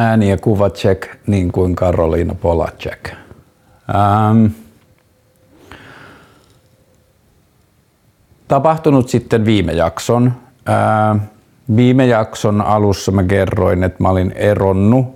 [0.00, 3.10] Ääni ja kuva check, niin kuin Karoliina Polacek.
[3.94, 4.46] Ähm.
[8.48, 10.32] Tapahtunut sitten viime jakson.
[10.68, 11.18] Ähm.
[11.76, 15.06] Viime jakson alussa mä kerroin, että mä olin eronnut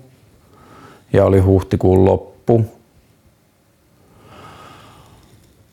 [1.13, 2.65] ja oli huhtikuun loppu.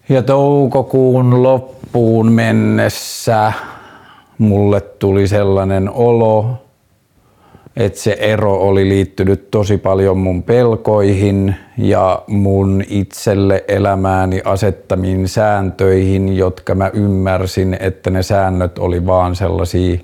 [0.09, 3.53] Ja toukokuun loppuun mennessä
[4.38, 6.62] mulle tuli sellainen olo,
[7.75, 16.38] että se ero oli liittynyt tosi paljon mun pelkoihin ja mun itselle elämääni asettamiin sääntöihin,
[16.38, 19.99] jotka mä ymmärsin, että ne säännöt oli vaan sellaisia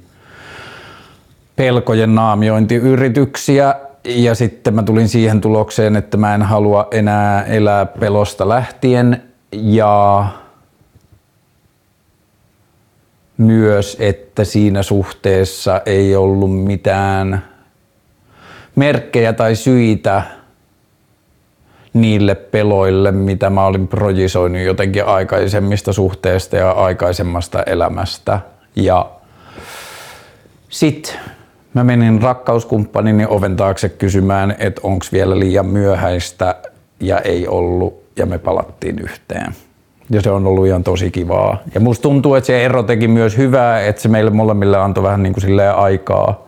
[1.55, 3.75] pelkojen naamiointiyrityksiä.
[4.05, 9.21] Ja sitten mä tulin siihen tulokseen, että mä en halua enää elää pelosta lähtien
[9.51, 10.25] ja
[13.37, 17.43] myös, että siinä suhteessa ei ollut mitään
[18.77, 20.21] merkkejä tai syitä
[21.93, 28.39] niille peloille, mitä mä olin projisoinut jotenkin aikaisemmista suhteista ja aikaisemmasta elämästä.
[28.75, 29.09] Ja
[30.69, 31.13] sitten
[31.73, 36.55] mä menin rakkauskumppanini oven taakse kysymään, että onko vielä liian myöhäistä
[36.99, 39.55] ja ei ollut ja me palattiin yhteen.
[40.09, 41.57] Ja se on ollut ihan tosi kivaa.
[41.73, 45.23] Ja musta tuntuu, että se ero teki myös hyvää, että se meille molemmille antoi vähän
[45.23, 46.46] niin kuin aikaa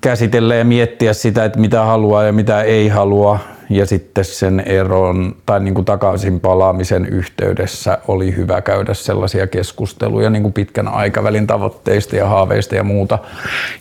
[0.00, 3.38] käsitellä ja miettiä sitä, että mitä haluaa ja mitä ei halua.
[3.70, 10.30] Ja sitten sen eron tai niin kuin takaisin palaamisen yhteydessä oli hyvä käydä sellaisia keskusteluja
[10.30, 13.18] niin kuin pitkän aikavälin tavoitteista ja haaveista ja muuta.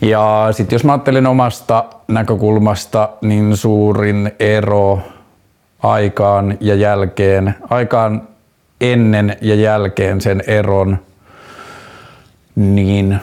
[0.01, 4.99] Ja sitten jos mä ajattelen omasta näkökulmasta, niin suurin ero
[5.83, 8.27] aikaan ja jälkeen, aikaan
[8.81, 10.97] ennen ja jälkeen sen eron,
[12.55, 13.19] niin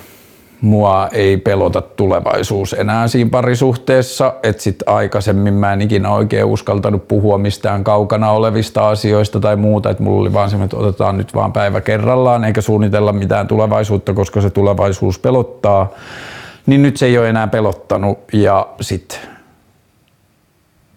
[0.65, 7.09] mua ei pelota tulevaisuus enää siinä parisuhteessa, että sit aikaisemmin mä en ikinä oikein uskaltanut
[7.09, 11.35] puhua mistään kaukana olevista asioista tai muuta, että mulla oli vaan semmoinen, että otetaan nyt
[11.35, 15.91] vaan päivä kerrallaan eikä suunnitella mitään tulevaisuutta, koska se tulevaisuus pelottaa,
[16.67, 19.21] niin nyt se ei ole enää pelottanut ja sit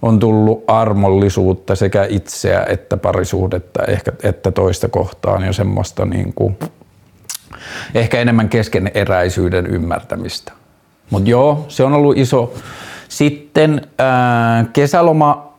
[0.02, 6.58] on tullut armollisuutta sekä itseä että parisuhdetta ehkä, että toista kohtaan ja semmoista niin kuin,
[7.96, 10.52] ehkä enemmän keskeneräisyyden ymmärtämistä.
[11.10, 12.54] Mutta joo, se on ollut iso.
[13.10, 15.54] Sitten ää, kesäloma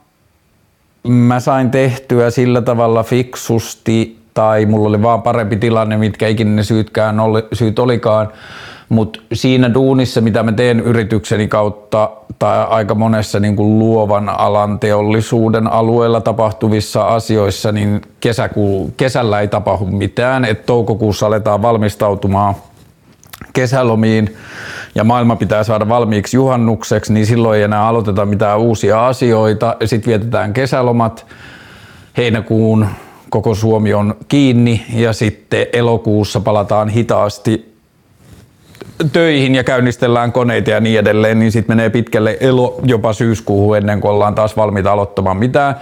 [1.09, 6.63] mä sain tehtyä sillä tavalla fiksusti tai mulla oli vaan parempi tilanne, mitkä ikinä ne
[6.63, 8.29] syytkään oli, syyt olikaan
[8.89, 14.79] mutta siinä duunissa, mitä mä teen yritykseni kautta tai aika monessa niin kuin luovan alan
[14.79, 20.45] teollisuuden alueella tapahtuvissa asioissa, niin kesäkuu, kesällä ei tapahdu mitään.
[20.45, 22.55] Et toukokuussa aletaan valmistautumaan
[23.53, 24.37] kesälomiin
[24.95, 29.77] ja maailma pitää saada valmiiksi juhannukseksi, niin silloin ei enää aloiteta mitään uusia asioita.
[29.85, 31.27] Sitten vietetään kesälomat
[32.17, 32.87] heinäkuun
[33.31, 37.78] koko Suomi on kiinni ja sitten elokuussa palataan hitaasti
[39.13, 44.01] töihin ja käynnistellään koneita ja niin edelleen, niin sitten menee pitkälle elo jopa syyskuuhun ennen
[44.01, 45.75] kuin ollaan taas valmiita aloittamaan mitään.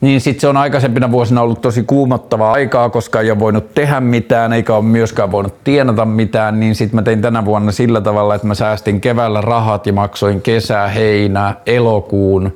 [0.00, 4.00] Niin sitten se on aikaisempina vuosina ollut tosi kuumottavaa aikaa, koska ei ole voinut tehdä
[4.00, 8.34] mitään, eikä ole myöskään voinut tienata mitään, niin sitten mä tein tänä vuonna sillä tavalla,
[8.34, 12.52] että mä säästin keväällä rahat ja maksoin kesä, heinä, elokuun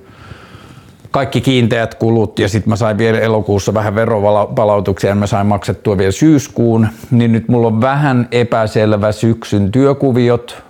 [1.15, 5.99] kaikki kiinteät kulut ja sitten mä sain vielä elokuussa vähän veropalautuksia ja mä sain maksettua
[5.99, 10.63] vielä syyskuun, niin nyt mulla on vähän epäselvä syksyn työkuviot.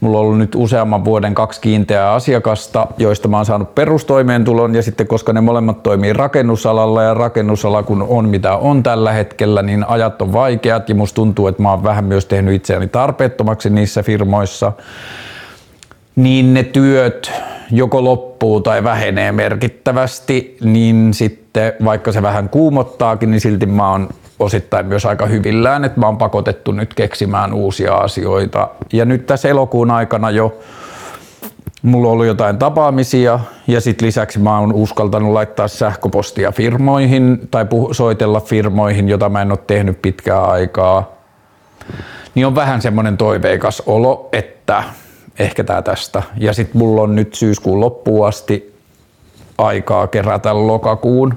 [0.00, 4.82] Mulla on ollut nyt useamman vuoden kaksi kiinteää asiakasta, joista mä oon saanut perustoimeentulon ja
[4.82, 9.84] sitten koska ne molemmat toimii rakennusalalla ja rakennusala kun on mitä on tällä hetkellä, niin
[9.88, 14.02] ajat on vaikeat ja musta tuntuu, että mä oon vähän myös tehnyt itseäni tarpeettomaksi niissä
[14.02, 14.72] firmoissa
[16.18, 17.32] niin ne työt
[17.70, 24.08] joko loppuu tai vähenee merkittävästi, niin sitten vaikka se vähän kuumottaakin, niin silti mä oon
[24.38, 28.68] osittain myös aika hyvillään, että mä oon pakotettu nyt keksimään uusia asioita.
[28.92, 30.58] Ja nyt tässä elokuun aikana jo
[31.82, 37.64] mulla on ollut jotain tapaamisia ja sitten lisäksi mä oon uskaltanut laittaa sähköpostia firmoihin tai
[37.64, 41.12] puh- soitella firmoihin, jota mä en ole tehnyt pitkää aikaa.
[42.34, 44.84] Niin on vähän semmoinen toiveikas olo, että
[45.38, 46.22] ehkä tää tästä.
[46.36, 48.74] Ja sitten mulla on nyt syyskuun loppuun asti
[49.58, 51.34] aikaa kerätä lokakuun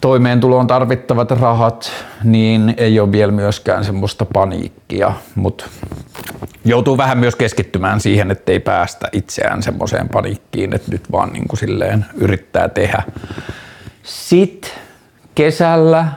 [0.00, 1.92] toimeentuloon tarvittavat rahat,
[2.24, 5.64] niin ei ole vielä myöskään semmoista paniikkia, mutta
[6.64, 11.58] joutuu vähän myös keskittymään siihen, ettei päästä itseään semmoiseen paniikkiin, että nyt vaan niin kuin
[11.58, 13.02] silleen yrittää tehdä.
[14.02, 14.70] Sitten
[15.34, 16.08] kesällä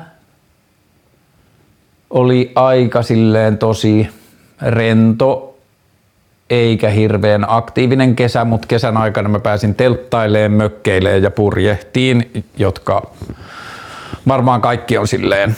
[2.09, 4.09] oli aika silleen tosi
[4.61, 5.50] rento
[6.51, 13.11] eikä hirveän aktiivinen kesä, mutta kesän aikana mä pääsin telttaileen, mökkeileen ja purjehtiin, jotka
[14.27, 15.55] varmaan kaikki on silleen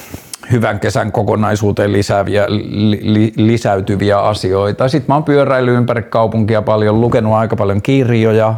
[0.51, 4.88] hyvän kesän kokonaisuuteen lisääviä, li, li, lisäytyviä asioita.
[4.88, 8.54] Sitten mä oon pyöräillyt ympäri kaupunkia paljon, lukenut aika paljon kirjoja.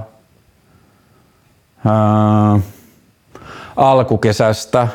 [1.86, 2.60] Ää,
[3.76, 4.88] alkukesästä,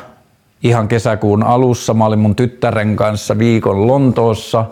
[0.63, 4.65] ihan kesäkuun alussa, mä olin mun tyttären kanssa viikon Lontoossa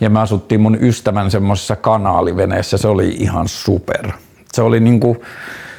[0.00, 2.78] ja me asuttiin mun ystävän semmoisessa kanaaliveneessä.
[2.78, 4.12] Se oli ihan super.
[4.52, 5.16] Se oli niinku,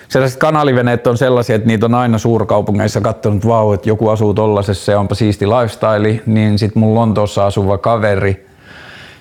[0.07, 4.91] sellaiset kanaliveneet on sellaisia, että niitä on aina suurkaupungeissa katsonut, vau, että joku asuu tollasessa
[4.91, 8.51] ja onpa siisti lifestyle, niin sit mun Lontoossa asuva kaveri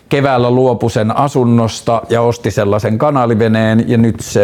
[0.08, 4.43] keväällä luopui sen asunnosta ja osti sellaisen kanaliveneen ja nyt se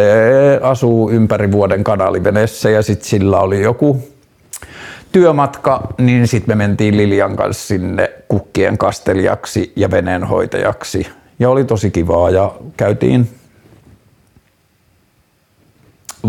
[0.61, 4.16] asuu ympäri vuoden kanaliveneessä ja sit sillä oli joku
[5.17, 11.07] työmatka, niin sitten me mentiin Lilian kanssa sinne kukkien kastelijaksi ja veneenhoitajaksi.
[11.39, 13.29] Ja oli tosi kivaa ja käytiin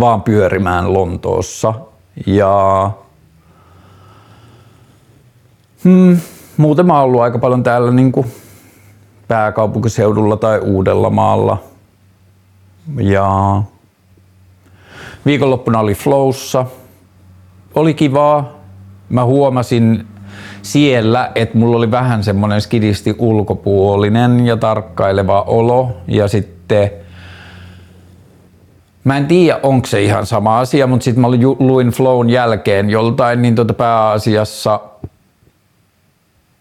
[0.01, 1.75] vaan pyörimään Lontoossa.
[2.27, 2.91] Ja
[5.85, 6.19] hmm,
[6.57, 8.33] muuten mä oon ollut aika paljon täällä niin kuin
[9.29, 11.63] pääkaupunkiseudulla tai Uudellamaalla.
[12.97, 13.63] Ja
[15.27, 16.67] viikonloppuna oli Flowssa.
[17.75, 18.58] Oli kivaa.
[19.09, 20.07] Mä huomasin
[20.63, 25.97] siellä, että mulla oli vähän semmoinen skidisti ulkopuolinen ja tarkkaileva olo.
[26.09, 26.91] Ja sitten
[29.05, 31.29] Mä en tiedä, onko se ihan sama asia, mutta sitten mä
[31.59, 34.81] luin Flown jälkeen joltain, niin tuota pääasiassa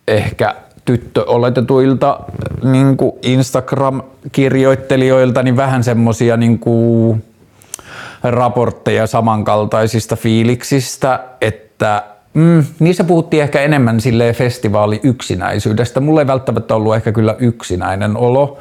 [0.08, 0.56] ehkä
[0.86, 2.20] tyttöoletetuilta
[2.64, 6.60] niin Instagram-kirjoittelijoilta niin vähän semmosia niin
[8.24, 12.04] raportteja samankaltaisista fiiliksistä, että
[12.38, 16.00] mm, niissä puhuttiin ehkä enemmän sille festivaali yksinäisyydestä.
[16.00, 18.58] Mulla ei välttämättä ollut ehkä kyllä yksinäinen olo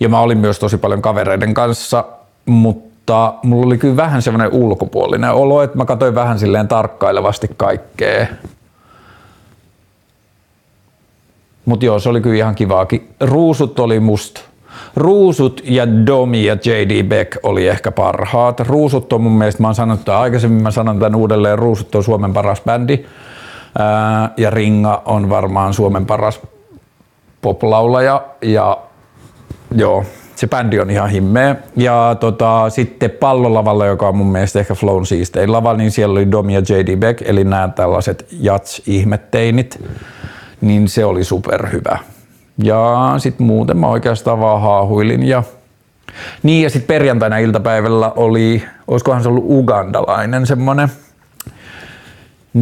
[0.00, 2.04] ja mä olin myös tosi paljon kavereiden kanssa,
[2.46, 8.26] mutta mulla oli kyllä vähän semmoinen ulkopuolinen olo, että mä katsoin vähän silleen tarkkailevasti kaikkea.
[11.64, 13.08] Mutta joo, se oli kyllä ihan kivaakin.
[13.20, 14.40] Ruusut oli musta.
[14.96, 18.60] Ruusut ja Domi ja JD Beck oli ehkä parhaat.
[18.60, 22.04] Ruusut on mun mielestä, mä oon sanonut että aikaisemmin, mä sanon tämän uudelleen, Ruusut on
[22.04, 23.04] Suomen paras bändi.
[24.36, 26.40] Ja Ringa on varmaan Suomen paras
[27.42, 28.22] poplaulaja.
[28.42, 28.78] Ja
[29.74, 30.04] joo,
[30.36, 31.56] se bändi on ihan himmeä.
[31.76, 36.30] Ja tota, sitten pallolavalla, joka on mun mielestä ehkä Flown siistein lava, niin siellä oli
[36.30, 36.96] Dom ja J.D.
[36.96, 39.84] Beck, eli nämä tällaiset jats-ihmetteinit,
[40.60, 41.98] niin se oli superhyvä.
[42.64, 45.42] Ja sitten muuten mä oikeastaan vaan haahuilin ja
[46.42, 50.88] niin ja sitten perjantaina iltapäivällä oli, olisikohan se ollut ugandalainen semmonen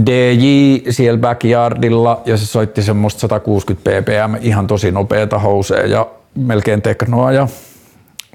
[0.06, 6.83] DJ siellä backyardilla ja se soitti semmoista 160 ppm, ihan tosi nopeeta housea ja melkein
[6.83, 7.49] teknoa ja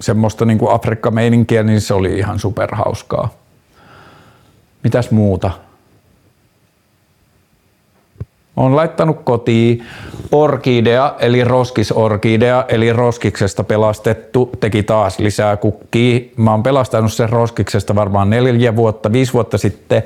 [0.00, 3.28] semmoista niin kuin Afrikka-meininkiä, niin se oli ihan superhauskaa.
[4.82, 5.50] Mitäs muuta?
[8.56, 9.84] On laittanut kotiin
[10.32, 16.20] orkidea, eli roskisorkidea, eli roskiksesta pelastettu, teki taas lisää kukkia.
[16.36, 20.02] Mä oon pelastanut sen roskiksesta varmaan neljä vuotta, viisi vuotta sitten,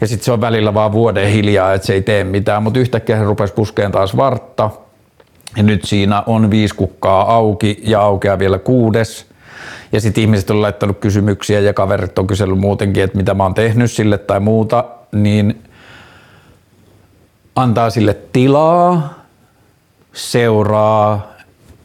[0.00, 3.18] ja sitten se on välillä vaan vuoden hiljaa, että se ei tee mitään, mutta yhtäkkiä
[3.18, 4.70] se rupesi puskeen taas vartta.
[5.56, 9.26] Ja nyt siinä on viisi kukkaa auki ja aukeaa vielä kuudes.
[9.92, 13.54] Ja sitten ihmiset on laittanut kysymyksiä ja kaverit on kysellyt muutenkin, että mitä mä oon
[13.54, 15.62] tehnyt sille tai muuta, niin
[17.62, 19.14] antaa sille tilaa,
[20.12, 21.26] seuraa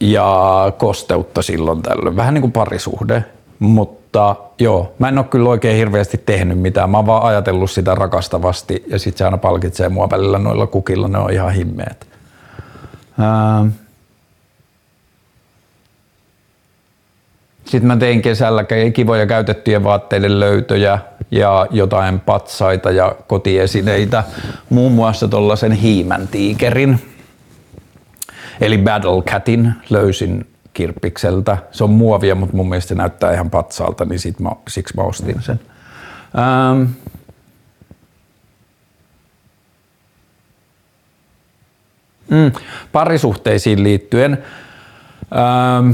[0.00, 2.16] ja kosteutta silloin tällöin.
[2.16, 3.24] Vähän niin kuin parisuhde,
[3.58, 6.90] mutta joo, mä en ole kyllä oikein hirveästi tehnyt mitään.
[6.90, 11.08] Mä oon vaan ajatellut sitä rakastavasti ja sit se aina palkitsee mua välillä noilla kukilla,
[11.08, 12.06] ne on ihan himmeet.
[13.20, 13.83] Ähm.
[17.64, 20.98] Sitten mä tein kesällä kivoja käytettyjä vaatteiden löytöjä
[21.30, 24.24] ja jotain patsaita ja kotiesineitä,
[24.70, 27.14] muun muassa tuollaisen hiimän tiikerin.
[28.60, 31.58] Eli Battle Catin löysin kirppikseltä.
[31.70, 35.02] Se on muovia, mutta mun mielestä se näyttää ihan patsaalta, niin sit mä, siksi mä
[35.02, 35.60] ostin sen.
[36.38, 36.82] Ähm.
[42.30, 42.52] Mm,
[42.92, 44.44] parisuhteisiin liittyen.
[45.32, 45.90] Ähm,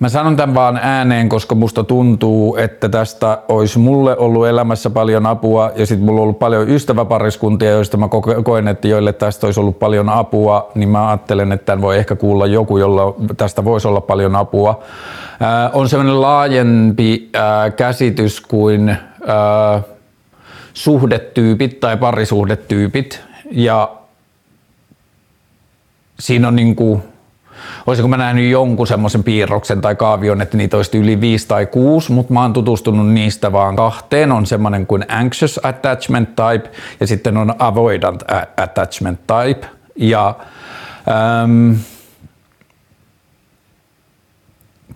[0.00, 5.26] Mä sanon tämän vaan ääneen, koska musta tuntuu, että tästä olisi mulle ollut elämässä paljon
[5.26, 8.08] apua ja sitten mulla on ollut paljon ystäväpariskuntia, joista mä
[8.44, 12.16] koen, että joille tästä olisi ollut paljon apua, niin mä ajattelen, että tämän voi ehkä
[12.16, 14.82] kuulla joku, jolla tästä voisi olla paljon apua.
[15.42, 19.84] Äh, on sellainen laajempi äh, käsitys kuin äh,
[20.74, 23.90] suhdetyypit tai parisuhdetyypit ja
[26.20, 27.02] siinä on niin kuin
[27.86, 32.12] olisinko mä nähnyt jonkun semmoisen piirroksen tai kaavion, että niitä olisi yli viisi tai kuusi,
[32.12, 34.32] mutta mä oon tutustunut niistä vaan kahteen.
[34.32, 38.24] On semmoinen kuin anxious attachment type ja sitten on avoidant
[38.56, 39.66] attachment type.
[39.96, 40.34] Ja
[41.08, 41.72] ähm,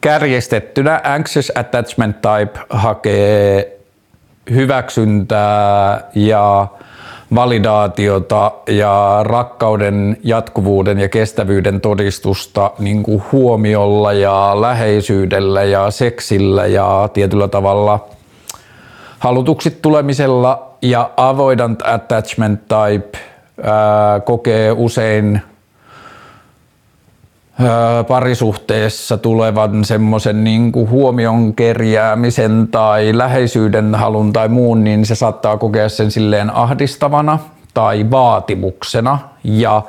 [0.00, 3.78] kärjestettynä anxious attachment type hakee
[4.50, 6.68] hyväksyntää ja
[7.34, 17.08] validaatiota ja rakkauden jatkuvuuden ja kestävyyden todistusta niin kuin huomiolla ja läheisyydellä ja seksillä ja
[17.12, 18.04] tietyllä tavalla
[19.18, 23.18] halutuksi tulemisella ja avoidant attachment type
[23.62, 25.42] ää, kokee usein
[28.08, 35.88] parisuhteessa tulevan semmoisen niin huomion kerjäämisen tai läheisyyden halun tai muun, niin se saattaa kokea
[35.88, 37.38] sen silleen ahdistavana
[37.74, 39.18] tai vaatimuksena.
[39.44, 39.82] Ja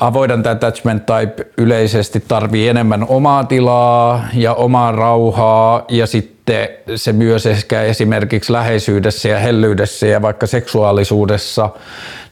[0.00, 7.46] avoidant attachment type yleisesti tarvii enemmän omaa tilaa ja omaa rauhaa ja sitten se myös
[7.46, 11.70] ehkä esimerkiksi läheisyydessä ja hellyydessä ja vaikka seksuaalisuudessa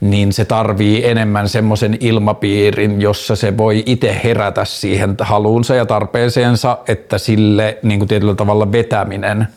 [0.00, 6.78] niin se tarvii enemmän semmoisen ilmapiirin, jossa se voi itse herätä siihen haluunsa ja tarpeeseensa,
[6.88, 9.48] että sille niin kuin tietyllä tavalla vetäminen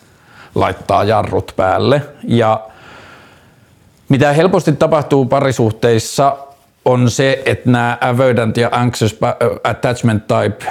[0.55, 2.01] laittaa jarrut päälle.
[2.23, 2.61] Ja
[4.09, 6.37] mitä helposti tapahtuu parisuhteissa
[6.85, 9.19] on se, että nämä avoidant ja anxious
[9.63, 10.65] attachment type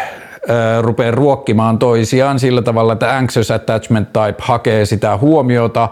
[0.80, 5.88] rupeaa ruokkimaan toisiaan sillä tavalla, että anxious attachment type hakee sitä huomiota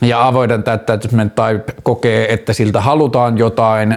[0.00, 3.96] ja avoidant attachment type kokee, että siltä halutaan jotain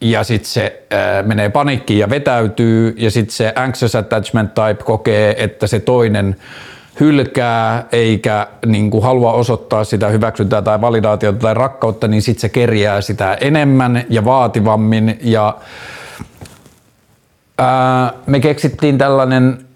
[0.00, 5.44] ja sitten se ää, menee panikkiin ja vetäytyy ja sitten se anxious attachment type kokee,
[5.44, 6.36] että se toinen
[7.00, 12.48] hylkää eikä niin kuin halua osoittaa sitä hyväksyntää tai validaatiota tai rakkautta, niin sitten se
[12.48, 15.18] kerjää sitä enemmän ja vaativammin.
[15.22, 15.56] Ja
[17.58, 19.69] ää, me keksittiin tällainen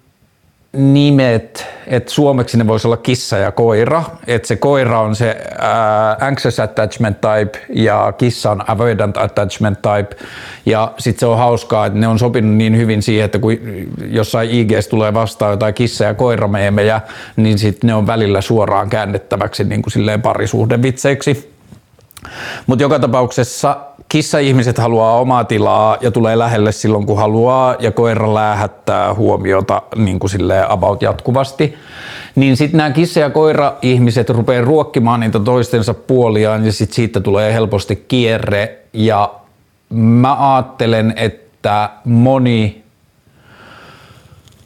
[0.75, 4.03] nimet, että suomeksi ne voisi olla kissa ja koira.
[4.27, 10.23] Että se koira on se ää, anxious attachment type ja kissa on avoidant attachment type.
[10.65, 13.57] Ja sitten se on hauskaa, että ne on sopinut niin hyvin siihen, että kun
[14.09, 17.01] jossain IGS tulee vastaan jotain kissa- ja koirameemejä,
[17.35, 21.54] niin sitten ne on välillä suoraan käännettäväksi niin kuin silleen parisuhdevitseiksi.
[22.67, 23.77] Mutta joka tapauksessa
[24.09, 30.19] kissa-ihmiset haluaa omaa tilaa ja tulee lähelle silloin kun haluaa ja koira läähättää huomiota niin
[30.19, 30.31] kuin
[30.69, 31.75] about jatkuvasti.
[32.35, 37.53] Niin sitten nämä kissa- ja koira-ihmiset rupeaa ruokkimaan niitä toistensa puoliaan ja sitten siitä tulee
[37.53, 39.33] helposti kierre ja
[39.89, 42.83] mä ajattelen, että moni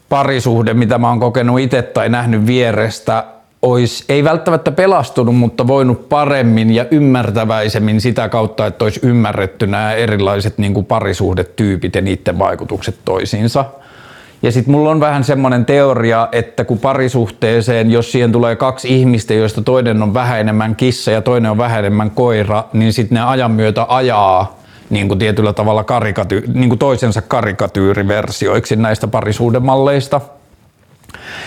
[0.09, 3.25] parisuhde, mitä mä oon kokenut itse tai nähnyt vierestä,
[3.61, 9.93] olisi, ei välttämättä pelastunut, mutta voinut paremmin ja ymmärtäväisemmin sitä kautta, että olisi ymmärretty nämä
[9.93, 13.65] erilaiset niin kuin parisuhdetyypit ja niiden vaikutukset toisiinsa.
[14.41, 19.33] Ja sitten mulla on vähän semmoinen teoria, että kun parisuhteeseen, jos siihen tulee kaksi ihmistä,
[19.33, 23.21] joista toinen on vähän enemmän kissa ja toinen on vähän enemmän koira, niin sitten ne
[23.23, 30.21] ajan myötä ajaa niin kuin tietyllä tavalla karikaty- niin kuin toisensa karikatyyriversioiksi näistä parisuhdemalleista–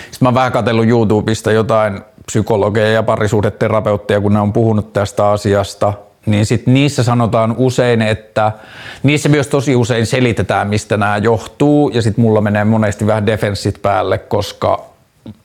[0.03, 5.29] sitten mä oon vähän katsellut YouTubesta jotain psykologeja ja parisuhdeterapeutteja, kun ne on puhunut tästä
[5.29, 5.93] asiasta,
[6.27, 8.53] niin sit niissä sanotaan usein, että
[9.03, 13.83] niissä myös tosi usein selitetään, mistä nämä johtuu, ja sitten mulla menee monesti vähän defenssit
[13.83, 14.92] päälle, koska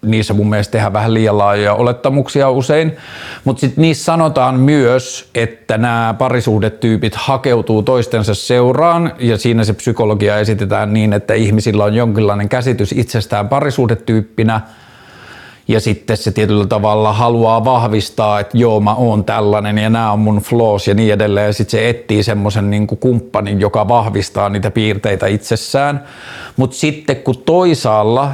[0.01, 2.97] niissä mun mielestä tehdään vähän liian laajoja olettamuksia usein,
[3.43, 9.11] mutta sitten niissä sanotaan myös, että nämä parisuhdetyypit hakeutuu toistensa seuraan.
[9.19, 14.61] Ja siinä se psykologia esitetään niin, että ihmisillä on jonkinlainen käsitys itsestään parisuhdetyyppinä.
[15.67, 20.19] Ja sitten se tietyllä tavalla haluaa vahvistaa, että joo mä oon tällainen ja nämä on
[20.19, 21.47] mun flaws ja niin edelleen.
[21.47, 26.03] Ja sitten se etsii semmoisen niin kumppanin, joka vahvistaa niitä piirteitä itsessään,
[26.55, 28.31] mutta sitten kun toisaalla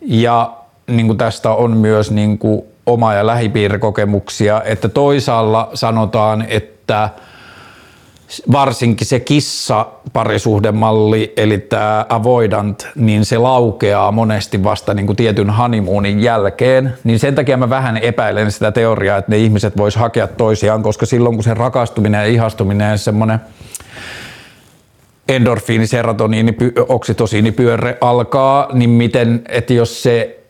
[0.00, 0.52] ja
[0.86, 7.10] niin kuin tästä on myös niin kuin oma- ja lähipiirikokemuksia, että toisaalla sanotaan, että
[8.52, 15.50] varsinkin se kissa parisuhdemalli, eli tämä avoidant, niin se laukeaa monesti vasta niin kuin tietyn
[15.50, 16.94] honeymoonin jälkeen.
[17.04, 21.06] Niin sen takia mä vähän epäilen sitä teoriaa, että ne ihmiset vois hakea toisiaan, koska
[21.06, 23.40] silloin kun se rakastuminen ja ihastuminen ja semmoinen
[25.30, 26.56] endorfiini, serotoniini,
[26.88, 30.40] oksitosiinipyörre alkaa, niin miten, että jos se,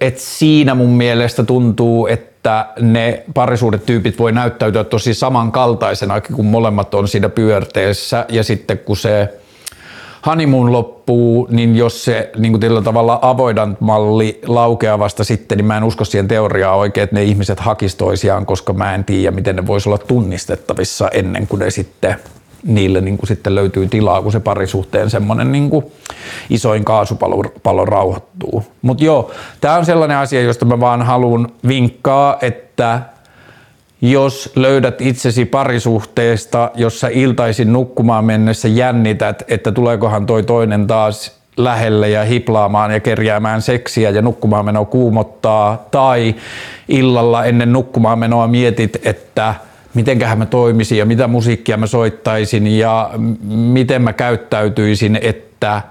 [0.00, 7.08] että siinä mun mielestä tuntuu, että ne parisuudetyypit voi näyttäytyä tosi samankaltaisena, kun molemmat on
[7.08, 8.26] siinä pyörteessä.
[8.28, 9.28] Ja sitten kun se
[10.26, 15.66] honeymoon loppuu, niin jos se niin kuin tällä tavalla avoidant malli laukeaa vasta sitten, niin
[15.66, 19.30] mä en usko siihen teoriaan oikein, että ne ihmiset hakis toisiaan, koska mä en tiedä,
[19.30, 22.16] miten ne voisi olla tunnistettavissa ennen kuin ne sitten
[22.66, 25.84] niille niin kuin sitten löytyy tilaa, kun se parisuhteen semmoinen niin kuin
[26.50, 28.64] isoin kaasupalo rauhoittuu.
[28.82, 29.30] Mutta joo,
[29.60, 33.00] tämä on sellainen asia, josta mä vaan haluan vinkkaa, että
[34.00, 42.08] jos löydät itsesi parisuhteesta, jossa iltaisin nukkumaan mennessä jännität, että tuleekohan toi toinen taas lähelle
[42.08, 46.34] ja hiplaamaan ja kerjäämään seksiä ja nukkumaan menoa kuumottaa, tai
[46.88, 49.54] illalla ennen nukkumaan menoa mietit, että
[49.96, 53.10] mitenköhän mä toimisin ja mitä musiikkia mä soittaisin ja
[53.48, 55.82] miten mä käyttäytyisin, että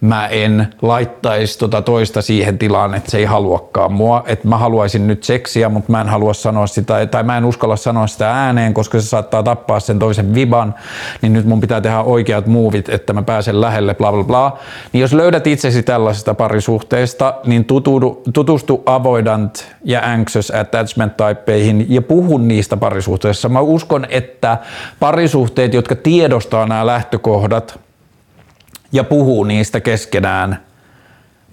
[0.00, 4.24] mä en laittaisi tota toista siihen tilaan, että se ei haluakaan mua.
[4.26, 7.76] Että mä haluaisin nyt seksiä, mutta mä en halua sanoa sitä, tai mä en uskalla
[7.76, 10.74] sanoa sitä ääneen, koska se saattaa tappaa sen toisen viban,
[11.22, 14.58] niin nyt mun pitää tehdä oikeat muuvit, että mä pääsen lähelle, bla bla bla.
[14.92, 22.02] Niin jos löydät itsesi tällaisesta parisuhteesta, niin tutustu, tutustu avoidant ja anxious attachment typeihin ja
[22.02, 23.48] puhu niistä parisuhteissa.
[23.48, 24.58] Mä uskon, että
[25.00, 27.80] parisuhteet, jotka tiedostaa nämä lähtökohdat,
[28.92, 30.62] ja puhuu niistä keskenään,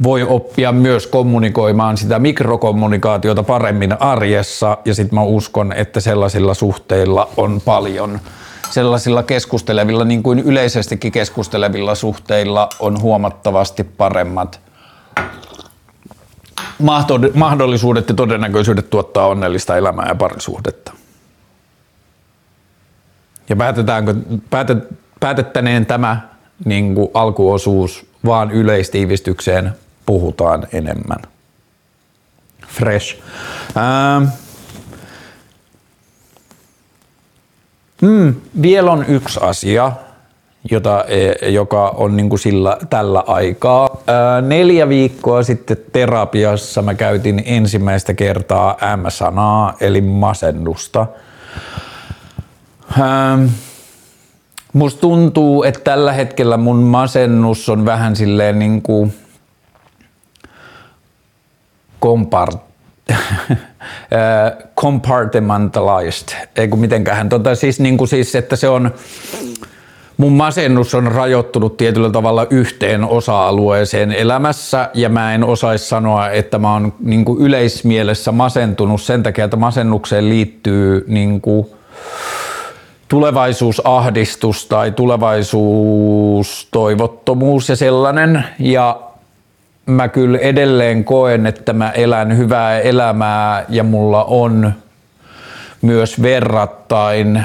[0.03, 7.29] voi oppia myös kommunikoimaan sitä mikrokommunikaatiota paremmin arjessa ja sitten mä uskon, että sellaisilla suhteilla
[7.37, 8.19] on paljon
[8.69, 14.59] sellaisilla keskustelevilla, niin kuin yleisestikin keskustelevilla suhteilla on huomattavasti paremmat
[17.33, 20.91] mahdollisuudet ja todennäköisyydet tuottaa onnellista elämää ja parisuhdetta.
[23.49, 24.15] Ja päätetäänkö,
[24.49, 24.77] päätet,
[25.19, 26.21] päätettäneen tämä
[26.65, 29.71] niin kuin alkuosuus, vaan yleistiivistykseen
[30.05, 31.21] puhutaan enemmän.
[32.67, 33.17] Fresh.
[33.77, 34.23] Ähm.
[38.01, 39.91] Mm, vielä on yksi asia,
[40.71, 44.01] jota, e, joka on niin kuin sillä, tällä aikaa.
[44.07, 51.07] Ää, neljä viikkoa sitten terapiassa mä käytin ensimmäistä kertaa M-sanaa, eli masennusta.
[52.99, 53.45] Ähm,
[54.77, 59.13] Musta tuntuu, että tällä hetkellä mun masennus on vähän silleen niin kuin
[61.99, 62.57] kompart
[64.81, 68.91] compartmentalized, ei kun mitenköhän, tota, siis, niin kuin siis, että se on,
[70.17, 76.59] mun masennus on rajoittunut tietyllä tavalla yhteen osa-alueeseen elämässä ja mä en osaisi sanoa, että
[76.59, 81.67] mä oon niin kuin yleismielessä masentunut sen takia, että masennukseen liittyy niin kuin,
[83.07, 88.43] tulevaisuusahdistus tai tulevaisuustoivottomuus ja sellainen.
[88.59, 88.99] Ja
[89.85, 94.73] mä kyllä edelleen koen, että mä elän hyvää elämää ja mulla on
[95.81, 97.43] myös verrattain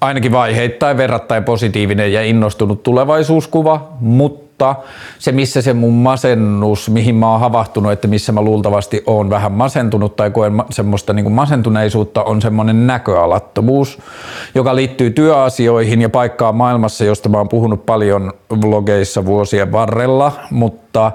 [0.00, 4.74] ainakin vaiheittain verrattain positiivinen ja innostunut tulevaisuuskuva, mutta mutta
[5.18, 9.52] se missä se mun masennus, mihin mä oon havahtunut, että missä mä luultavasti oon vähän
[9.52, 13.98] masentunut tai koen semmoista niin masentuneisuutta, on semmoinen näköalattomuus,
[14.54, 21.12] joka liittyy työasioihin ja paikkaan maailmassa, josta mä oon puhunut paljon vlogeissa vuosien varrella, mutta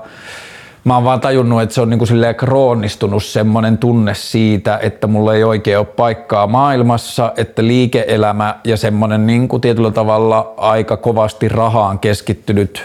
[0.84, 5.36] mä oon vaan tajunnut, että se on niin kuin kroonistunut semmoinen tunne siitä, että mulla
[5.36, 11.50] ei oikein ole paikkaa maailmassa, että liike-elämä ja semmoinen niin kuin tietyllä tavalla aika kovasti
[11.50, 12.84] rahaan keskittynyt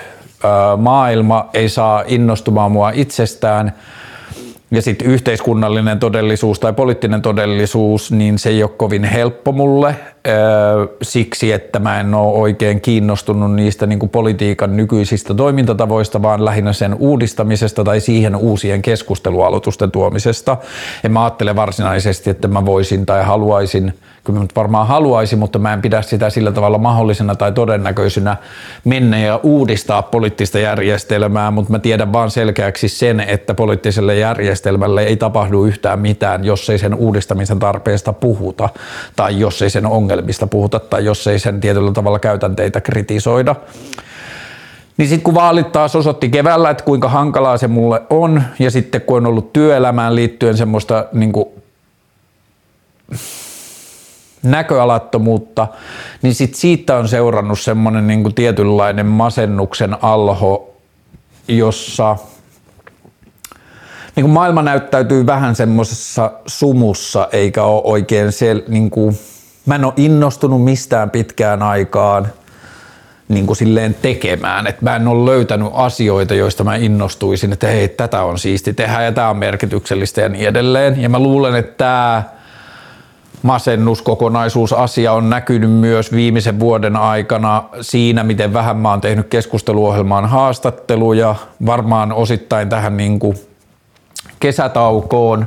[0.76, 3.72] maailma ei saa innostumaan mua itsestään
[4.70, 9.96] ja sitten yhteiskunnallinen todellisuus tai poliittinen todellisuus, niin se ei ole kovin helppo mulle
[11.02, 16.72] siksi, että mä en ole oikein kiinnostunut niistä niin kuin politiikan nykyisistä toimintatavoista, vaan lähinnä
[16.72, 20.56] sen uudistamisesta tai siihen uusien keskustelualoitusten tuomisesta.
[21.04, 23.94] En mä ajattele varsinaisesti, että mä voisin tai haluaisin–
[24.27, 28.37] kyllä mä varmaan haluaisin, mutta mä en pidä sitä sillä tavalla mahdollisena tai todennäköisenä
[28.85, 35.17] mennä ja uudistaa poliittista järjestelmää, mutta mä tiedän vaan selkeäksi sen, että poliittiselle järjestelmälle ei
[35.17, 38.69] tapahdu yhtään mitään, jos ei sen uudistamisen tarpeesta puhuta
[39.17, 43.55] tai jos ei sen ongelmista puhuta tai jos ei sen tietyllä tavalla käytänteitä kritisoida.
[44.97, 49.01] Niin sitten kun vaalit taas osoitti keväällä, että kuinka hankalaa se mulle on, ja sitten
[49.01, 51.49] kun on ollut työelämään liittyen semmoista niin kuin
[54.42, 55.66] näköalattomuutta,
[56.22, 60.75] niin sit siitä on seurannut semmoinen niin tietynlainen masennuksen alho,
[61.49, 62.16] jossa
[64.16, 69.18] niin kuin maailma näyttäytyy vähän semmoisessa sumussa, eikä ole oikein se, niin kuin,
[69.66, 72.29] mä en ole innostunut mistään pitkään aikaan
[73.29, 77.88] niin kuin silleen tekemään, että mä en ole löytänyt asioita, joista mä innostuisin, että hei,
[77.88, 81.03] tätä on siisti tehdä ja tämä on merkityksellistä ja niin edelleen.
[81.03, 82.22] Ja mä luulen, että tämä
[83.42, 91.35] masennuskokonaisuusasia on näkynyt myös viimeisen vuoden aikana siinä, miten vähän mä oon tehnyt keskusteluohjelmaan haastatteluja,
[91.66, 93.37] varmaan osittain tähän niin kuin
[94.40, 95.46] kesätaukoon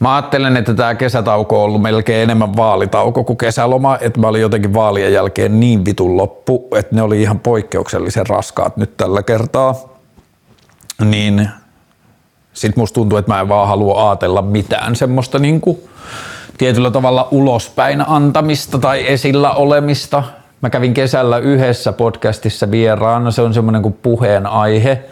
[0.00, 4.42] Mä ajattelen, että tämä kesätauko on ollut melkein enemmän vaalitauko kuin kesäloma, että mä olin
[4.42, 9.74] jotenkin vaalien jälkeen niin vitun loppu, että ne oli ihan poikkeuksellisen raskaat nyt tällä kertaa.
[11.04, 11.50] Niin
[12.52, 15.88] sit musta tuntuu, että mä en vaan halua ajatella mitään semmoista niinku
[16.58, 20.22] tietyllä tavalla ulospäin antamista tai esillä olemista.
[20.60, 25.04] Mä kävin kesällä yhdessä podcastissa vieraana, se on semmoinen kuin puheen aihe.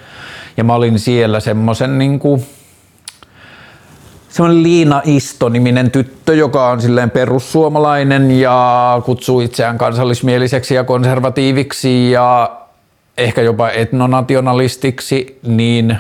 [0.57, 2.43] Ja mä olin siellä semmoisen niinku,
[4.29, 12.57] semmoinen Liina Isto-niminen tyttö, joka on silleen perussuomalainen ja kutsuu itseään kansallismieliseksi ja konservatiiviksi ja
[13.19, 15.99] ehkä jopa etnonationalistiksi, niin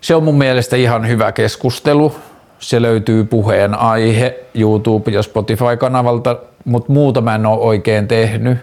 [0.00, 2.14] se on mun mielestä ihan hyvä keskustelu.
[2.62, 8.58] Se löytyy puheen aihe YouTube- ja Spotify-kanavalta, mutta muuta mä en ole oikein tehnyt.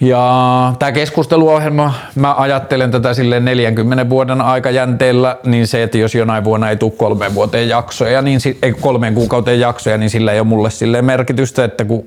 [0.00, 6.44] Ja tämä keskusteluohjelma, mä ajattelen tätä sille 40 vuoden aikajänteellä, niin se, että jos jonain
[6.44, 10.48] vuonna ei tule kolmeen vuoteen jaksoja, niin ei kolmeen kuukauteen jaksoja, niin sillä ei ole
[10.48, 12.04] mulle sille merkitystä, että kun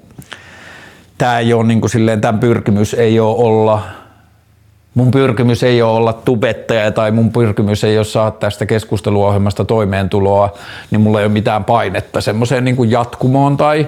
[1.17, 3.81] tämä ei ole niin kuin silleen, tämän pyrkimys ei ole olla
[4.95, 10.53] mun pyrkimys ei ole olla tubettaja tai mun pyrkimys ei ole saada tästä keskusteluohjelmasta toimeentuloa,
[10.91, 13.87] niin mulla ei ole mitään painetta semmoiseen niin kuin jatkumoon tai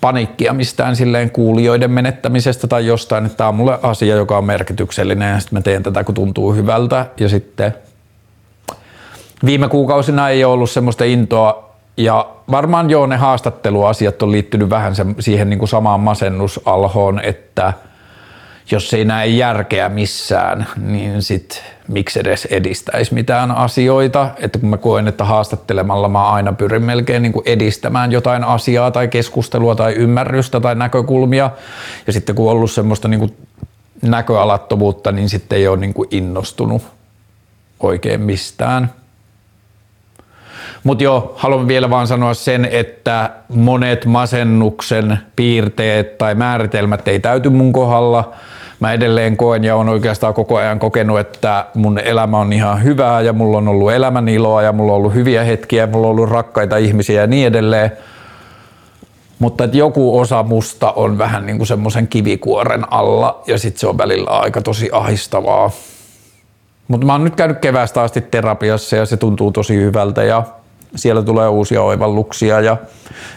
[0.00, 5.32] panikkia mistään silleen kuulijoiden menettämisestä tai jostain, että tämä on mulle asia, joka on merkityksellinen
[5.32, 7.06] ja sitten mä teen tätä, kun tuntuu hyvältä.
[7.20, 7.74] Ja sitten
[9.44, 14.92] viime kuukausina ei ole ollut semmoista intoa ja varmaan joo ne haastatteluasiat on liittynyt vähän
[15.20, 17.72] siihen niin kuin samaan masennusalhoon, että–
[18.70, 24.30] jos ei näe järkeä missään, niin sit miksi edes edistäisi mitään asioita.
[24.40, 29.08] Että kun mä koen, että haastattelemalla mä aina pyrin melkein niin edistämään jotain asiaa tai
[29.08, 31.50] keskustelua tai ymmärrystä tai näkökulmia.
[32.06, 33.36] Ja sitten kun on ollut semmoista niin
[34.02, 36.82] näköalattomuutta, niin sitten ei ole niin innostunut
[37.80, 38.92] oikein mistään.
[40.84, 47.48] Mutta joo, haluan vielä vaan sanoa sen, että monet masennuksen piirteet tai määritelmät ei täyty
[47.48, 48.32] mun kohdalla–
[48.80, 53.20] mä edelleen koen ja on oikeastaan koko ajan kokenut, että mun elämä on ihan hyvää
[53.20, 56.28] ja mulla on ollut elämän iloa ja mulla on ollut hyviä hetkiä, mulla on ollut
[56.28, 57.92] rakkaita ihmisiä ja niin edelleen.
[59.38, 63.86] Mutta että joku osa musta on vähän niin kuin semmoisen kivikuoren alla ja sitten se
[63.86, 65.70] on välillä aika tosi ahistavaa.
[66.88, 70.42] Mutta mä oon nyt käynyt keväästä asti terapiassa ja se tuntuu tosi hyvältä ja
[70.96, 72.76] siellä tulee uusia oivalluksia ja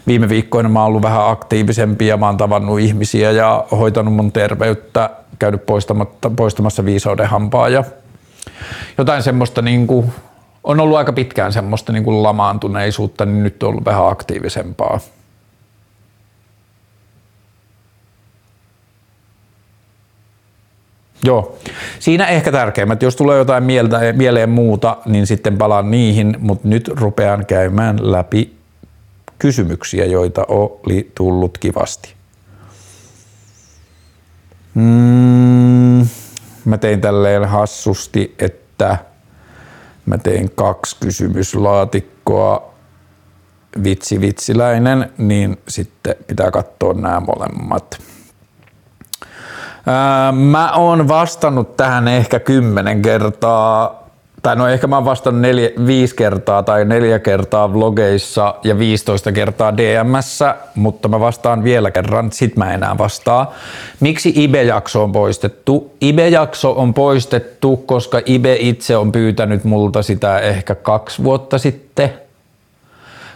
[0.07, 4.31] viime viikkoina mä oon ollut vähän aktiivisempi ja mä oon tavannut ihmisiä ja hoitanut mun
[4.31, 5.09] terveyttä
[5.39, 5.61] käynyt
[6.35, 7.83] poistamassa viisauden hampaa ja
[8.97, 10.13] jotain semmoista niin kuin,
[10.63, 14.99] on ollut aika pitkään semmoista niin kuin lamaantuneisuutta, niin nyt on ollut vähän aktiivisempaa.
[21.25, 21.57] Joo,
[21.99, 23.01] siinä ehkä tärkeimmät.
[23.01, 28.55] Jos tulee jotain mieltä, mieleen muuta, niin sitten palaan niihin, mutta nyt rupean käymään läpi
[29.39, 32.13] kysymyksiä, joita oli tullut kivasti.
[34.75, 36.07] Mm,
[36.65, 38.97] mä tein tälleen hassusti, että
[40.05, 42.73] mä tein kaksi kysymyslaatikkoa
[43.83, 48.10] vitsi vitsiläinen, niin sitten pitää katsoa nämä molemmat.
[50.31, 54.01] Mä oon vastannut tähän ehkä kymmenen kertaa
[54.41, 59.31] tai no ehkä mä oon vastannut neljä, viisi kertaa tai neljä kertaa vlogeissa ja 15
[59.31, 63.53] kertaa DMssä, mutta mä vastaan vielä kerran, sit mä enää vastaa.
[63.99, 65.95] Miksi IBE-jakso on poistettu?
[66.01, 72.13] IBE-jakso on poistettu, koska IBE itse on pyytänyt multa sitä ehkä kaksi vuotta sitten,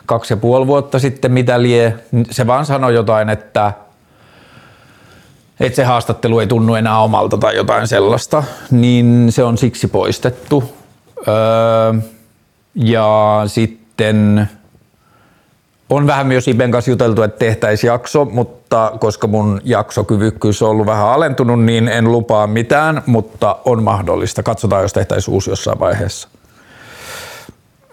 [0.05, 1.93] kaksi ja puoli vuotta sitten, mitä lie.
[2.31, 3.73] Se vaan sanoi jotain, että
[5.59, 10.63] että se haastattelu ei tunnu enää omalta tai jotain sellaista, niin se on siksi poistettu.
[11.27, 11.93] Öö,
[12.75, 14.49] ja sitten
[15.89, 20.85] on vähän myös Iben kanssa juteltu, että tehtäisiin jakso, mutta koska mun jaksokyvykkyys on ollut
[20.85, 24.43] vähän alentunut, niin en lupaa mitään, mutta on mahdollista.
[24.43, 26.27] Katsotaan, jos tehtäisiin uusi jossain vaiheessa.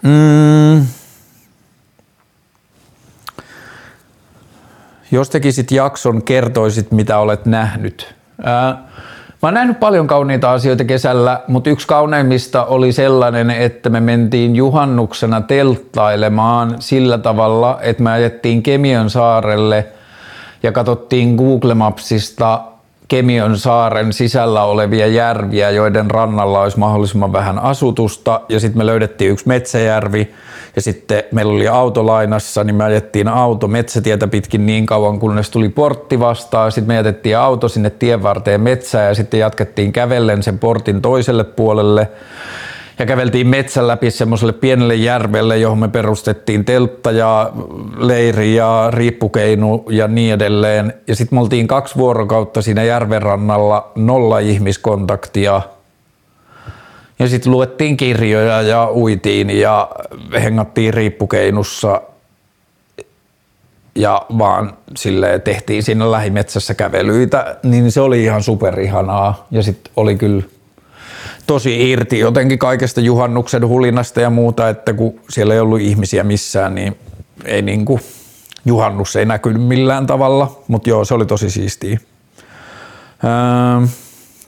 [0.01, 0.85] Mm.
[5.13, 8.15] Jos tekisit jakson, kertoisit mitä olet nähnyt.
[8.43, 8.83] Ää,
[9.41, 14.55] Mä oon nähnyt paljon kauniita asioita kesällä, mutta yksi kauneimmista oli sellainen, että me mentiin
[14.55, 19.87] juhannuksena telttailemaan sillä tavalla, että me ajettiin Kemion saarelle
[20.63, 22.61] ja katsottiin Google Mapsista
[23.07, 28.41] Kemion saaren sisällä olevia järviä, joiden rannalla olisi mahdollisimman vähän asutusta.
[28.49, 30.33] Ja sitten me löydettiin yksi metsäjärvi,
[30.75, 35.49] ja sitten meillä oli auto lainassa, niin me ajettiin auto metsätietä pitkin niin kauan, kunnes
[35.49, 36.71] tuli portti vastaan.
[36.71, 41.43] Sitten me jätettiin auto sinne tien varteen metsään ja sitten jatkettiin kävellen sen portin toiselle
[41.43, 42.09] puolelle.
[43.03, 47.51] Ja käveltiin metsän läpi semmoiselle pienelle järvelle, johon me perustettiin teltta ja
[47.97, 50.93] leiri ja riippukeinu ja niin edelleen.
[51.07, 55.61] Ja sitten me oltiin kaksi vuorokautta siinä järven rannalla, nolla ihmiskontaktia.
[57.19, 59.89] Ja sitten luettiin kirjoja ja uitiin ja
[60.33, 62.01] hengattiin riippukeinussa
[63.95, 69.47] ja vaan sille tehtiin siinä lähimetsässä kävelyitä, niin se oli ihan superihanaa.
[69.51, 70.43] Ja sitten oli kyllä
[71.47, 76.75] tosi irti jotenkin kaikesta juhannuksen hulinasta ja muuta, että kun siellä ei ollut ihmisiä missään,
[76.75, 76.97] niin
[77.45, 78.01] ei niin kuin,
[78.65, 81.99] juhannus ei näkynyt millään tavalla, mutta joo, se oli tosi siistiä.
[83.23, 83.87] Öö,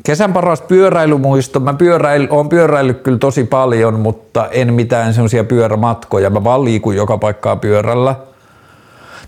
[0.04, 1.60] kesän paras pyöräilymuisto.
[1.60, 6.30] Mä pyöräil, oon pyöräillyt kyllä tosi paljon, mutta en mitään semmoisia pyörämatkoja.
[6.30, 8.16] Mä vaan liikun joka paikkaa pyörällä.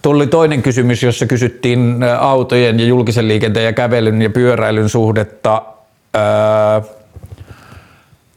[0.01, 5.61] Tuli toinen kysymys, jossa kysyttiin autojen ja julkisen liikenteen ja kävelyn ja pyöräilyn suhdetta.
[6.15, 6.96] Öö,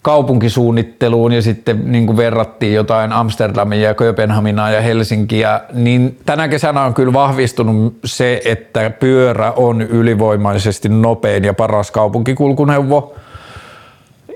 [0.03, 6.83] kaupunkisuunnitteluun ja sitten niin kuin verrattiin jotain Amsterdamia ja Kööpenhaminaa ja Helsinkiä, niin tänä kesänä
[6.83, 13.15] on kyllä vahvistunut se, että pyörä on ylivoimaisesti nopein ja paras kaupunkikulkuneuvo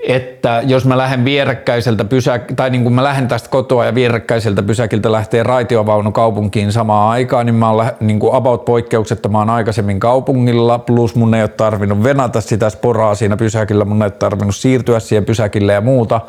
[0.07, 4.63] että jos mä lähden vierekkäiseltä pysäk- tai niin kuin mä lähden tästä kotoa ja vierekkäiseltä
[4.63, 10.79] pysäkiltä lähtee raitiovaunu kaupunkiin samaan aikaan, niin mä oon niin kuin about poikkeuksettomaan aikaisemmin kaupungilla,
[10.79, 14.99] plus mun ei ole tarvinnut venata sitä sporaa siinä pysäkillä, mun ei ole tarvinnut siirtyä
[14.99, 16.21] siihen pysäkille ja muuta.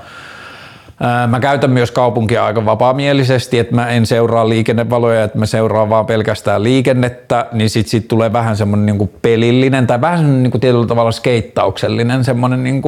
[1.29, 6.07] Mä käytän myös kaupunkia aika vapaamielisesti, että mä en seuraa liikennevaloja, että mä seuraan vaan
[6.07, 10.87] pelkästään liikennettä, niin sit, sit tulee vähän semmoinen niin pelillinen tai vähän semmoinen niin tietyllä
[10.87, 12.83] tavalla skeittauksellinen semmoinen niin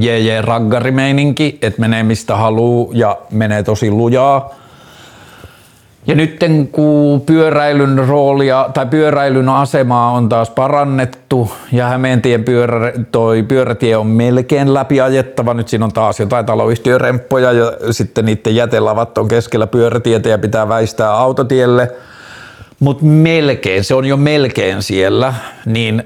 [0.00, 4.60] kuin jee raggarimeininki, että menee mistä haluu ja menee tosi lujaa.
[6.06, 6.40] Ja nyt
[6.72, 14.06] kun pyöräilyn roolia tai pyöräilyn asemaa on taas parannettu ja Hämeentien pyörä, toi pyörätie on
[14.06, 20.28] melkein läpiajettava, nyt siinä on taas jotain taloyhtiöremppoja ja sitten niiden jätelavat on keskellä pyörätietä
[20.28, 21.92] ja pitää väistää autotielle,
[22.80, 25.34] mutta melkein, se on jo melkein siellä,
[25.66, 26.02] niin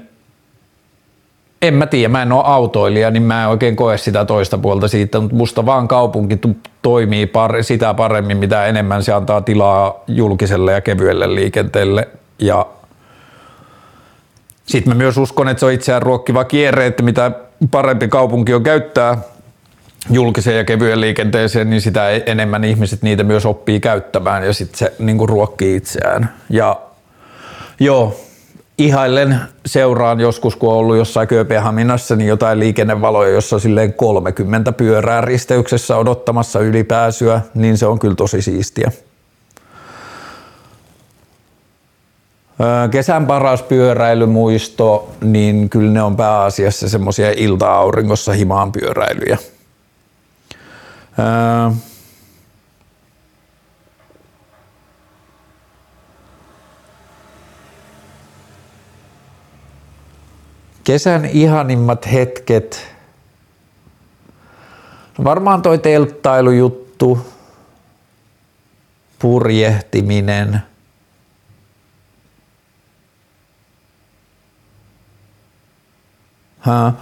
[1.67, 4.87] en mä tiedä, mä en ole autoilija, niin mä en oikein koe sitä toista puolta
[4.87, 6.39] siitä, mutta musta vaan kaupunki
[6.81, 12.07] toimii par- sitä paremmin, mitä enemmän se antaa tilaa julkiselle ja kevyelle liikenteelle.
[12.39, 12.65] Ja
[14.65, 17.31] sitten mä myös uskon, että se on itseään ruokkiva kierre, että mitä
[17.71, 19.17] parempi kaupunki on käyttää
[20.09, 24.77] julkiseen ja kevyen liikenteeseen, niin sitä e- enemmän ihmiset niitä myös oppii käyttämään ja sitten
[24.77, 26.33] se niin ruokkii itseään.
[26.49, 26.79] Ja
[27.79, 28.19] joo,
[28.77, 35.21] ihaillen seuraan joskus, kun on ollut jossain Kööpenhaminassa, niin jotain liikennevaloja, jossa silleen 30 pyörää
[35.21, 38.91] risteyksessä odottamassa ylipääsyä, niin se on kyllä tosi siistiä.
[42.91, 49.37] Kesän paras pyöräilymuisto, niin kyllä ne on pääasiassa semmoisia ilta-auringossa himaan pyöräilyjä.
[60.85, 62.87] Kesän ihanimmat hetket.
[65.23, 67.27] Varmaan toi telttailujuttu,
[69.19, 70.61] purjehtiminen.
[76.59, 76.93] Ha.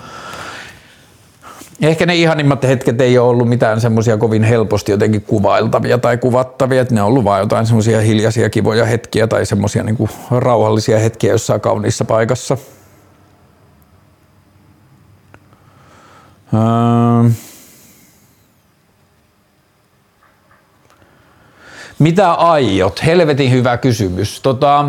[1.81, 6.81] Ehkä ne ihanimmat hetket ei ole ollut mitään semmoisia kovin helposti jotenkin kuvailtavia tai kuvattavia,
[6.81, 11.31] että ne on ollut vain jotain semmoisia hiljaisia kivoja hetkiä tai semmoisia niin rauhallisia hetkiä
[11.31, 12.57] jossain kauniissa paikassa.
[16.53, 17.29] Öö,
[21.99, 23.05] mitä aiot?
[23.05, 24.41] Helvetin hyvä kysymys.
[24.41, 24.85] Tota,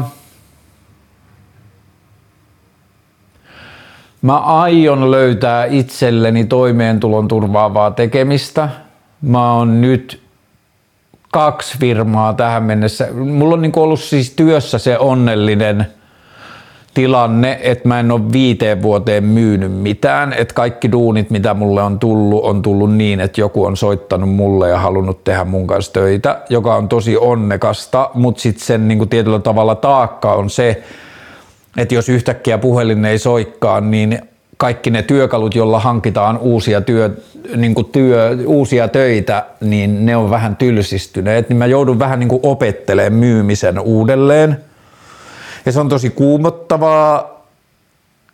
[4.22, 8.68] mä aion löytää itselleni toimeentulon turvaavaa tekemistä.
[9.22, 10.22] Mä oon nyt
[11.32, 13.08] kaksi firmaa tähän mennessä.
[13.12, 15.86] Mulla on niin ollut siis työssä se onnellinen–
[16.94, 21.98] tilanne, että mä en ole viiteen vuoteen myynyt mitään, että kaikki duunit, mitä mulle on
[21.98, 26.40] tullut, on tullut niin, että joku on soittanut mulle ja halunnut tehdä mun kanssa töitä,
[26.48, 30.82] joka on tosi onnekasta, mutta sitten sen niin kuin tietyllä tavalla taakka on se,
[31.76, 34.18] että jos yhtäkkiä puhelin ei soikkaan, niin
[34.56, 37.10] kaikki ne työkalut, joilla hankitaan uusia, työ,
[37.56, 42.28] niin kuin työ, uusia töitä, niin ne on vähän tylsistyneet, niin mä joudun vähän niin
[42.28, 44.56] kuin opettelemaan myymisen uudelleen–
[45.66, 47.34] ja se on tosi kuumottavaa.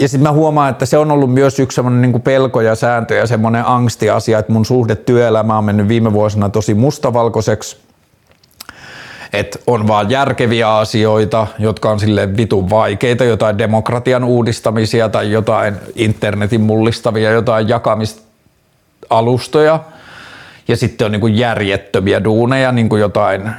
[0.01, 3.15] Ja sitten mä huomaan, että se on ollut myös yksi semmoinen niin pelko ja sääntö
[3.15, 7.77] ja semmoinen angstiasia, että mun suhde työelämään on mennyt viime vuosina tosi mustavalkoiseksi.
[9.33, 15.75] Että on vaan järkeviä asioita, jotka on sille vitun vaikeita, jotain demokratian uudistamisia tai jotain
[15.95, 18.23] internetin mullistavia, jotain jakamista
[19.11, 19.81] alustoja
[20.69, 23.51] ja sitten on niin kuin järjettömiä duuneja, niin kuin jotain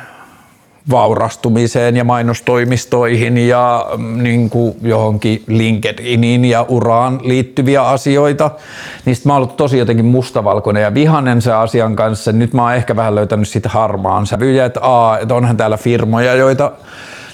[0.89, 8.52] vaurastumiseen ja mainostoimistoihin ja mm, niin kuin johonkin LinkedIniin ja uraan liittyviä asioita.
[9.06, 12.32] Niistä mä oon ollut tosi jotenkin mustavalkoinen ja vihanen se asian kanssa.
[12.32, 16.36] Nyt mä oon ehkä vähän löytänyt sitä harmaan sävyjä, että, aa, että onhan täällä firmoja,
[16.36, 16.72] joita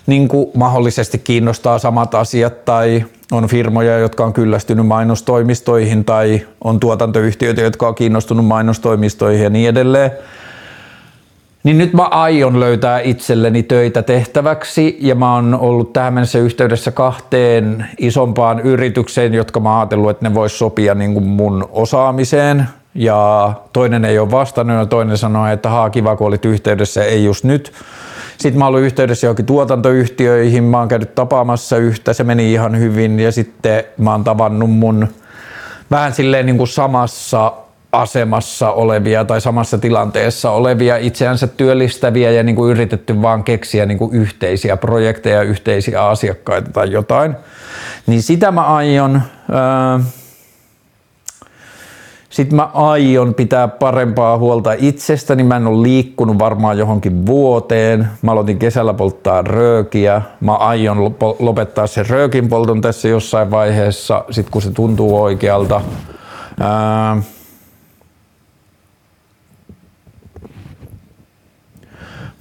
[0.08, 6.80] niin kuin mahdollisesti kiinnostaa samat asiat tai on firmoja, jotka on kyllästynyt mainostoimistoihin tai on
[6.80, 10.12] tuotantoyhtiöitä, jotka on kiinnostunut mainostoimistoihin ja niin edelleen.
[11.68, 16.92] Niin nyt mä aion löytää itselleni töitä tehtäväksi ja mä oon ollut tähän mennessä yhteydessä
[16.92, 22.66] kahteen isompaan yritykseen, jotka mä ajatellut, että ne vois sopia niin kuin mun osaamiseen.
[22.96, 27.24] Ja toinen ei ole vastannut ja toinen sanoi, että haa kiva kun olit yhteydessä, ei
[27.24, 27.72] just nyt.
[28.38, 33.20] Sitten mä ollut yhteydessä johonkin tuotantoyhtiöihin, mä oon käynyt tapaamassa yhtä, se meni ihan hyvin
[33.20, 35.08] ja sitten mä oon tavannut mun
[35.92, 37.54] vähän silleen niin kuin samassa
[38.02, 43.98] asemassa olevia tai samassa tilanteessa olevia itseänsä työllistäviä ja niin kuin yritetty vaan keksiä niin
[43.98, 47.36] kuin yhteisiä projekteja, yhteisiä asiakkaita tai jotain.
[48.08, 50.00] Niin sitä mä aion, ää,
[52.30, 55.44] sitten mä aion pitää parempaa huolta itsestäni.
[55.44, 58.08] Mä en ole liikkunut varmaan johonkin vuoteen.
[58.22, 60.22] Mä aloitin kesällä polttaa röökiä.
[60.42, 65.82] Mä aion lopettaa sen röökin polton tässä jossain vaiheessa, sit kun se tuntuu oikealta.
[66.60, 67.18] Ää,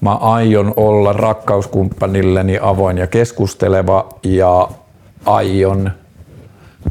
[0.06, 4.68] Mä aion olla rakkauskumppanilleni avoin ja keskusteleva ja
[5.24, 5.90] aion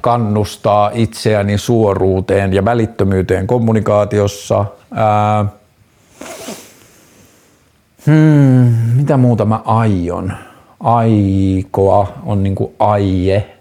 [0.01, 4.65] kannustaa itseäni suoruuteen ja välittömyyteen kommunikaatiossa.
[4.91, 5.45] Ää,
[8.05, 10.33] hmm, mitä muuta mä aion?
[10.79, 13.55] Aikoa on niinku aie.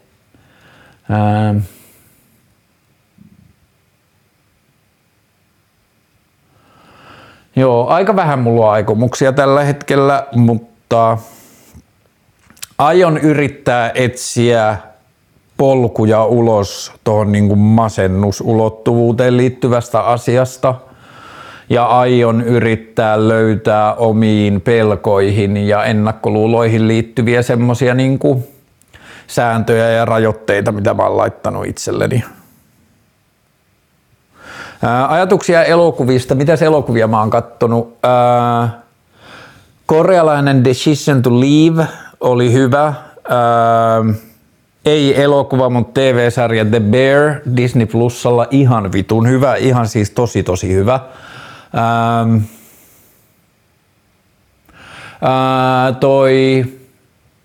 [1.11, 1.55] Ää,
[7.57, 11.19] Joo, aika vähän mulla on aikomuksia tällä hetkellä, mutta
[12.79, 14.77] aion yrittää etsiä
[15.57, 20.75] polkuja ulos tuohon niin masennusulottuvuuteen liittyvästä asiasta
[21.69, 28.19] ja aion yrittää löytää omiin pelkoihin ja ennakkoluuloihin liittyviä semmoisia niin
[29.27, 32.25] sääntöjä ja rajoitteita, mitä mä oon laittanut itselleni.
[35.09, 36.35] Ajatuksia elokuvista.
[36.35, 37.99] Mitäs elokuvia mä oon kattonut?
[39.87, 41.87] Korealainen Decision to Leave
[42.21, 42.95] oli hyvä.
[44.85, 50.75] Ei elokuva, mutta TV-sarja The Bear Disney Plusalla ihan vitun hyvä, ihan siis tosi tosi
[50.75, 51.01] hyvä.
[56.01, 56.65] Toi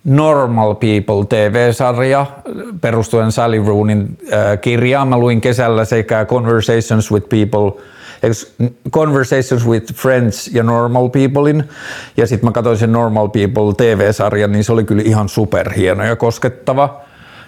[0.04, 2.26] Normal People TV-sarja
[2.82, 5.08] perustuen Sally Roonin äh, kirjaan.
[5.08, 7.84] Mä luin kesällä sekä Conversations with People,
[8.92, 11.64] Conversations with Friends ja Normal Peoplein.
[12.18, 16.16] Ja sitten mä katsoin sen Normal People TV-sarjan, niin se oli kyllä ihan superhieno ja
[16.16, 17.02] koskettava.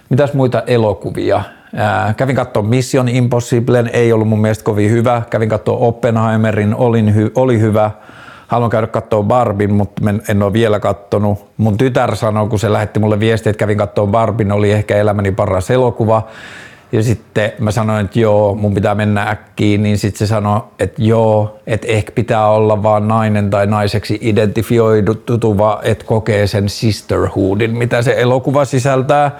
[0.10, 1.44] Mitäs muita elokuvia?
[1.76, 5.22] Ää, kävin katsoa Mission Impossiblen, ei ollut mun mielestä kovin hyvä.
[5.30, 7.92] Kävin katsoa Oppenheimerin, olin hy- oli hyvä
[8.52, 11.46] haluan käydä katsoa Barbin, mutta en, ole vielä kattonut.
[11.58, 15.32] Mun tytär sanoi, kun se lähetti mulle viesti, että kävin katsoa Barbin, oli ehkä elämäni
[15.32, 16.28] paras elokuva.
[16.92, 21.02] Ja sitten mä sanoin, että joo, mun pitää mennä äkkiin, niin sitten se sanoi, että
[21.02, 28.02] joo, että ehkä pitää olla vaan nainen tai naiseksi identifioituva, että kokee sen sisterhoodin, mitä
[28.02, 29.32] se elokuva sisältää.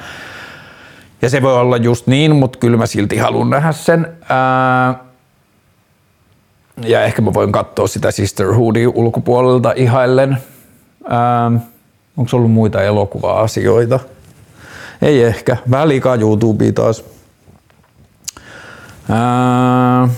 [1.22, 4.08] Ja se voi olla just niin, mutta kyllä mä silti haluan nähdä sen.
[4.30, 5.11] Ää,
[6.78, 10.38] ja ehkä mä voin katsoa sitä Sisterhoodia ulkopuolelta ihaillen.
[11.12, 11.56] Ähm,
[12.18, 14.00] onko ollut muita elokuva-asioita?
[15.02, 15.58] Ei ehkä.
[15.72, 17.04] Vähän liikaa YouTubea taas.
[19.10, 20.12] Ähm,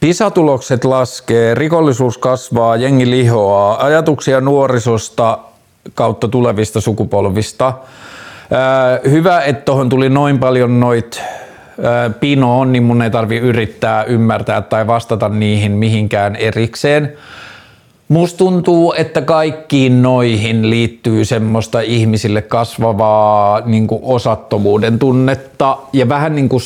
[0.00, 5.38] Pisatulokset laskee, rikollisuus kasvaa, jengi lihoaa, ajatuksia nuorisosta
[5.94, 7.72] kautta tulevista sukupolvista–
[9.10, 11.22] hyvä, että tuohon tuli noin paljon noit
[12.20, 17.12] pino on, niin mun ei tarvi yrittää ymmärtää tai vastata niihin mihinkään erikseen.
[18.08, 26.48] Musta tuntuu, että kaikkiin noihin liittyy semmoista ihmisille kasvavaa niin osattomuuden tunnetta ja vähän niin
[26.48, 26.62] kuin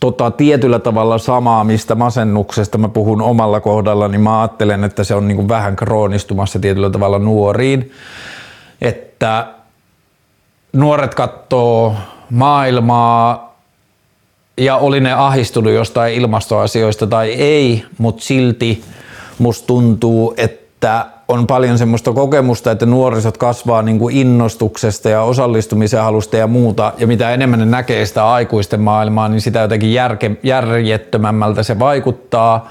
[0.00, 5.14] tota, tietyllä tavalla samaa, mistä masennuksesta mä puhun omalla kohdalla, niin mä ajattelen, että se
[5.14, 7.90] on niin kuin vähän kroonistumassa tietyllä tavalla nuoriin.
[8.80, 9.46] Että
[10.72, 11.94] nuoret katsoo
[12.30, 13.56] maailmaa
[14.56, 18.84] ja oli ne ahistunut jostain ilmastoasioista tai ei, mutta silti
[19.38, 26.02] musta tuntuu, että on paljon semmoista kokemusta, että nuorisot kasvaa niin kuin innostuksesta ja osallistumisen
[26.02, 30.30] halusta ja muuta, ja mitä enemmän ne näkee sitä aikuisten maailmaa, niin sitä jotenkin järke,
[30.42, 32.70] järjettömämmältä se vaikuttaa.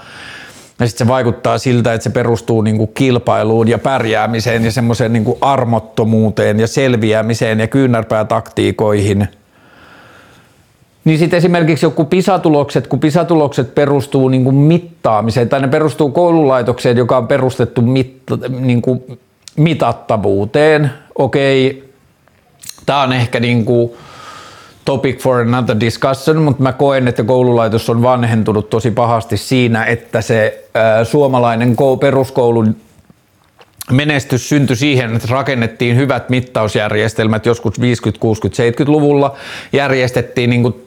[0.80, 5.14] Ja sitten se vaikuttaa siltä, että se perustuu niin kuin kilpailuun ja pärjäämiseen ja semmoiseen
[5.14, 9.28] niin armottomuuteen ja selviämiseen ja kyynärpäätaktiikoihin–
[11.06, 16.98] niin sitten esimerkiksi joku pisatulokset, kun pisatulokset perustuu niin kuin mittaamiseen, tai ne perustuu koululaitokseen,
[16.98, 19.20] joka on perustettu mitta, niin kuin
[19.56, 20.92] mitattavuuteen.
[21.16, 21.90] Okei,
[22.86, 23.92] tämä on ehkä niin kuin
[24.86, 30.22] topic for another discussion, mutta mä koen, että koululaitos on vanhentunut tosi pahasti siinä, että
[30.22, 32.76] se ää, suomalainen peruskoulun
[33.92, 39.36] menestys syntyi siihen, että rakennettiin hyvät mittausjärjestelmät joskus 50, 60, 70-luvulla.
[39.74, 40.86] Järjestettiin niin kuin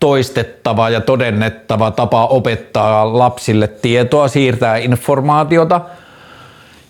[0.00, 5.80] toistettava ja todennettava tapa opettaa lapsille tietoa, siirtää informaatiota–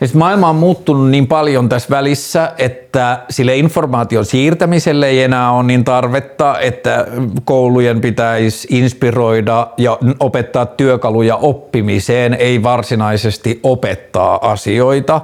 [0.03, 5.62] ja maailma on muuttunut niin paljon tässä välissä, että sille informaation siirtämiselle ei enää ole
[5.62, 7.07] niin tarvetta, että
[7.44, 15.20] koulujen pitäisi inspiroida ja opettaa työkaluja oppimiseen, ei varsinaisesti opettaa asioita.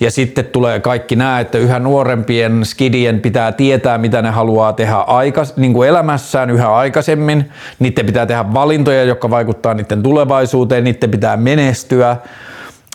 [0.00, 4.96] Ja sitten tulee kaikki nämä, että yhä nuorempien skidien pitää tietää, mitä ne haluaa tehdä
[4.96, 7.50] aikas, niin kuin elämässään yhä aikaisemmin.
[7.78, 12.16] Niiden pitää tehdä valintoja, jotka vaikuttaa niiden tulevaisuuteen, niiden pitää menestyä.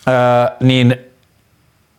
[0.08, 0.14] Öö,
[0.60, 1.11] niin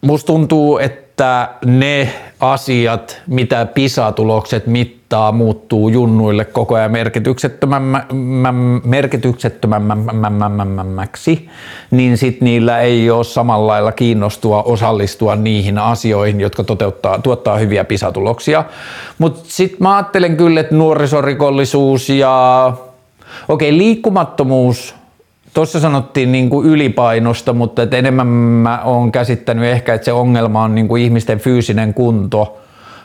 [0.03, 6.93] musta tuntuu, että ne asiat, mitä PISA-tulokset mittaa, muuttuu junnuille koko ajan
[8.85, 11.49] merkityksettömämmäksi,
[11.91, 17.85] niin sit niillä ei ole samalla lailla kiinnostua osallistua niihin asioihin, jotka toteuttaa, tuottaa hyviä
[17.85, 18.65] PISA-tuloksia.
[19.19, 22.67] Mutta sitten mä ajattelen kyllä, että nuorisorikollisuus ja
[23.49, 25.02] okei, okay, liikkumattomuus
[25.55, 30.63] Tuossa sanottiin niin kuin ylipainosta, mutta että enemmän mä oon käsittänyt ehkä, että se ongelma
[30.63, 32.59] on niin kuin ihmisten fyysinen kunto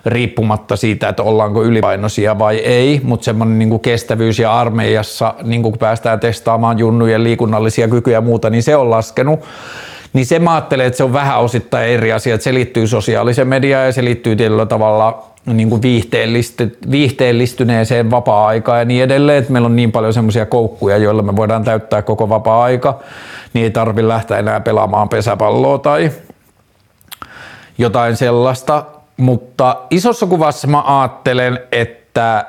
[0.06, 5.64] riippumatta siitä, että ollaanko ylipainoisia vai ei, mutta semmoinen niin kuin kestävyys ja armeijassa, niin
[5.64, 9.40] kuin päästään testaamaan junnujen liikunnallisia kykyjä ja muuta, niin se on laskenut.
[10.14, 13.48] Niin se mä ajattelen, että se on vähän osittain eri asia, että se liittyy sosiaaliseen
[13.48, 19.52] mediaan ja se liittyy tietyllä tavalla niin kuin viihteellisty, viihteellistyneeseen vapaa-aikaan ja niin edelleen, että
[19.52, 23.00] meillä on niin paljon semmoisia koukkuja, joilla me voidaan täyttää koko vapaa-aika,
[23.54, 26.12] niin ei tarvi lähteä enää pelaamaan pesäpalloa tai
[27.78, 28.86] jotain sellaista.
[29.18, 32.46] Mutta isossa kuvassa mä ajattelen, että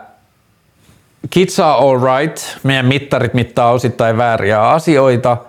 [1.30, 5.36] kids are all right, meidän mittarit mittaa osittain vääriä asioita–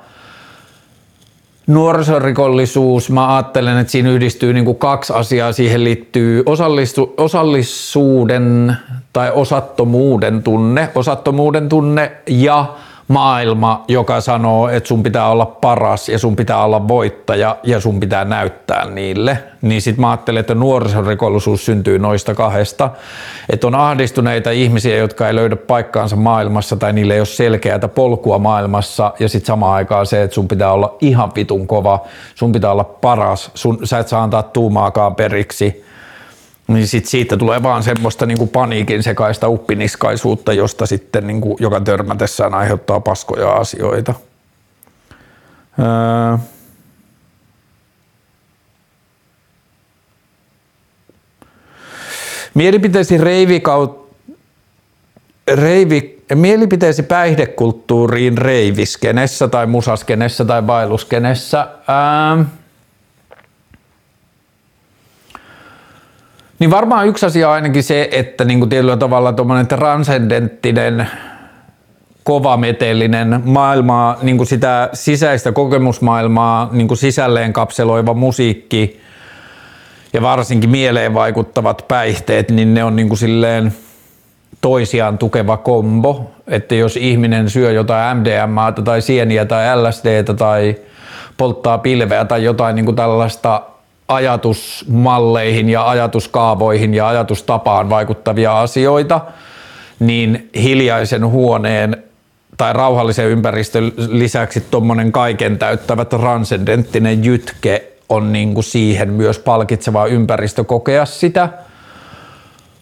[1.70, 5.52] nuorisorikollisuus, mä ajattelen, että siinä yhdistyy niin kuin kaksi asiaa.
[5.52, 8.78] Siihen liittyy osallistu, osallisuuden
[9.14, 12.66] tai osattomuuden tunne, osattomuuden tunne ja
[13.10, 18.00] maailma, joka sanoo, että sun pitää olla paras ja sun pitää olla voittaja ja sun
[18.00, 22.90] pitää näyttää niille, niin sit mä ajattelen, että nuorisorikollisuus syntyy noista kahdesta.
[23.50, 28.40] Että on ahdistuneita ihmisiä, jotka ei löydä paikkaansa maailmassa tai niille ei ole selkeää polkua
[28.40, 32.00] maailmassa ja sitten samaan aikaan se, että sun pitää olla ihan vitun kova,
[32.36, 35.89] sun pitää olla paras, sun, sä et saa antaa tuumaakaan periksi
[36.70, 41.56] niin sit siitä tulee vaan semmoista niin kuin paniikin sekaista uppiniskaisuutta, josta sitten, niin kuin,
[41.60, 44.14] joka törmätessään aiheuttaa paskoja asioita.
[45.80, 46.38] Öö.
[52.54, 54.10] Mielipiteesi reivikaut...
[55.54, 56.24] reivi...
[56.36, 61.68] mielipiteesi päihdekulttuuriin reiviskenessä tai musaskenessä tai bailuskenessä.
[62.38, 62.46] Öö.
[66.60, 71.08] Niin varmaan yksi asia on ainakin se, että niin kuin tietyllä tavalla tuommoinen transcendenttinen
[72.24, 79.02] kovametellinen maailmaa, niin kuin sitä sisäistä kokemusmaailmaa niin kuin sisälleen kapseloiva musiikki
[80.14, 83.74] ja varsinkin mieleen vaikuttavat päihteet, niin ne on niin kuin silleen
[84.62, 86.32] toisiaan tukeva kombo.
[86.48, 90.76] Että jos ihminen syö jotain MDMA tai sieniä tai LSD tai
[91.38, 93.62] polttaa pilveä tai jotain niin kuin tällaista
[94.10, 99.22] ajatusmalleihin ja ajatuskaavoihin ja ajatustapaan vaikuttavia asioita,
[100.00, 102.04] niin hiljaisen huoneen
[102.58, 110.06] tai rauhallisen ympäristön lisäksi tuommoinen kaiken täyttävä transcendenttinen jytke on niin kuin siihen myös palkitseva
[110.06, 111.50] ympäristö kokea sitä.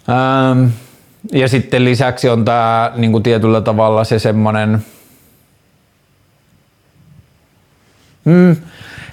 [0.09, 0.65] Ähm,
[1.31, 4.85] ja sitten lisäksi on tämä niin kuin tietyllä tavalla se semmoinen,
[8.25, 8.55] hmm,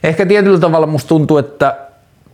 [0.02, 1.83] ehkä tietyllä tavalla musta tuntuu, että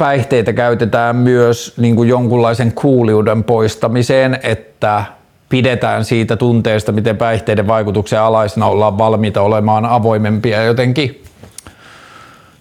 [0.01, 5.05] päihteitä käytetään myös niin kuin jonkunlaisen kuuliuden poistamiseen, että
[5.49, 11.23] pidetään siitä tunteesta, miten päihteiden vaikutuksen alaisena ollaan valmiita olemaan avoimempia jotenkin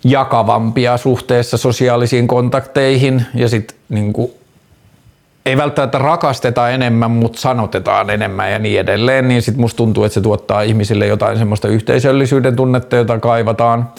[0.03, 4.13] jakavampia suhteessa sosiaalisiin kontakteihin ja sitten niin
[5.45, 10.13] ei välttämättä rakasteta enemmän, mutta sanotetaan enemmän ja niin edelleen, niin sitten musta tuntuu, että
[10.13, 13.89] se tuottaa ihmisille jotain semmoista yhteisöllisyyden tunnetta, jota kaivataan.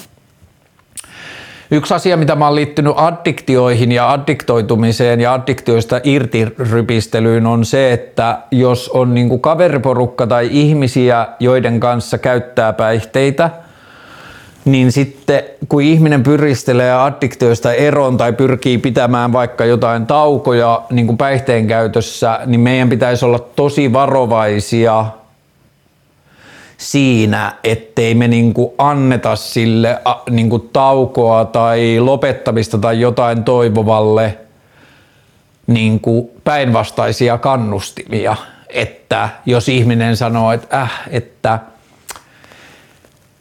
[1.71, 8.39] Yksi asia, mitä mä oon liittynyt addiktioihin ja addiktoitumiseen ja addiktioista irtirypistelyyn on se, että
[8.51, 13.51] jos on niinku kaveriporukka tai ihmisiä, joiden kanssa käyttää päihteitä–
[14.65, 21.19] niin sitten kun ihminen pyristelee addiktioista eroon tai pyrkii pitämään vaikka jotain taukoja niin kuin
[21.19, 25.07] päihteen käytössä, niin meidän pitäisi olla tosi varovaisia
[26.81, 30.01] siinä, ettei me niin kuin anneta sille
[30.31, 34.39] niin kuin taukoa tai lopettamista tai jotain toivovalle
[35.67, 38.37] niin kuin päinvastaisia kannustimia.
[38.69, 41.59] Että jos ihminen sanoo, että, äh, että–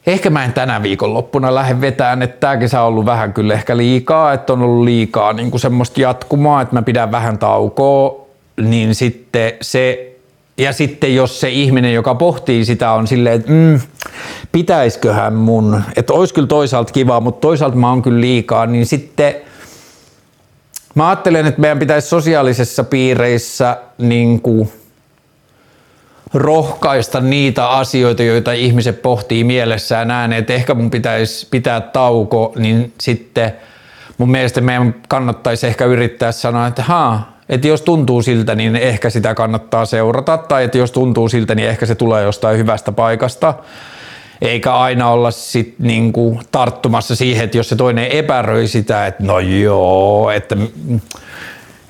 [0.08, 3.78] Ehkä mä en tänä viikonloppuna lähde vetään, että tämä kesä on ollut vähän kyllä ehkä
[3.78, 8.26] liikaa, että on ollut liikaa niin kuin semmoista jatkumaa, että mä pidän vähän taukoa,
[8.62, 10.16] niin sitten se
[10.60, 13.80] ja sitten jos se ihminen, joka pohtii sitä, on silleen, että mm,
[14.52, 19.36] pitäisköhän mun, että olisi kyllä toisaalta kiva, mutta toisaalta mä oon kyllä liikaa, niin sitten
[20.96, 24.72] mä ajattelen, että meidän pitäisi sosiaalisessa piireissä niin kuin
[26.34, 32.94] rohkaista niitä asioita, joita ihmiset pohtii mielessään ääneen, että ehkä mun pitäisi pitää tauko, niin
[33.02, 33.54] sitten
[34.18, 39.10] mun mielestä meidän kannattaisi ehkä yrittää sanoa, että haa, että jos tuntuu siltä, niin ehkä
[39.10, 43.54] sitä kannattaa seurata, tai että jos tuntuu siltä, niin ehkä se tulee jostain hyvästä paikasta,
[44.42, 49.40] eikä aina olla sit niinku tarttumassa siihen, että jos se toinen epäröi sitä, että no
[49.40, 50.58] joo, että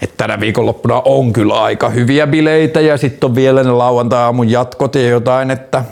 [0.02, 4.96] että tänä viikonloppuna on kyllä aika hyviä bileitä ja sitten on vielä ne lauantai-aamun jatkot
[4.96, 5.84] ja jotain, että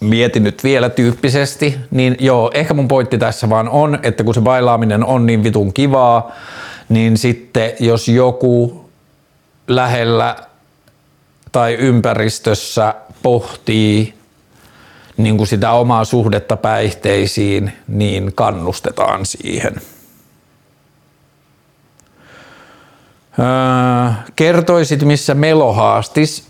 [0.00, 4.40] mietin nyt vielä tyyppisesti, niin joo, ehkä mun pointti tässä vaan on, että kun se
[4.40, 6.32] bailaaminen on niin vitun kivaa,
[6.88, 8.84] niin sitten jos joku
[9.68, 10.36] lähellä
[11.52, 14.14] tai ympäristössä pohtii
[15.16, 19.80] niin kuin sitä omaa suhdetta päihteisiin, niin kannustetaan siihen.
[24.36, 26.48] kertoisit, missä Melohaastis.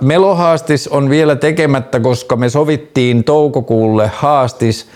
[0.00, 4.88] Melohaastis on vielä tekemättä, koska me sovittiin toukokuulle haastis.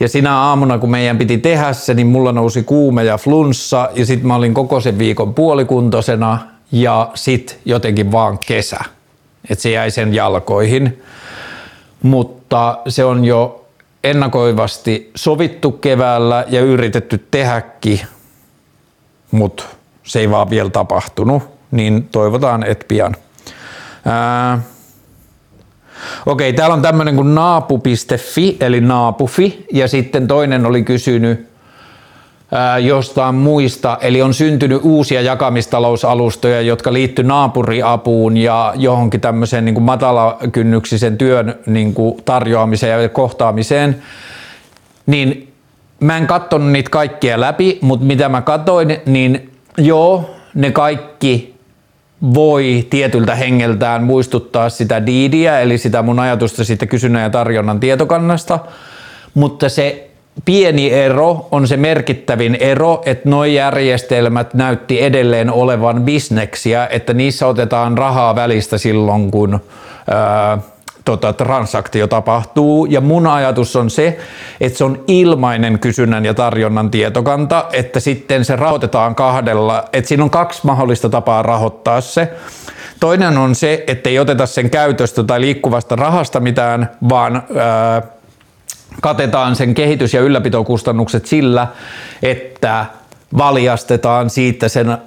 [0.00, 3.88] Ja sinä aamuna, kun meidän piti tehdä se, niin mulla nousi kuume ja flunssa.
[3.94, 6.38] Ja sitten mä olin koko sen viikon puolikuntoisena
[6.72, 8.78] ja sit jotenkin vaan kesä.
[9.50, 11.02] Että se jäi sen jalkoihin.
[12.02, 13.64] Mutta se on jo
[14.04, 18.00] ennakoivasti sovittu keväällä ja yritetty tehäkin.
[19.30, 19.64] Mutta
[20.02, 23.16] se ei vaan vielä tapahtunut, niin toivotaan, että pian.
[24.04, 24.60] Ää,
[26.26, 31.48] Okei, täällä on tämmöinen kuin naapu.fi, eli naapufi, ja sitten toinen oli kysynyt
[32.52, 39.74] ää, jostain muista, eli on syntynyt uusia jakamistalousalustoja, jotka liittyy naapuriapuun ja johonkin tämmöiseen niin
[39.74, 44.02] kuin matalakynnyksisen työn niin kuin tarjoamiseen ja kohtaamiseen,
[45.06, 45.52] niin
[46.00, 51.57] mä en katsonut niitä kaikkia läpi, mutta mitä mä katoin, niin Joo, ne kaikki
[52.34, 58.58] voi tietyltä hengeltään muistuttaa sitä diidiä, eli sitä mun ajatusta siitä kysynnän ja tarjonnan tietokannasta,
[59.34, 60.08] mutta se
[60.44, 67.46] pieni ero on se merkittävin ero, että nuo järjestelmät näytti edelleen olevan bisneksiä, että niissä
[67.46, 69.60] otetaan rahaa välistä silloin, kun
[70.10, 70.58] ää,
[71.08, 72.86] tota, transaktio tapahtuu.
[72.86, 74.18] Ja mun ajatus on se,
[74.60, 80.24] että se on ilmainen kysynnän ja tarjonnan tietokanta, että sitten se rahoitetaan kahdella, että siinä
[80.24, 82.32] on kaksi mahdollista tapaa rahoittaa se.
[83.00, 88.02] Toinen on se, että ei oteta sen käytöstä tai liikkuvasta rahasta mitään, vaan ää,
[89.00, 91.66] katetaan sen kehitys- ja ylläpitokustannukset sillä,
[92.22, 92.86] että
[93.36, 94.98] valjastetaan siitä sen ää,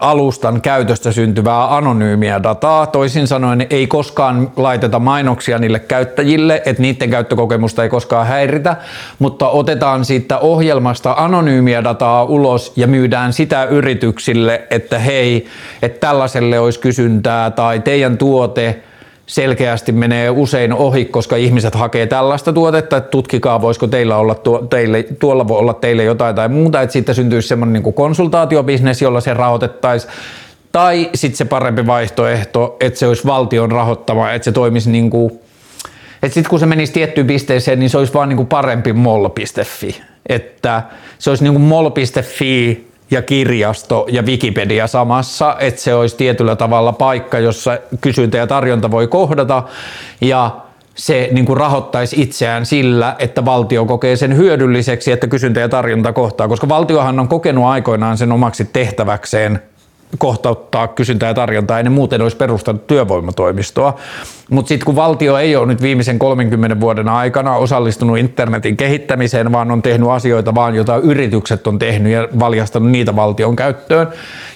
[0.00, 2.86] alustan käytöstä syntyvää anonyymiä dataa.
[2.86, 8.76] Toisin sanoen ei koskaan laiteta mainoksia niille käyttäjille, että niiden käyttökokemusta ei koskaan häiritä,
[9.18, 15.46] mutta otetaan siitä ohjelmasta anonyymiä dataa ulos ja myydään sitä yrityksille, että hei,
[15.82, 18.82] että tällaiselle olisi kysyntää tai teidän tuote–
[19.26, 24.58] selkeästi menee usein ohi, koska ihmiset hakee tällaista tuotetta, että tutkikaa, voisiko teillä olla tuo,
[24.58, 29.20] teille, tuolla voi olla teille jotain tai muuta, että siitä syntyisi semmoinen niin konsultaatiobisnes, jolla
[29.20, 30.12] se rahoitettaisiin.
[30.72, 35.32] Tai sitten se parempi vaihtoehto, että se olisi valtion rahoittama, että se toimisi niin kuin,
[36.22, 40.02] että sitten kun se menisi tiettyyn pisteeseen, niin se olisi vaan niin kuin parempi mol.fi.
[40.28, 40.82] Että
[41.18, 46.92] se olisi niin kuin mol.fi ja kirjasto ja Wikipedia samassa, että se olisi tietyllä tavalla
[46.92, 49.62] paikka, jossa kysyntä ja tarjonta voi kohdata
[50.20, 50.50] ja
[50.94, 56.12] se niin kuin rahoittaisi itseään sillä, että valtio kokee sen hyödylliseksi, että kysyntä ja tarjonta
[56.12, 59.62] kohtaa, koska valtiohan on kokenut aikoinaan sen omaksi tehtäväkseen
[60.18, 63.96] kohtauttaa kysyntää ja tarjontaa, ei muuten olisi perustanut työvoimatoimistoa.
[64.50, 69.70] Mutta sitten kun valtio ei ole nyt viimeisen 30 vuoden aikana osallistunut internetin kehittämiseen, vaan
[69.70, 74.08] on tehnyt asioita vaan, joita yritykset on tehnyt ja valjastanut niitä valtion käyttöön,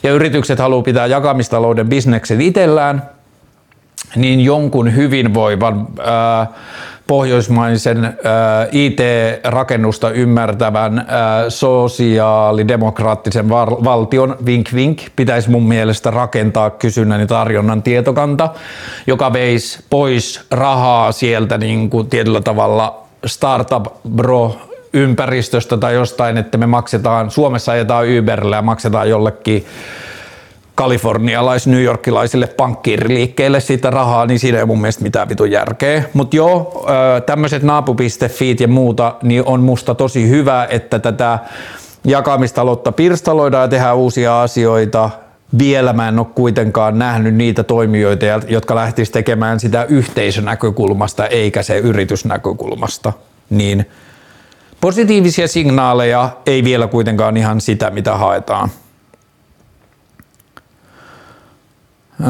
[0.02, 3.02] ja yritykset haluaa pitää jakamistalouden bisnekset itsellään,
[4.16, 6.46] niin jonkun hyvinvoivan ää,
[7.06, 8.12] pohjoismaisen ää,
[8.72, 17.82] IT-rakennusta ymmärtävän ää, sosiaalidemokraattisen var- valtion vink vink pitäisi mun mielestä rakentaa kysynnän ja tarjonnan
[17.82, 18.50] tietokanta,
[19.06, 24.56] joka veisi pois rahaa sieltä niin kuin tietyllä tavalla startup bro
[24.92, 29.66] ympäristöstä tai jostain, että me maksetaan, Suomessa ajetaan Uberille ja maksetaan jollekin
[30.76, 36.04] kalifornialais New Yorkilaisille pankkiiriliikkeille siitä rahaa, niin siinä ei mun mielestä mitään vitun järkeä.
[36.14, 36.86] Mutta joo,
[37.26, 41.38] tämmöiset naapu.fit ja muuta, niin on musta tosi hyvä, että tätä
[42.04, 45.10] jakamistaloutta pirstaloidaan ja tehdään uusia asioita.
[45.58, 51.78] Vielä mä en ole kuitenkaan nähnyt niitä toimijoita, jotka lähtisivät tekemään sitä yhteisönäkökulmasta eikä se
[51.78, 53.12] yritysnäkökulmasta.
[53.50, 53.86] Niin
[54.80, 58.70] positiivisia signaaleja, ei vielä kuitenkaan ihan sitä, mitä haetaan.
[62.20, 62.26] Uh,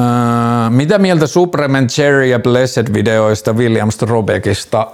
[0.71, 4.87] mitä mieltä Supreme Cherry ja Blessed videoista William Strobekista?
[4.87, 4.91] Uh,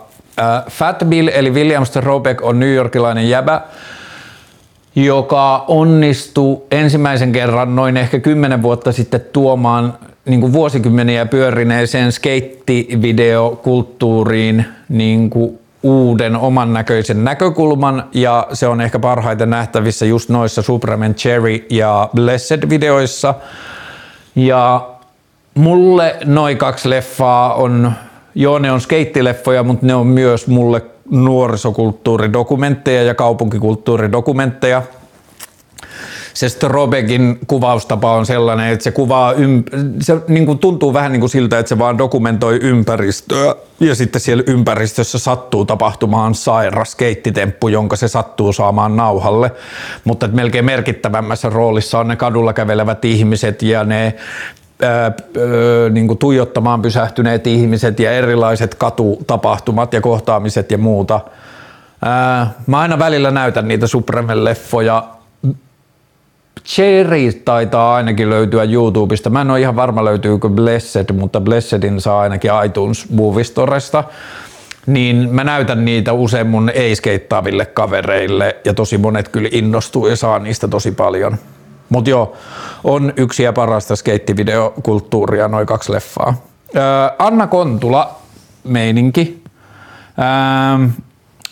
[0.70, 3.60] Fat Bill eli William Strobek on New Yorkilainen jäbä,
[4.96, 14.64] joka onnistui ensimmäisen kerran noin ehkä kymmenen vuotta sitten tuomaan niin kuin vuosikymmeniä pyörineeseen skeittivideokulttuuriin
[14.88, 21.14] niin kuin uuden oman näköisen näkökulman ja se on ehkä parhaiten nähtävissä just noissa Supreme
[21.14, 23.34] Cherry ja Blessed videoissa–
[24.36, 24.90] ja
[25.54, 27.92] mulle noin kaksi leffaa on,
[28.34, 34.82] joo ne on skeittileffoja, mutta ne on myös mulle nuorisokulttuuridokumentteja ja kaupunkikulttuuridokumentteja.
[36.34, 41.20] Se Strobegin kuvaustapa on sellainen, että se kuvaa, ymp- se niin kuin tuntuu vähän niin
[41.20, 47.68] kuin siltä, että se vaan dokumentoi ympäristöä ja sitten siellä ympäristössä sattuu tapahtumaan sairas keittitemppu,
[47.68, 49.52] jonka se sattuu saamaan nauhalle.
[50.04, 54.14] Mutta että melkein merkittävämmässä roolissa on ne kadulla kävelevät ihmiset ja ne
[54.82, 55.12] ää,
[55.90, 61.20] niin kuin tuijottamaan pysähtyneet ihmiset ja erilaiset katutapahtumat ja kohtaamiset ja muuta.
[62.04, 65.04] Ää, mä aina välillä näytän niitä Supreme-leffoja
[66.64, 69.30] Cherry taitaa ainakin löytyä YouTubesta.
[69.30, 74.04] Mä en ole ihan varma löytyykö Blessed, mutta Blessedin saa ainakin iTunes Movie Storesta.
[74.86, 80.38] Niin mä näytän niitä usein mun ei-skeittaaville kavereille ja tosi monet kyllä innostuu ja saa
[80.38, 81.36] niistä tosi paljon.
[81.88, 82.36] Mut joo,
[82.84, 86.34] on yksi ja parasta skeittivideokulttuuria, noin kaksi leffaa.
[87.18, 88.18] Anna Kontula,
[88.64, 89.42] meininki.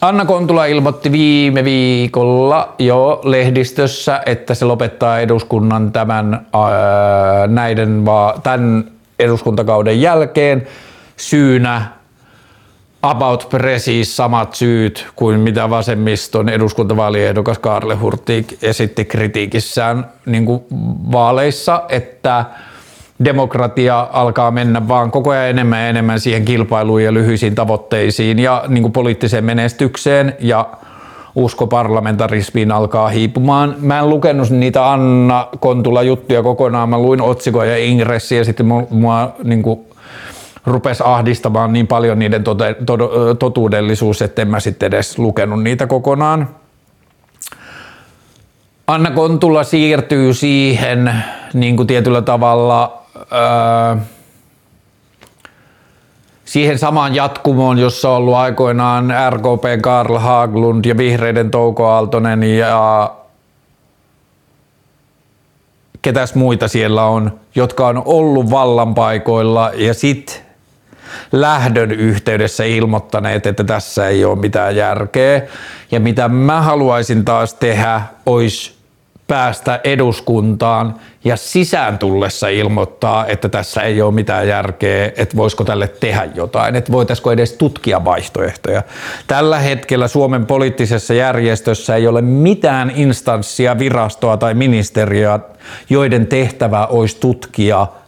[0.01, 8.35] Anna Kontula ilmoitti viime viikolla jo lehdistössä, että se lopettaa eduskunnan tämän, ää, näiden va-
[8.43, 8.85] tämän
[9.19, 10.67] eduskuntakauden jälkeen.
[11.17, 11.83] Syynä
[13.03, 20.47] about precis samat syyt kuin mitä vasemmiston eduskuntavaaliehdokas Karle Hurtig esitti kritiikissään niin
[21.13, 22.45] vaaleissa, että
[23.25, 28.65] demokratia alkaa mennä vaan koko ajan enemmän ja enemmän siihen kilpailuun ja lyhyisiin tavoitteisiin ja
[28.69, 30.67] niin kuin poliittiseen menestykseen ja
[31.35, 33.75] usko parlamentarismiin alkaa hiipumaan.
[33.79, 38.67] Mä en lukenut niitä Anna Kontula juttuja kokonaan, mä luin otsikoja ja ingressiä ja sitten
[38.67, 39.81] mua, mua niin kuin
[40.67, 42.97] rupesi ahdistamaan niin paljon niiden tote, to,
[43.35, 46.49] totuudellisuus, että en mä sitten edes lukenut niitä kokonaan.
[48.87, 51.15] Anna Kontula siirtyy siihen
[51.55, 53.00] niin kuin tietyllä tavalla
[56.45, 63.15] siihen samaan jatkumoon, jossa on ollut aikoinaan RKP Karl Haglund ja vihreiden Touko Aaltonen ja
[66.03, 70.43] ketäs muita siellä on, jotka on ollut vallanpaikoilla ja sit
[71.33, 75.43] lähdön yhteydessä ilmoittaneet, että tässä ei ole mitään järkeä.
[75.91, 78.80] Ja mitä mä haluaisin taas tehdä, olisi
[79.31, 85.89] päästä eduskuntaan ja sisään tullessa ilmoittaa, että tässä ei ole mitään järkeä, että voisiko tälle
[85.89, 88.83] tehdä jotain, että voitaisiko edes tutkia vaihtoehtoja.
[89.27, 95.41] Tällä hetkellä Suomen poliittisessa järjestössä ei ole mitään instanssia, virastoa tai ministeriöä,
[95.91, 97.87] joiden tehtävä olisi tutkia–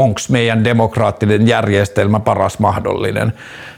[0.00, 3.32] onko meidän demokraattinen järjestelmä paras mahdollinen.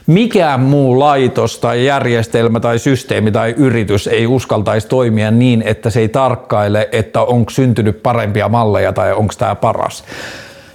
[0.07, 5.99] Mikään muu laitos tai järjestelmä tai systeemi tai yritys ei uskaltaisi toimia niin, että se
[5.99, 10.03] ei tarkkaile, että onko syntynyt parempia malleja tai onko tämä paras.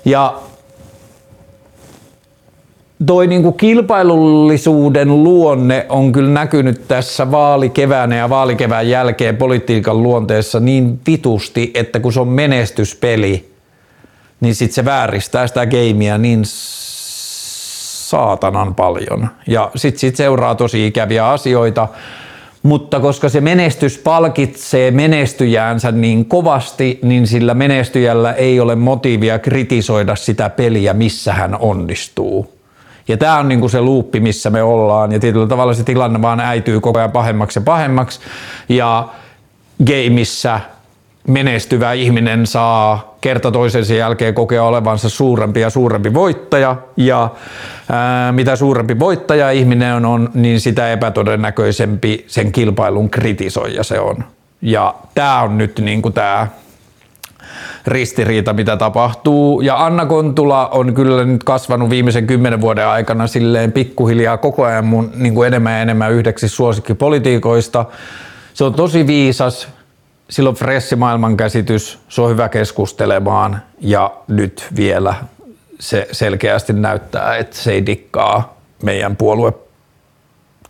[0.05, 0.35] Ja
[3.07, 11.01] toi niinku kilpailullisuuden luonne on kyllä näkynyt tässä vaalikeväänä ja vaalikevään jälkeen politiikan luonteessa niin
[11.07, 13.54] vitusti, että kun se on menestyspeli,
[14.41, 16.43] niin sit se vääristää sitä gameia niin
[18.09, 19.29] saatanan paljon.
[19.47, 21.89] Ja sit, sit seuraa tosi ikäviä asioita,
[22.63, 30.17] mutta koska se menestys palkitsee menestyjäänsä niin kovasti, niin sillä menestyjällä ei ole motiivia kritisoida
[30.17, 32.55] sitä peliä, missä hän onnistuu.
[33.09, 36.41] Ja tämä on niinku se luuppi, missä me ollaan, ja tietyllä tavalla se tilanne vaan
[36.41, 38.21] äityy koko ajan pahemmaksi ja pahemmaksi,
[38.69, 39.09] ja
[39.87, 40.61] gameissa
[41.29, 46.77] menestyvä ihminen saa kerta toisensa jälkeen kokea olevansa suurempi ja suurempi voittaja.
[46.97, 47.29] Ja
[47.93, 54.25] ää, mitä suurempi voittaja ihminen on, niin sitä epätodennäköisempi sen kilpailun kritisoija se on.
[54.63, 56.49] Ja tämä on nyt niin kuin tämä
[57.87, 59.61] ristiriita, mitä tapahtuu.
[59.61, 64.85] Ja Anna Kontula on kyllä nyt kasvanut viimeisen kymmenen vuoden aikana silleen pikkuhiljaa koko ajan
[64.85, 67.85] mun niin kuin enemmän ja enemmän yhdeksi suosikkipolitiikoista.
[68.55, 69.69] Se on tosi viisas,
[70.35, 75.15] sillä on fressi maailmankäsitys, se on hyvä keskustelemaan ja nyt vielä
[75.81, 79.53] se selkeästi näyttää, että se ei dikkaa meidän puolue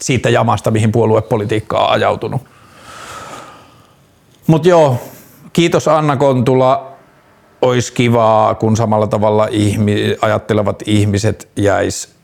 [0.00, 2.42] siitä jamasta, mihin puoluepolitiikka on ajautunut.
[4.46, 5.00] Mutta joo,
[5.52, 6.92] kiitos Anna Kontula.
[7.62, 12.14] Olisi kivaa, kun samalla tavalla ihmi, ajattelevat ihmiset jäis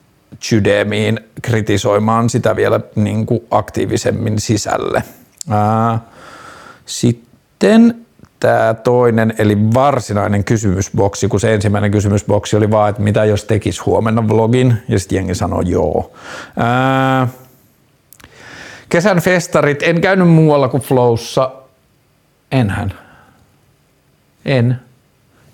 [0.40, 5.02] Chydemiin kritisoimaan sitä vielä niin kuin aktiivisemmin sisälle.
[5.50, 5.98] Ää,
[6.86, 7.29] sitten
[8.40, 13.86] tämä toinen, eli varsinainen kysymysboksi, kun se ensimmäinen kysymysboksi oli vaan, että mitä jos tekis
[13.86, 16.12] huomenna vlogin, ja sitten jengi sanoi joo.
[16.56, 17.28] Ää,
[18.88, 21.50] kesän festarit, en käynyt muualla kuin Flowssa,
[22.52, 22.92] enhän.
[24.44, 24.80] En.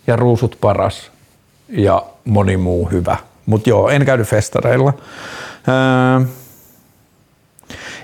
[0.07, 1.11] Ja ruusut paras
[1.68, 3.16] ja moni muu hyvä.
[3.46, 4.92] Mutta joo, en käynyt festareilla.
[5.66, 6.20] Ää,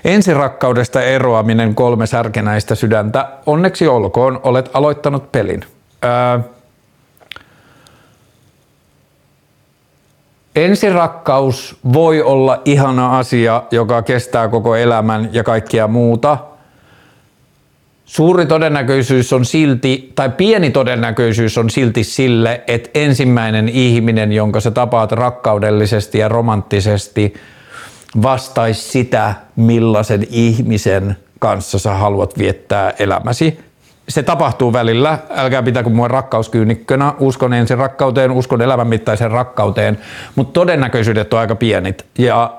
[0.03, 3.29] Ensirakkaudesta eroaminen kolme särkenäistä sydäntä.
[3.45, 5.65] Onneksi olkoon, olet aloittanut pelin.
[6.01, 6.39] Ää,
[10.55, 16.37] ensirakkaus voi olla ihana asia, joka kestää koko elämän ja kaikkia muuta.
[18.05, 24.71] Suuri todennäköisyys on silti, tai pieni todennäköisyys on silti sille, että ensimmäinen ihminen, jonka sä
[24.71, 27.33] tapaat rakkaudellisesti ja romanttisesti–
[28.21, 33.59] vastaisi sitä, millaisen ihmisen kanssa sä haluat viettää elämäsi.
[34.09, 39.97] Se tapahtuu välillä, älkää pitäkö mua rakkauskyynikkönä, uskon ensin rakkauteen, uskon elämänmittaiseen rakkauteen,
[40.35, 42.05] mutta todennäköisyydet on aika pienit.
[42.17, 42.53] Ja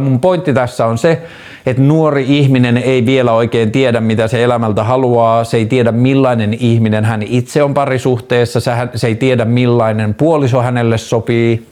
[0.00, 1.22] mun pointti tässä on se,
[1.66, 5.44] että nuori ihminen ei vielä oikein tiedä, mitä se elämältä haluaa.
[5.44, 8.60] Se ei tiedä, millainen ihminen hän itse on parisuhteessa.
[8.94, 11.66] Se ei tiedä, millainen puoliso hänelle sopii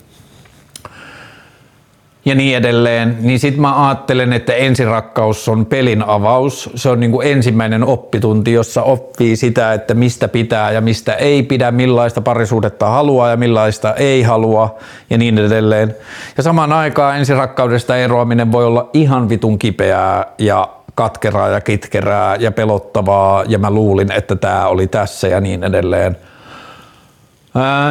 [2.25, 6.71] ja niin edelleen, niin sitten mä ajattelen, että ensirakkaus on pelin avaus.
[6.75, 11.43] Se on niin kuin ensimmäinen oppitunti, jossa oppii sitä, että mistä pitää ja mistä ei
[11.43, 14.79] pidä, millaista parisuudetta haluaa ja millaista ei halua
[15.11, 15.95] ja niin edelleen.
[16.37, 22.53] Ja samaan aikaan ensirakkaudesta eroaminen voi olla ihan vitun kipeää ja katkeraa ja kitkerää ja
[22.53, 26.17] pelottavaa ja mä luulin, että tämä oli tässä ja niin edelleen.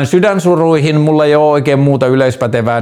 [0.04, 2.82] Sydänsuruihin mulla ei ole oikein muuta yleispätevää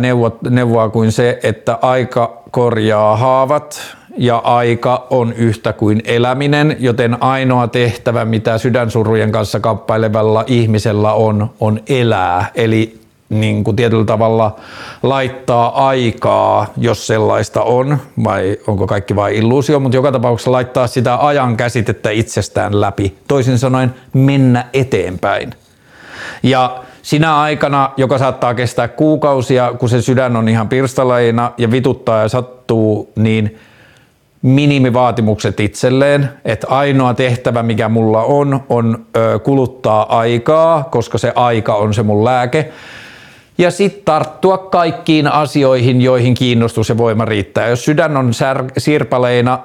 [0.49, 3.81] neuvoa kuin se, että aika korjaa haavat
[4.17, 11.49] ja aika on yhtä kuin eläminen, joten ainoa tehtävä, mitä sydänsurujen kanssa kamppailevalla ihmisellä on,
[11.59, 12.51] on elää.
[12.55, 14.55] Eli niin kuin tietyllä tavalla
[15.03, 21.27] laittaa aikaa, jos sellaista on, vai onko kaikki vain illuusio, mutta joka tapauksessa laittaa sitä
[21.27, 23.17] ajan käsitettä itsestään läpi.
[23.27, 25.53] Toisin sanoen mennä eteenpäin.
[26.43, 32.21] Ja sinä aikana, joka saattaa kestää kuukausia, kun se sydän on ihan pirstaleina ja vituttaa
[32.21, 33.59] ja sattuu, niin
[34.41, 39.05] minimivaatimukset itselleen, että ainoa tehtävä, mikä mulla on, on
[39.43, 42.71] kuluttaa aikaa, koska se aika on se mun lääke.
[43.57, 47.67] Ja sitten tarttua kaikkiin asioihin, joihin kiinnostus ja voima riittää.
[47.67, 49.59] Jos sydän on sär- sirpaleina,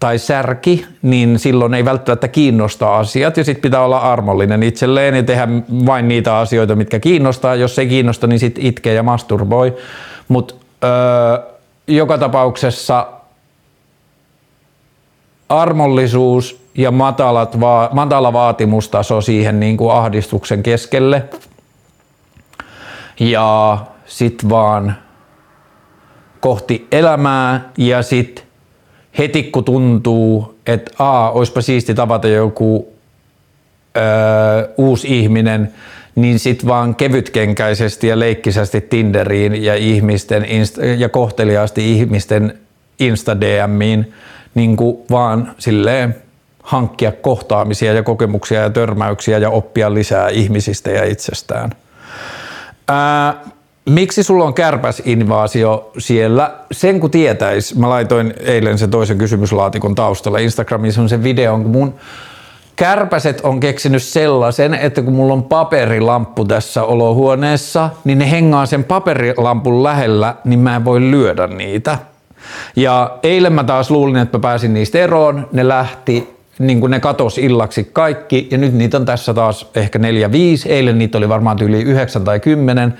[0.00, 5.22] tai särki, niin silloin ei välttämättä kiinnosta asiat ja sitten pitää olla armollinen itselleen ja
[5.22, 5.48] tehdä
[5.86, 7.54] vain niitä asioita, mitkä kiinnostaa.
[7.54, 9.76] Jos ei kiinnosta, niin sitten itkee ja masturboi.
[10.28, 11.38] Mutta öö,
[11.86, 13.06] joka tapauksessa
[15.48, 21.24] armollisuus ja matalat va- matala vaatimustaso siihen niin kuin ahdistuksen keskelle.
[23.20, 24.96] Ja sit vaan
[26.40, 28.47] kohti elämää ja sitten
[29.18, 32.92] heti kun tuntuu, että a, olisipa siisti tavata joku
[33.96, 34.00] ö,
[34.76, 35.72] uusi ihminen,
[36.14, 40.46] niin sit vaan kevytkenkäisesti ja leikkisästi Tinderiin ja, ihmisten,
[40.98, 42.58] ja kohteliaasti ihmisten
[43.00, 44.12] Insta-DMiin
[44.54, 44.76] niin
[45.10, 46.16] vaan silleen
[46.62, 51.70] hankkia kohtaamisia ja kokemuksia ja törmäyksiä ja oppia lisää ihmisistä ja itsestään.
[52.88, 53.44] Ää,
[53.88, 56.54] miksi sulla on kärpäsinvaasio siellä?
[56.72, 61.70] Sen kun tietäis, mä laitoin eilen sen toisen kysymyslaatikon taustalla Instagramissa on se video, kun
[61.70, 61.94] mun
[62.76, 68.84] kärpäset on keksinyt sellaisen, että kun mulla on paperilamppu tässä olohuoneessa, niin ne hengaa sen
[68.84, 71.98] paperilampun lähellä, niin mä en voi lyödä niitä.
[72.76, 75.48] Ja eilen mä taas luulin, että mä pääsin niistä eroon.
[75.52, 79.98] Ne lähti niin kuin ne katos illaksi kaikki, ja nyt niitä on tässä taas ehkä
[79.98, 80.72] neljä, viisi.
[80.72, 82.94] Eilen niitä oli varmaan yli yhdeksän tai kymmenen.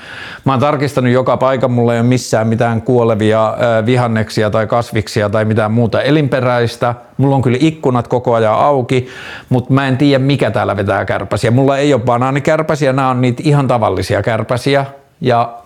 [0.44, 3.56] Mä oon tarkistanut joka paikan, mulla ei ole missään mitään kuolevia
[3.86, 6.94] vihanneksia tai kasviksia tai mitään muuta elinperäistä.
[7.16, 9.08] Mulla on kyllä ikkunat koko ajan auki,
[9.48, 11.50] mutta mä en tiedä mikä täällä vetää kärpäsiä.
[11.50, 14.86] Mulla ei ole banaanikärpäsiä, nämä on niitä ihan tavallisia kärpäsiä,
[15.20, 15.58] ja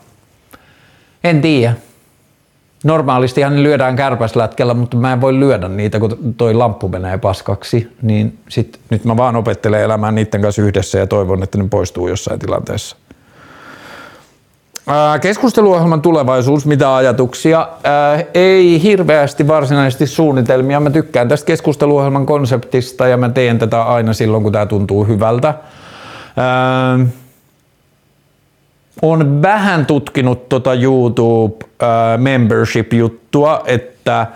[1.24, 1.74] en tiedä.
[2.84, 7.92] Normaalistihan lyödään kärpäslätkellä, mutta mä en voi lyödä niitä, kun toi lamppu menee paskaksi.
[8.02, 12.08] Niin sit, nyt mä vaan opettelen elämään niiden kanssa yhdessä ja toivon, että ne poistuu
[12.08, 12.96] jossain tilanteessa.
[15.20, 17.68] Keskusteluohjelman tulevaisuus, mitä ajatuksia?
[17.84, 20.80] Ää, ei hirveästi varsinaisesti suunnitelmia.
[20.80, 25.54] Mä tykkään tästä keskusteluohjelman konseptista ja mä teen tätä aina silloin, kun tämä tuntuu hyvältä.
[26.36, 26.98] Ää,
[29.02, 31.88] on vähän tutkinut tota YouTube äh,
[32.18, 34.26] membership-juttua, että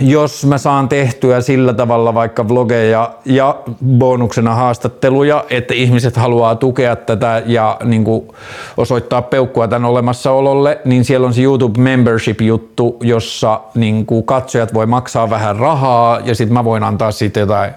[0.00, 6.96] jos mä saan tehtyä sillä tavalla vaikka vlogeja ja bonuksena haastatteluja, että ihmiset haluaa tukea
[6.96, 8.28] tätä ja niin kuin
[8.76, 14.86] osoittaa peukkua tämän olemassaololle, niin siellä on se YouTube membership-juttu, jossa niin kuin katsojat voi
[14.86, 17.72] maksaa vähän rahaa ja sitten mä voin antaa siitä jotain,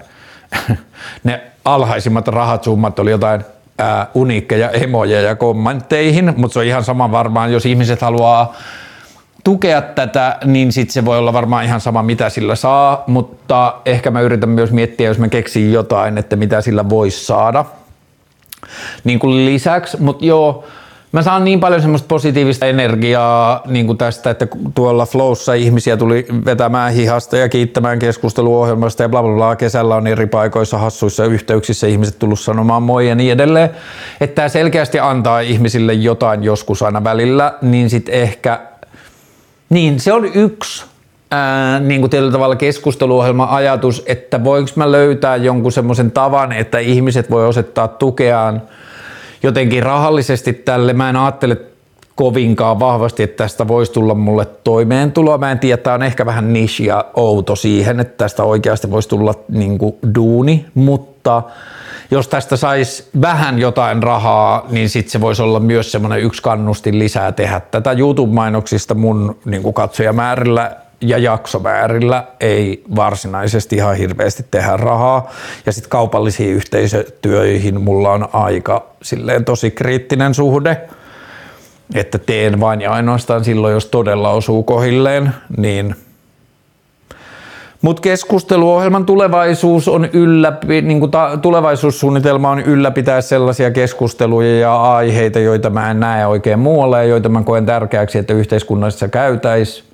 [1.24, 3.44] ne alhaisimmat rahat summat oli jotain
[3.78, 8.54] ää, uniikkeja emoja ja kommentteihin, mutta se on ihan sama varmaan, jos ihmiset haluaa
[9.44, 14.10] tukea tätä, niin sitten se voi olla varmaan ihan sama, mitä sillä saa, mutta ehkä
[14.10, 17.64] mä yritän myös miettiä, jos mä keksin jotain, että mitä sillä voisi saada.
[19.04, 20.64] Niin kuin lisäksi, mutta joo,
[21.12, 26.26] mä saan niin paljon semmoista positiivista energiaa niin kuin tästä, että tuolla Flowssa ihmisiä tuli
[26.44, 29.56] vetämään hihasta ja kiittämään keskusteluohjelmasta ja bla bla bla.
[29.56, 33.70] Kesällä on eri paikoissa hassuissa yhteyksissä ihmiset tullut sanomaan moi ja niin edelleen.
[34.20, 38.60] Että tämä selkeästi antaa ihmisille jotain joskus aina välillä, niin sitten ehkä,
[39.70, 40.84] niin se on yksi
[41.30, 47.30] ää, niin kuin tietyllä tavalla keskusteluohjelma-ajatus, että voinko mä löytää jonkun semmoisen tavan, että ihmiset
[47.30, 48.62] voi osoittaa tukeaan–
[49.42, 50.92] jotenkin rahallisesti tälle.
[50.92, 51.56] Mä en ajattele
[52.14, 55.38] kovinkaan vahvasti, että tästä voisi tulla mulle toimeentuloa.
[55.38, 59.08] Mä en tiedä, tämä on ehkä vähän niche ja outo siihen, että tästä oikeasti voisi
[59.08, 61.42] tulla niin kuin duuni, mutta
[62.10, 66.98] jos tästä saisi vähän jotain rahaa, niin sitten se voisi olla myös semmoinen yksi kannustin
[66.98, 75.30] lisää tehdä tätä YouTube-mainoksista mun niin katsojamäärillä ja jaksomäärillä ei varsinaisesti ihan hirveästi tehdä rahaa.
[75.66, 80.80] Ja sitten kaupallisiin yhteisötyöihin mulla on aika silleen tosi kriittinen suhde,
[81.94, 85.94] että teen vain ja ainoastaan silloin, jos todella osuu kohilleen, niin
[87.82, 95.38] mutta keskusteluohjelman tulevaisuus on ylläpi, niin kuin ta, tulevaisuussuunnitelma on ylläpitää sellaisia keskusteluja ja aiheita,
[95.38, 99.87] joita mä en näe oikein muualle ja joita mä koen tärkeäksi, että yhteiskunnassa käytäisiin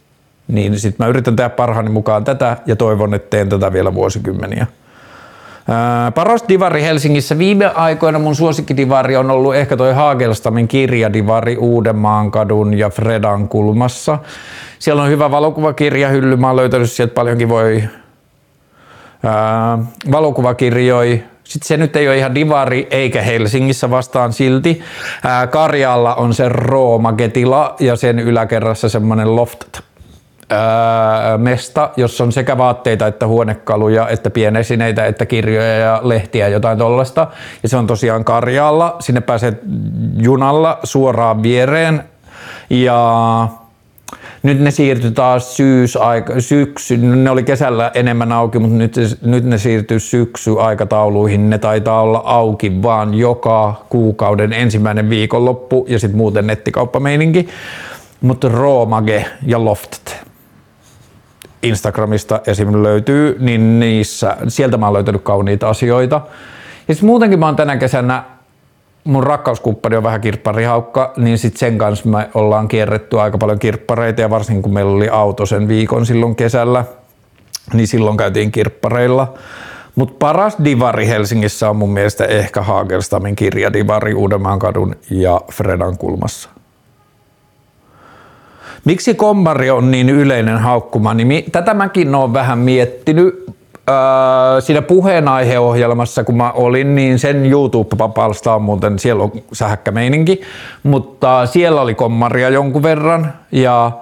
[0.48, 4.66] niin sitten mä yritän tehdä parhaani mukaan tätä ja toivon, että teen tätä vielä vuosikymmeniä.
[5.68, 7.38] Ää, paras divari Helsingissä.
[7.38, 14.18] Viime aikoina mun suosikkidivari on ollut ehkä toi Haagelstamin kirjadivari Uudenmaan kadun ja Fredan kulmassa.
[14.78, 16.36] Siellä on hyvä valokuvakirjahylly.
[16.36, 17.84] Mä oon löytänyt sieltä paljonkin voi
[20.12, 21.18] valokuvakirjoja.
[21.44, 24.82] Sitten se nyt ei ole ihan divari eikä Helsingissä vastaan silti.
[25.24, 29.80] Ää, Karjalla on se Rooma-getila ja sen yläkerrassa semmoinen loft
[31.38, 37.26] mesta, jossa on sekä vaatteita että huonekaluja, että pienesineitä, että kirjoja ja lehtiä, jotain tollasta.
[37.62, 38.96] Ja se on tosiaan Karjaalla.
[39.00, 39.52] Sinne pääsee
[40.16, 42.04] junalla suoraan viereen.
[42.70, 43.48] Ja
[44.42, 49.58] nyt ne siirtyi taas syysaika, syksy, ne oli kesällä enemmän auki, mutta nyt, nyt ne
[49.58, 51.50] siirtyy syksyaikatauluihin.
[51.50, 57.48] Ne taitaa olla auki vaan joka kuukauden ensimmäinen viikonloppu ja sitten muuten nettikauppameininki.
[58.20, 60.13] Mutta Roomage ja Loftet
[61.64, 62.82] Instagramista esim.
[62.82, 66.20] löytyy, niin niissä, sieltä mä oon löytänyt kauniita asioita.
[66.88, 68.24] Ja sitten muutenkin mä oon tänä kesänä,
[69.04, 74.20] mun rakkauskumppani on vähän kirpparihaukka, niin sitten sen kanssa me ollaan kierretty aika paljon kirppareita
[74.20, 76.84] ja varsinkin kun meillä oli auto sen viikon silloin kesällä,
[77.72, 79.34] niin silloin käytiin kirppareilla.
[79.94, 86.50] Mutta paras divari Helsingissä on mun mielestä ehkä Hagerstamin kirjadivari Uudenmaan kadun ja Fredan kulmassa.
[88.84, 91.44] Miksi kommari on niin yleinen haukkuma nimi?
[91.52, 93.44] Tätä mäkin olen vähän miettinyt.
[93.90, 100.40] Öö, siinä puheenaiheohjelmassa, kun mä olin, niin sen YouTube-palsta on muuten, siellä on sähäkkä meininki,
[100.82, 103.92] mutta siellä oli kommaria jonkun verran ja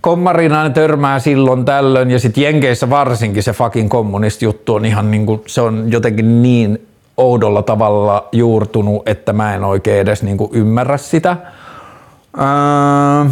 [0.00, 5.42] kommariin aina törmää silloin tällöin ja sitten Jenkeissä varsinkin se fucking kommunist-juttu on ihan niinku,
[5.46, 6.86] se on jotenkin niin
[7.16, 11.36] oudolla tavalla juurtunut, että mä en oikein edes niinku ymmärrä sitä.
[12.38, 13.30] Öö,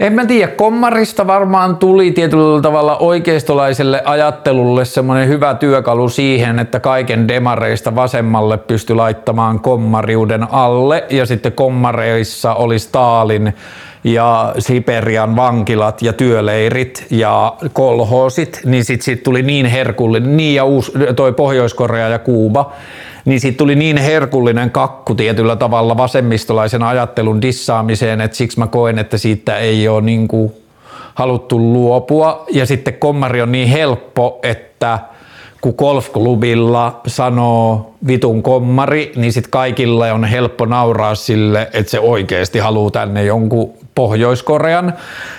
[0.00, 6.80] en mä tiedä, kommarista varmaan tuli tietyllä tavalla oikeistolaiselle ajattelulle semmoinen hyvä työkalu siihen, että
[6.80, 13.54] kaiken demareista vasemmalle pystyi laittamaan kommariuden alle ja sitten kommareissa oli Stalin
[14.04, 20.64] ja Siperian vankilat ja työleirit ja kolhoosit, niin sitten sit tuli niin herkullinen, niin ja
[20.64, 22.72] uus, toi Pohjois-Korea ja Kuuba,
[23.24, 28.98] niin siitä tuli niin herkullinen kakku tietyllä tavalla vasemmistolaisen ajattelun dissaamiseen, että siksi mä koen,
[28.98, 30.52] että siitä ei ole niin kuin
[31.14, 32.44] haluttu luopua.
[32.52, 34.98] Ja sitten kommari on niin helppo, että
[35.60, 42.58] kun golfklubilla sanoo vitun kommari, niin sitten kaikilla on helppo nauraa sille, että se oikeasti
[42.58, 44.94] haluaa tänne jonkun Pohjois-Korean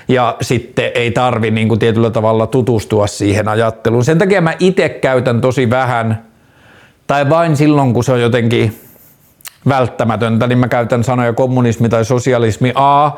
[0.07, 4.05] ja sitten ei tarvi niin kuin tietyllä tavalla tutustua siihen ajatteluun.
[4.05, 6.30] Sen takia mä itse käytän tosi vähän
[7.11, 8.79] tai vain silloin, kun se on jotenkin
[9.69, 12.71] välttämätöntä, niin mä käytän sanoja kommunismi tai sosialismi.
[12.75, 13.11] A,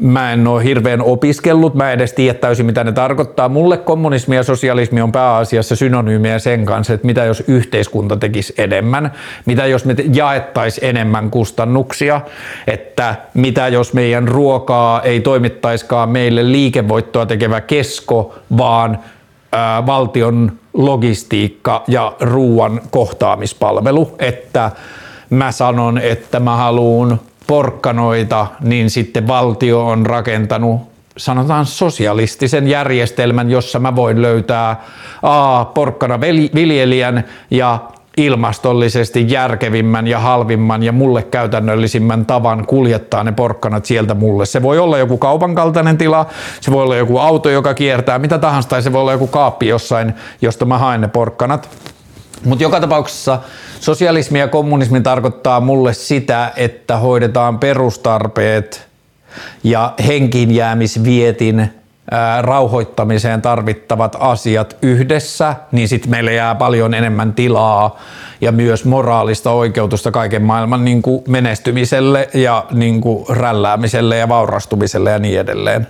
[0.00, 3.48] mä en ole hirveän opiskellut, mä en edes tiedä täysin mitä ne tarkoittaa.
[3.48, 9.12] Mulle kommunismi ja sosialismi on pääasiassa synonyymiä sen kanssa, että mitä jos yhteiskunta tekisi enemmän,
[9.46, 12.20] mitä jos me jaettaisiin enemmän kustannuksia,
[12.66, 18.98] että mitä jos meidän ruokaa ei toimittaiskaan meille liikevoittoa tekevä kesko, vaan
[19.86, 24.70] valtion logistiikka ja ruoan kohtaamispalvelu, että
[25.30, 30.80] mä sanon, että mä haluan porkkanoita, niin sitten valtio on rakentanut
[31.18, 34.82] sanotaan sosialistisen järjestelmän, jossa mä voin löytää
[35.22, 36.20] A, porkkana
[36.54, 37.78] viljelijän ja
[38.18, 44.46] ilmastollisesti järkevimmän ja halvimman ja mulle käytännöllisimmän tavan kuljettaa ne porkkanat sieltä mulle.
[44.46, 46.26] Se voi olla joku kaupan kaltainen tila,
[46.60, 49.68] se voi olla joku auto, joka kiertää, mitä tahansa, tai se voi olla joku kaappi
[49.68, 51.68] jossain, josta mä haen ne porkkanat.
[52.44, 53.38] Mutta joka tapauksessa
[53.80, 58.88] sosialismi ja kommunismi tarkoittaa mulle sitä, että hoidetaan perustarpeet
[59.64, 61.77] ja henkiinjäämisvietin
[62.40, 67.98] rauhoittamiseen tarvittavat asiat yhdessä, niin sitten meille jää paljon enemmän tilaa
[68.40, 75.10] ja myös moraalista oikeutusta kaiken maailman niin kuin menestymiselle ja niin kuin rälläämiselle ja vaurastumiselle
[75.10, 75.86] ja niin edelleen.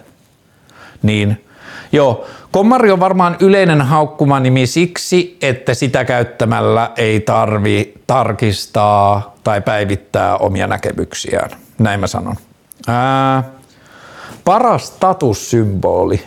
[1.02, 1.44] Niin,
[1.92, 10.36] joo, Kommari on varmaan yleinen haukkumanimi siksi, että sitä käyttämällä ei tarvi tarkistaa tai päivittää
[10.36, 11.50] omia näkemyksiään.
[11.78, 12.36] Näin mä sanon.
[12.88, 13.42] Ää,
[14.48, 16.18] paras statussymboli.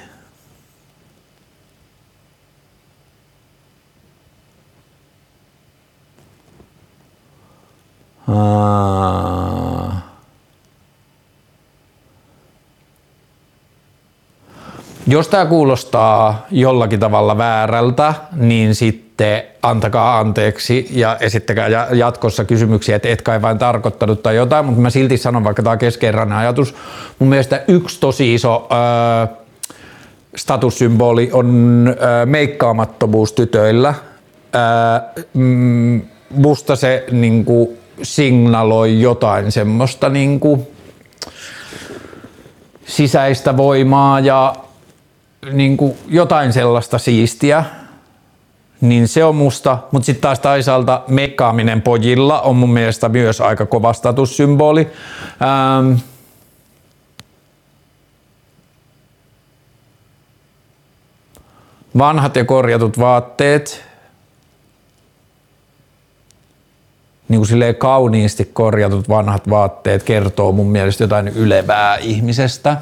[15.08, 23.10] Jos tämä kuulostaa jollakin tavalla väärältä, niin sitten antakaa anteeksi ja esittäkää jatkossa kysymyksiä, että
[23.10, 26.76] et kai vain tarkoittanut tai jotain, mutta mä silti sanon, vaikka tämä on keskeeräinen ajatus.
[27.20, 29.30] Mun mielestä yksi tosi iso äh,
[30.36, 33.90] statussymboli on äh, meikkaamattomuus tytöillä.
[33.90, 37.70] Äh, mm, musta se niin kuin,
[38.04, 40.40] signaloi jotain semmoista niin
[42.86, 44.56] sisäistä voimaa ja
[45.52, 47.66] niin kuin jotain sellaista siistiä,
[48.82, 53.66] niin se on musta, mutta sitten taas toisaalta mekkaaminen pojilla on mun mielestä myös aika
[53.66, 54.92] kova statussymboli.
[55.42, 55.94] Ähm,
[61.98, 63.86] vanhat ja korjatut vaatteet,
[67.28, 72.78] niin kuin kauniisti korjatut vanhat vaatteet kertoo mun mielestä jotain ylevää ihmisestä.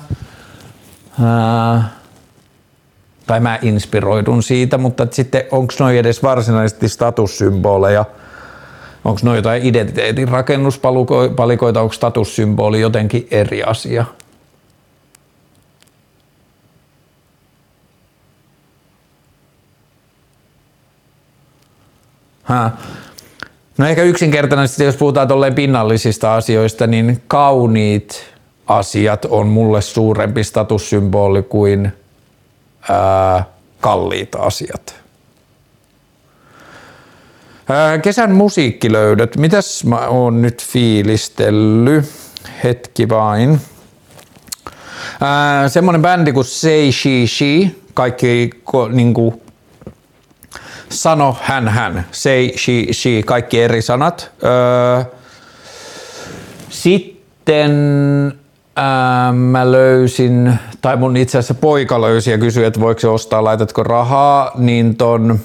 [1.80, 1.99] Äh,
[3.30, 8.06] tai mä inspiroidun siitä, mutta sitten onko noin edes varsinaisesti statussymboleja,
[9.06, 14.06] onko noin jotain identiteetin rakennuspalikoita, onko statussymboli jotenkin eri asia?
[22.44, 22.72] Ha.
[23.78, 28.26] No ehkä yksinkertaisesti, jos puhutaan tolleen pinnallisista asioista, niin kauniit
[28.68, 31.99] asiat on mulle suurempi statussymboli kuin
[32.90, 33.44] ää,
[33.80, 34.96] kalliita asiat.
[38.02, 39.38] Kesän musiikkilöydöt.
[39.38, 42.06] Mitäs mä oon nyt fiilistellyt?
[42.64, 43.62] Hetki vain.
[45.68, 47.72] semmonen bändi kuin Say She She.
[47.94, 48.50] Kaikki
[48.92, 49.42] niinku,
[50.90, 52.06] sano hän hän.
[52.12, 53.24] Say She She.
[53.26, 54.32] Kaikki eri sanat.
[56.70, 57.72] sitten
[58.80, 63.44] ää, mä löysin, tai mun itse asiassa poika löysi ja kysyi, että voiko se ostaa,
[63.44, 65.40] laitatko rahaa, niin ton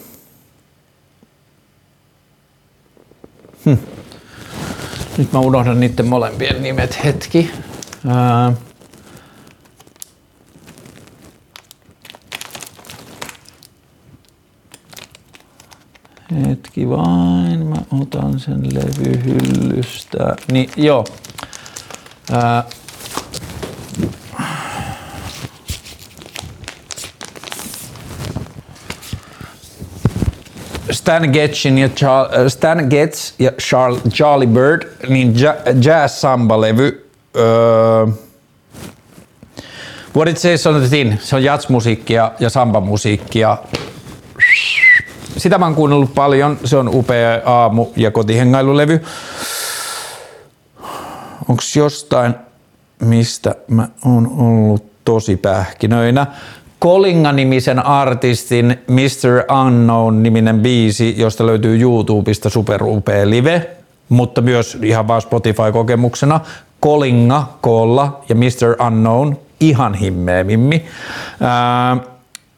[3.65, 3.77] Hm.
[5.19, 7.51] Nyt mä unohdan niiden molempien nimet hetki.
[8.09, 8.53] Ää...
[16.49, 20.37] Hetki vain, mä otan sen levyhyllystä.
[20.53, 21.05] Niin, joo.
[22.33, 22.65] Ää...
[31.05, 35.35] Stan Getsin ja Char- äh, Stan Getz ja Charles, Charlie Bird, niin
[35.81, 37.11] jazz samba-levy.
[37.37, 38.07] Öö,
[40.17, 41.19] What it says on the tin.
[41.23, 43.59] Se on jazzmusiikkia ja samba-musiikkia.
[45.37, 46.59] Sitä mä oon kuunnellut paljon.
[46.65, 49.01] Se on upea aamu- ja kotihengailulevy.
[51.49, 52.35] Onks jostain,
[53.03, 56.27] mistä mä oon ollut tosi pähkinöinä?
[56.79, 59.53] Kolinga-nimisen artistin Mr.
[59.67, 63.71] Unknown-niminen biisi, josta löytyy YouTubesta superupea live,
[64.09, 66.41] mutta myös ihan vaan Spotify-kokemuksena.
[66.81, 68.87] Kolinga, Kolla ja Mr.
[68.87, 70.85] Unknown, ihan himmeemimmi.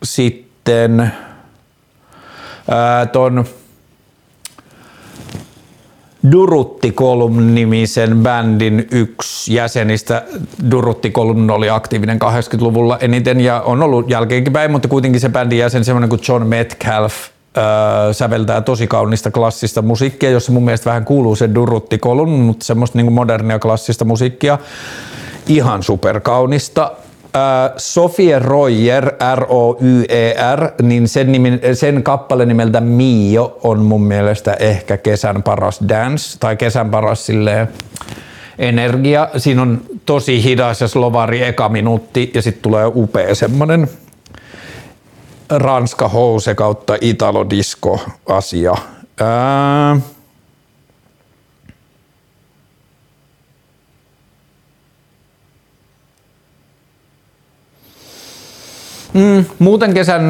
[0.03, 1.12] sitten
[2.71, 3.45] ää, ton
[6.33, 10.22] Durutti Kolum-nimisen bändin yksi jäsenistä.
[10.70, 15.59] Durutti Kolum oli aktiivinen 80-luvulla eniten ja on ollut jälkeenkin päin, mutta kuitenkin se bändin
[15.59, 17.14] jäsen, semmoinen kuin John Metcalf,
[17.57, 22.64] öö, säveltää tosi kaunista klassista musiikkia, jossa mun mielestä vähän kuuluu se Durutti Kolum, mutta
[22.64, 24.59] semmoista niin modernia klassista musiikkia.
[25.49, 26.93] Ihan superkaunista.
[27.76, 35.43] Sofie Royer, R-O-Y-E-R, niin sen, nimin, sen kappale nimeltä Mio on mun mielestä ehkä kesän
[35.43, 37.68] paras dance, tai kesän paras silleen,
[38.59, 39.28] energia.
[39.37, 43.89] Siinä on tosi hidas ja slovari eka minuutti ja sitten tulee upea semmonen
[45.51, 48.74] Ranska House kautta Italo Disco asia.
[49.20, 49.97] Ää,
[59.17, 60.23] Mm, muuten kesän,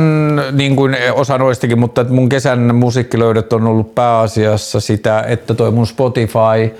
[0.53, 5.87] niin kuin osa noistakin, mutta mun kesän musiikkilöydöt on ollut pääasiassa sitä, että toi mun
[5.87, 6.77] Spotify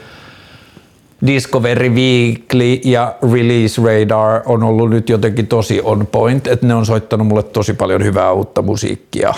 [1.27, 6.87] Discovery Weekly ja Release Radar on ollut nyt jotenkin tosi on point, että ne on
[6.87, 9.35] soittanut mulle tosi paljon hyvää uutta musiikkia,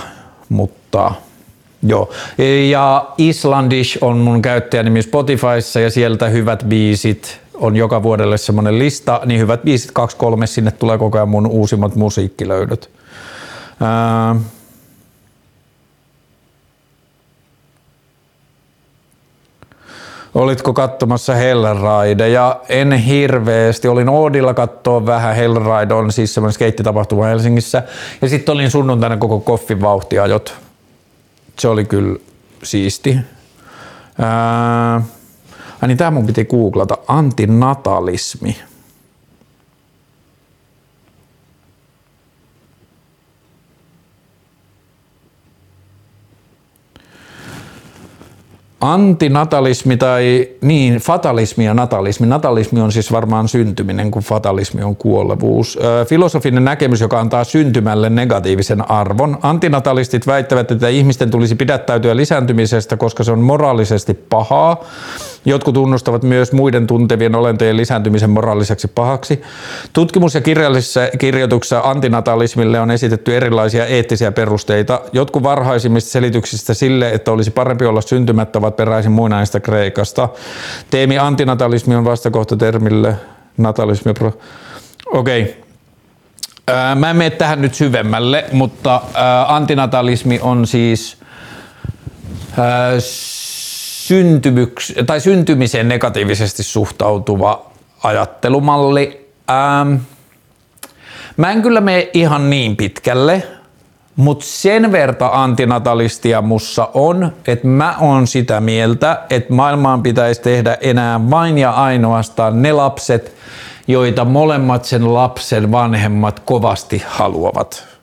[0.49, 1.13] mutta
[1.83, 2.11] joo.
[2.71, 9.21] Ja Islandish on mun käyttäjänimi Spotifyssa ja sieltä hyvät biisit, on joka vuodelle semmoinen lista,
[9.25, 9.93] niin hyvät biisit 2-3,
[10.45, 12.91] sinne tulee koko ajan mun uusimmat musiikkilöydöt.
[13.81, 14.37] Ää,
[20.35, 22.29] Olitko katsomassa Hellride?
[22.29, 23.89] Ja en hirveästi.
[23.89, 25.37] Olin Oodilla katsoa vähän.
[25.37, 27.83] Hellride on siis semmoinen skeittitapahtuma Helsingissä.
[28.23, 30.55] Ja sitten olin sunnuntaina koko koffin vauhtiajot.
[31.59, 32.19] Se oli kyllä
[32.63, 33.17] siisti.
[34.19, 35.03] Ää,
[35.83, 36.99] Ai niin tää mun piti googlata.
[37.07, 38.57] Antinatalismi.
[48.81, 52.27] Antinatalismi tai niin, fatalismi ja natalismi.
[52.27, 55.79] Natalismi on siis varmaan syntyminen, kun fatalismi on kuolevuus.
[56.09, 59.39] filosofinen näkemys, joka antaa syntymälle negatiivisen arvon.
[59.43, 64.85] Antinatalistit väittävät, että ihmisten tulisi pidättäytyä lisääntymisestä, koska se on moraalisesti pahaa.
[65.45, 69.43] Jotkut tunnustavat myös muiden tuntevien olentojen lisääntymisen moraaliseksi pahaksi.
[69.93, 75.01] Tutkimus- ja kirjallisissa kirjoituksissa antinatalismille on esitetty erilaisia eettisiä perusteita.
[75.13, 80.29] Jotkut varhaisimmista selityksistä sille, että olisi parempi olla syntymättä, ovat peräisin muinaista Kreikasta.
[80.91, 83.17] Teemi antinatalismi on vastakohta termille
[83.57, 84.13] natalismi.
[85.13, 85.43] Okei.
[85.43, 85.55] Okay.
[86.95, 89.01] Mä en mene tähän nyt syvemmälle, mutta
[89.47, 91.17] antinatalismi on siis
[94.09, 97.71] syntymyks- tai syntymiseen negatiivisesti suhtautuva
[98.03, 99.31] ajattelumalli.
[99.51, 99.95] Ähm,
[101.37, 103.43] mä en kyllä mene ihan niin pitkälle,
[104.17, 110.79] mutta sen verta antinatalistia mussa on, että mä oon sitä mieltä, että maailmaan pitäisi tehdä
[110.81, 113.35] enää vain ja ainoastaan ne lapset,
[113.89, 117.98] joita molemmat sen lapsen vanhemmat kovasti haluavat.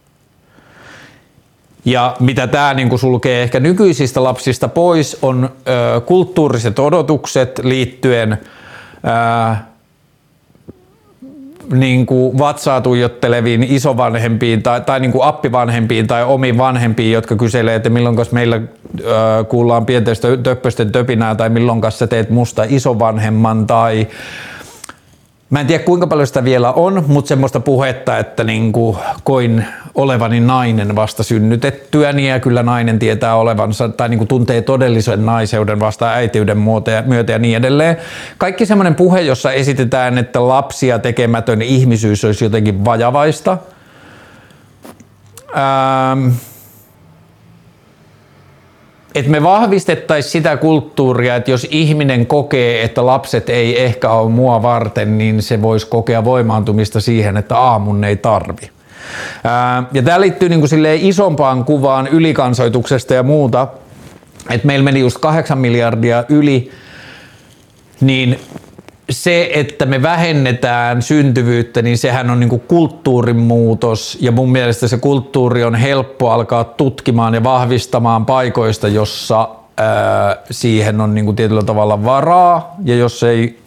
[1.86, 9.56] Ja mitä tämä niinku sulkee ehkä nykyisistä lapsista pois, on ö, kulttuuriset odotukset liittyen ö,
[11.74, 17.76] niin kuin vatsaa tuijotteleviin isovanhempiin tai, tai niin kuin appivanhempiin tai omiin vanhempiin, jotka kyselee,
[17.76, 18.62] että milloin meillä ö,
[19.49, 24.07] kuullaan pienten töppösten töpinää tai milloin sä teet musta isovanhemman tai
[25.50, 29.66] Mä en tiedä kuinka paljon sitä vielä on, mutta semmoista puhetta, että niin kuin koin
[29.96, 35.80] olevani nainen vasta synnytettyäni ja kyllä nainen tietää olevansa tai niin kuin tuntee todellisen naiseuden
[35.80, 36.58] vasta äitiyden
[37.06, 37.98] myötä ja niin edelleen.
[38.38, 43.58] Kaikki semmoinen puhe, jossa esitetään, että lapsia tekemätön ihmisyys olisi jotenkin vajavaista.
[45.58, 46.28] Ähm,
[49.16, 54.62] että me vahvistettaisiin sitä kulttuuria, että jos ihminen kokee, että lapset ei ehkä ole mua
[54.62, 58.70] varten, niin se voisi kokea voimaantumista siihen, että aamun ei tarvi.
[59.94, 63.68] Ja tämä liittyy niin kuin isompaan kuvaan ylikansoituksesta ja muuta,
[64.50, 66.72] että meillä meni just 8 miljardia yli,
[68.02, 68.40] niin
[69.10, 74.18] se, että me vähennetään syntyvyyttä, niin sehän on niinku kulttuurin muutos.
[74.22, 81.02] Ja mun mielestä se kulttuuri on helppo alkaa tutkimaan ja vahvistamaan paikoista, jossa ää, siihen
[81.02, 82.76] on niinku tietyllä tavalla varaa.
[82.84, 83.60] Ja jos ei,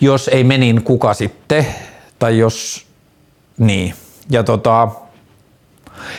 [0.00, 1.66] jos ei menin kuka sitten?
[2.18, 2.86] Tai jos
[3.58, 3.94] niin.
[4.30, 4.88] Ja tota,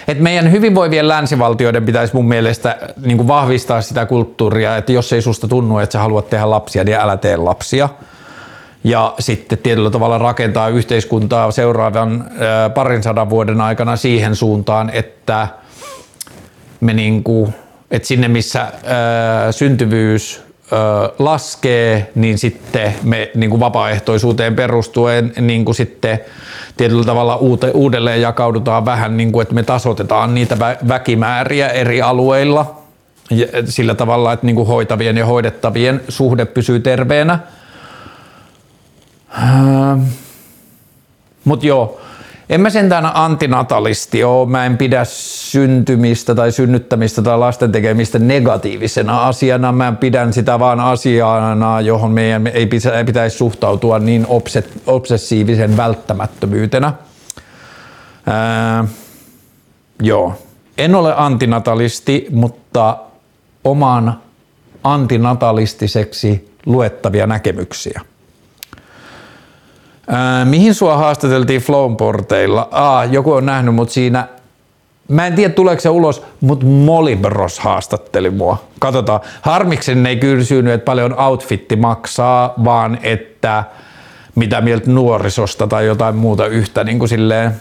[0.07, 5.21] et meidän hyvinvoivien länsivaltioiden pitäisi mun mielestä niin kuin vahvistaa sitä kulttuuria, että jos ei
[5.21, 7.89] susta tunnu, että sä haluat tehdä lapsia, niin älä tee lapsia.
[8.83, 15.47] Ja sitten tietyllä tavalla rakentaa yhteiskuntaa seuraavan äh, parin sadan vuoden aikana siihen suuntaan, että
[16.81, 17.53] me niin kuin,
[17.91, 18.71] että sinne missä äh,
[19.51, 20.46] syntyvyys äh,
[21.19, 26.19] laskee, niin sitten me niin kuin vapaaehtoisuuteen perustuen niin kuin sitten
[26.77, 32.01] tietyllä tavalla uute, uudelleen jakaudutaan vähän, niin kuin, että me tasotetaan niitä vä- väkimääriä eri
[32.01, 32.81] alueilla
[33.65, 37.39] sillä tavalla, että niin kuin hoitavien ja hoidettavien suhde pysyy terveenä.
[39.37, 40.01] Ähm.
[41.45, 42.01] Mutta joo,
[42.49, 44.49] en mä sentään antinatalisti ole.
[44.49, 49.71] Mä en pidä syntymistä tai synnyttämistä tai lasten tekemistä negatiivisena asiana.
[49.71, 52.67] Mä pidän sitä vaan asiana, johon meidän ei
[53.05, 54.27] pitäisi suhtautua niin
[54.85, 56.93] obsessiivisen välttämättömyytenä.
[58.27, 58.85] Ää,
[60.01, 60.33] joo.
[60.77, 62.97] En ole antinatalisti, mutta
[63.63, 64.21] oman
[64.83, 68.01] antinatalistiseksi luettavia näkemyksiä.
[70.07, 72.67] Ää, mihin sua haastateltiin Flownporteilla?
[72.71, 74.27] Ah, joku on nähnyt mut siinä
[75.07, 78.63] Mä en tiedä tuleeko se ulos, mutta Molly Bros haastatteli mua.
[78.79, 79.19] Katsotaan.
[79.41, 83.63] Harmiksen ei kysynyt, että paljon outfitti maksaa, vaan että
[84.35, 87.51] mitä mieltä nuorisosta tai jotain muuta yhtä niin kuin silleen,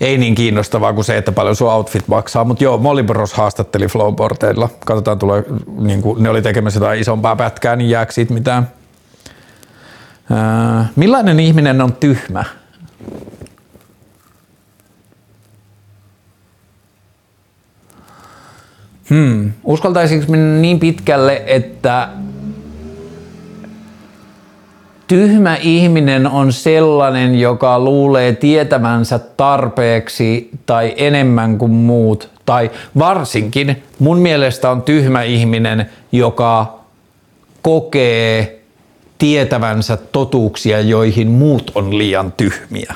[0.00, 3.86] ei niin kiinnostavaa kuin se, että paljon sun outfit maksaa, mutta joo, Molly Bros haastatteli
[3.86, 4.68] Flowboardeilla.
[4.86, 5.44] Katsotaan, tulee,
[5.78, 8.68] niin kuin, ne oli tekemässä jotain isompaa pätkää, niin jääkö siitä mitään.
[10.30, 12.44] Ää, millainen ihminen on tyhmä?
[19.10, 19.52] Hmm.
[19.64, 22.08] Uskaltaisinko mennä niin pitkälle, että
[25.06, 32.30] tyhmä ihminen on sellainen, joka luulee tietämänsä tarpeeksi tai enemmän kuin muut.
[32.46, 36.78] Tai varsinkin mun mielestä on tyhmä ihminen, joka
[37.62, 38.61] kokee
[39.22, 42.94] tietävänsä totuuksia, joihin muut on liian tyhmiä.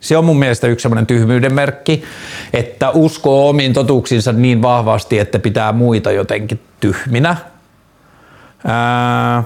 [0.00, 2.04] Se on mun mielestä yksi semmoinen tyhmyyden merkki,
[2.52, 7.36] että uskoo omiin totuuksinsa niin vahvasti, että pitää muita jotenkin tyhminä.
[8.66, 9.42] Ää,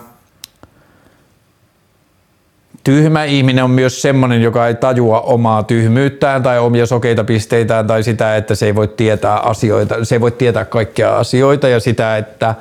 [2.85, 8.03] tyhmä ihminen on myös semmoinen, joka ei tajua omaa tyhmyyttään tai omia sokeita pisteitään tai
[8.03, 12.17] sitä, että se ei voi tietää asioita, se ei voi tietää kaikkia asioita ja sitä,
[12.17, 12.55] että,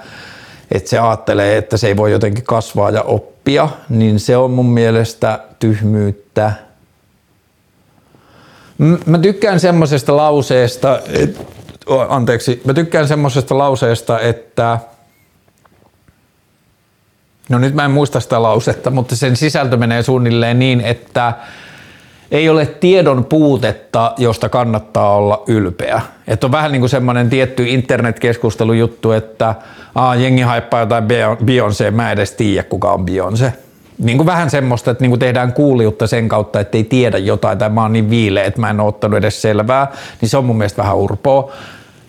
[0.72, 4.70] että se ajattelee, että se ei voi jotenkin kasvaa ja oppia, niin se on mun
[4.70, 6.54] mielestä tyhmyyttä.
[9.06, 11.48] Mä tykkään semmoisesta lauseesta, et,
[12.10, 14.80] anteeksi, mä tykkään semmoisesta lauseesta, että
[17.50, 21.34] No nyt mä en muista sitä lausetta, mutta sen sisältö menee suunnilleen niin, että
[22.34, 26.02] ei ole tiedon puutetta, josta kannattaa olla ylpeä.
[26.28, 29.56] Että on vähän niin kuin semmoinen tietty internetkeskustelujuttu, että
[29.96, 31.04] Aa, jengi haippaa jotain
[31.46, 33.52] Beyoncé, mä en edes tiedä kuka on Beyoncé
[33.98, 37.58] niin kuin vähän semmoista, että niin kuin tehdään kuuliutta sen kautta, että ei tiedä jotain
[37.58, 39.92] tai mä oon niin viileä, että mä en ole ottanut edes selvää,
[40.22, 41.52] niin se on mun mielestä vähän urpoa.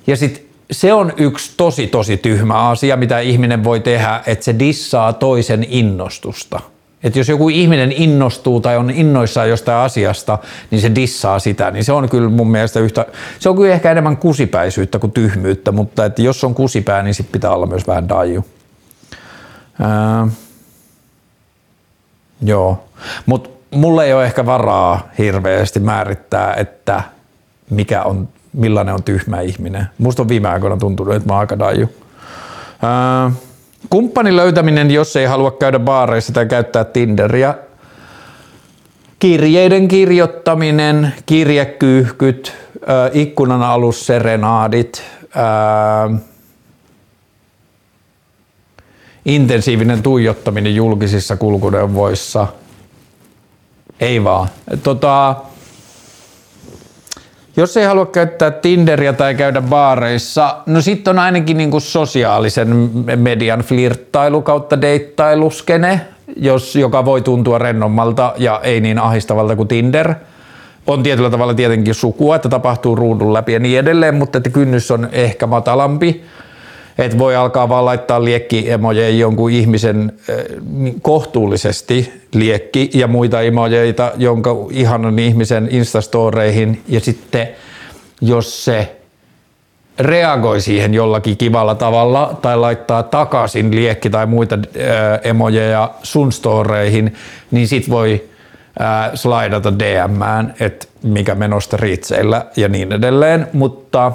[0.07, 4.59] Ja sitten se on yksi tosi tosi tyhmä asia, mitä ihminen voi tehdä, että se
[4.59, 6.61] dissaa toisen innostusta.
[7.05, 10.39] Että jos joku ihminen innostuu tai on innoissaan jostain asiasta,
[10.71, 13.07] niin se dissaa sitä, niin se on kyllä mun mielestä yhtä,
[13.39, 17.33] se on kyllä ehkä enemmän kusipäisyyttä kuin tyhmyyttä, mutta että jos on kusipää, niin sit
[17.33, 18.45] pitää olla myös vähän daiju.
[19.81, 20.29] Ää,
[22.43, 22.85] joo,
[23.27, 27.03] mutta mulla ei ole ehkä varaa hirveästi määrittää, että
[27.71, 29.87] mikä on, millainen on tyhmä ihminen.
[29.99, 31.89] Musta on viime aikoina tuntunut, että mä oon aika daiju.
[32.83, 33.31] Ää,
[33.91, 37.55] Kumppanin löytäminen, jos ei halua käydä baareissa tai käyttää Tinderiä.
[39.19, 45.03] Kirjeiden kirjoittaminen, kirjekyyhkyt, äh, ikkunan alusserenaadit,
[45.37, 46.21] äh,
[49.25, 52.47] intensiivinen tuijottaminen julkisissa kulkuneuvoissa.
[54.01, 54.49] Ei vaan.
[54.83, 55.37] Tota,
[57.57, 63.61] jos ei halua käyttää Tinderiä tai käydä baareissa, no sitten on ainakin niinku sosiaalisen median
[63.61, 66.01] flirttailu kautta deittailuskene,
[66.37, 70.15] jos, joka voi tuntua rennommalta ja ei niin ahistavalta kuin Tinder.
[70.87, 74.91] On tietyllä tavalla tietenkin sukua, että tapahtuu ruudun läpi ja niin edelleen, mutta että kynnys
[74.91, 76.25] on ehkä matalampi
[76.99, 80.37] että voi alkaa vaan laittaa liekki-emojeja jonkun ihmisen äh,
[81.03, 86.83] kohtuullisesti liekki ja muita emojeita jonka ihanan ihmisen instastoreihin.
[86.89, 87.49] Ja sitten
[88.21, 88.97] jos se
[89.99, 97.15] reagoi siihen jollakin kivalla tavalla tai laittaa takaisin liekki tai muita äh, emojeja sun storeihin,
[97.51, 98.25] niin sit voi
[98.81, 104.13] äh, slaidata DMään, että mikä menosta riitseillä ja niin edelleen, mutta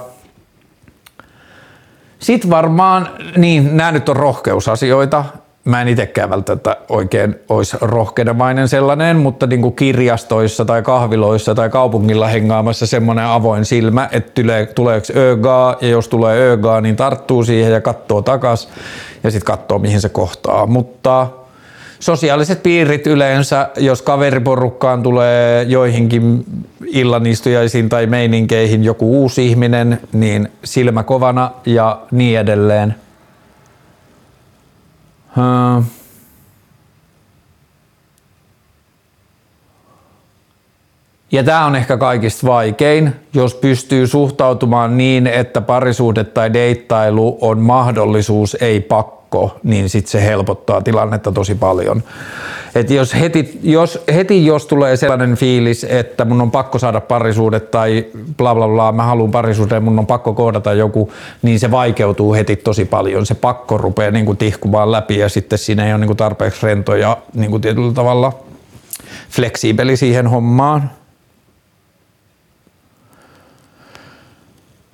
[2.19, 5.25] sitten varmaan, niin nämä nyt on rohkeusasioita.
[5.65, 11.69] Mä en itsekään välttämättä oikein olisi rohkeudemainen sellainen, mutta niin kuin kirjastoissa tai kahviloissa tai
[11.69, 17.43] kaupungilla hengaamassa semmoinen avoin silmä, että tulee, tuleeko ögaa ja jos tulee ögaa, niin tarttuu
[17.43, 18.69] siihen ja katsoo takas
[19.23, 20.65] ja sitten katsoo mihin se kohtaa.
[20.65, 21.27] Mutta
[21.99, 26.45] sosiaaliset piirit yleensä, jos kaveriporukkaan tulee joihinkin
[26.85, 32.95] illanistujaisiin tai meininkeihin joku uusi ihminen, niin silmä kovana ja niin edelleen.
[41.31, 47.59] Ja tämä on ehkä kaikista vaikein, jos pystyy suhtautumaan niin, että parisuhde tai deittailu on
[47.59, 52.03] mahdollisuus, ei pakko pakko, niin sit se helpottaa tilannetta tosi paljon.
[52.75, 57.71] Et jos, heti, jos, heti jos tulee sellainen fiilis, että mun on pakko saada parisuudet
[57.71, 58.05] tai
[58.37, 61.11] bla bla bla, mä haluan parisuuden, mun on pakko kohdata joku,
[61.41, 63.25] niin se vaikeutuu heti tosi paljon.
[63.25, 67.17] Se pakko rupeaa niin tihkumaan läpi ja sitten siinä ei ole niin tarpeeksi rento ja
[67.33, 68.33] niin tietyllä tavalla
[69.29, 70.98] fleksiibeli siihen hommaan.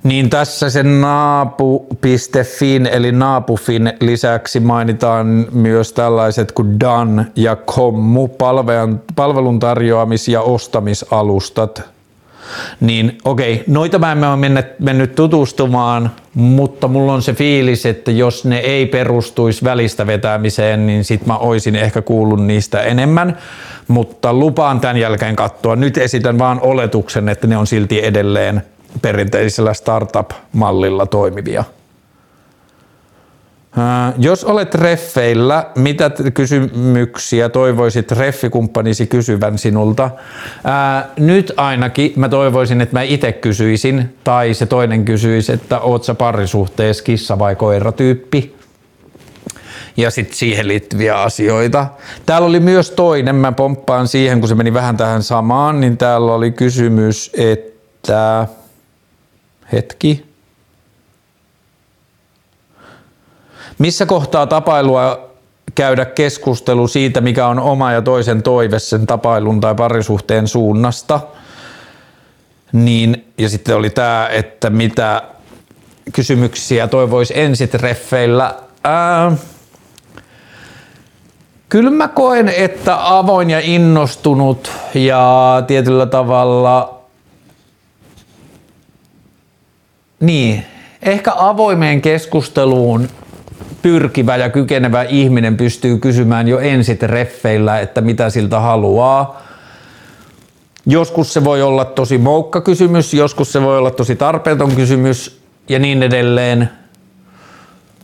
[0.05, 8.27] Niin tässä sen naapu.fin eli naapufin lisäksi mainitaan myös tällaiset kuin DAN ja Kommu,
[9.15, 11.83] palvelun tarjoamis- ja ostamisalustat.
[12.79, 18.11] Niin okei, noita mä en ole mennyt, mennyt tutustumaan, mutta mulla on se fiilis, että
[18.11, 23.37] jos ne ei perustuisi välistä vetämiseen, niin sit mä oisin ehkä kuullut niistä enemmän.
[23.87, 25.75] Mutta lupaan tämän jälkeen katsoa.
[25.75, 28.63] Nyt esitän vaan oletuksen, että ne on silti edelleen
[29.01, 31.63] perinteisellä startup-mallilla toimivia.
[34.17, 40.09] Jos olet reffeillä, mitä kysymyksiä toivoisit reffikumppanisi kysyvän sinulta?
[40.63, 46.03] Ää, nyt ainakin mä toivoisin, että mä itse kysyisin, tai se toinen kysyisi, että oot
[46.03, 48.55] sä parisuhteessa kissa vai koira tyyppi?
[49.97, 51.87] Ja sitten siihen liittyviä asioita.
[52.25, 56.33] Täällä oli myös toinen, mä pomppaan siihen, kun se meni vähän tähän samaan, niin täällä
[56.33, 58.47] oli kysymys, että
[59.71, 60.25] Hetki.
[63.77, 65.29] Missä kohtaa tapailua
[65.75, 71.19] käydä keskustelu siitä, mikä on oma ja toisen toive sen tapailun tai parisuhteen suunnasta.
[72.71, 75.21] Niin, ja sitten oli tämä, että mitä
[76.13, 78.55] kysymyksiä toivoisi ensitreffeillä.
[78.83, 79.31] Ää,
[81.69, 86.94] kyllä mä koen, että avoin ja innostunut ja tietyllä tavalla
[90.19, 90.65] Niin,
[91.01, 93.07] ehkä avoimeen keskusteluun
[93.81, 99.41] pyrkivä ja kykenevä ihminen pystyy kysymään jo ensit reffeillä, että mitä siltä haluaa.
[100.85, 105.39] Joskus se voi olla tosi moukka kysymys, joskus se voi olla tosi tarpeeton kysymys
[105.69, 106.69] ja niin edelleen.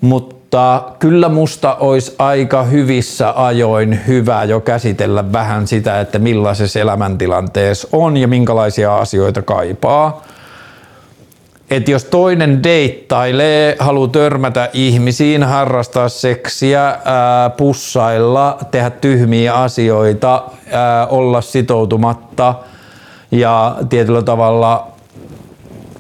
[0.02, 7.88] Mutta kyllä musta olisi aika hyvissä ajoin hyvä jo käsitellä vähän sitä, että millaisessa elämäntilanteessa
[7.92, 10.22] on ja minkälaisia asioita kaipaa
[11.72, 21.07] että jos toinen deittailee, haluaa törmätä ihmisiin, harrastaa seksiä, ää, pussailla, tehdä tyhmiä asioita, ää,
[21.07, 22.56] olla sitoutumatta
[23.31, 24.88] ja tietyllä tavalla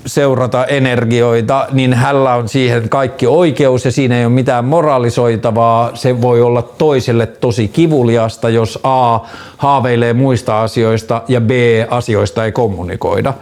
[0.05, 5.91] seurata energioita, niin hänellä on siihen kaikki oikeus ja siinä ei ole mitään moralisoitavaa.
[5.93, 9.19] Se voi olla toiselle tosi kivuliasta, jos A
[9.57, 11.51] haaveilee muista asioista ja B
[11.89, 13.33] asioista ei kommunikoida.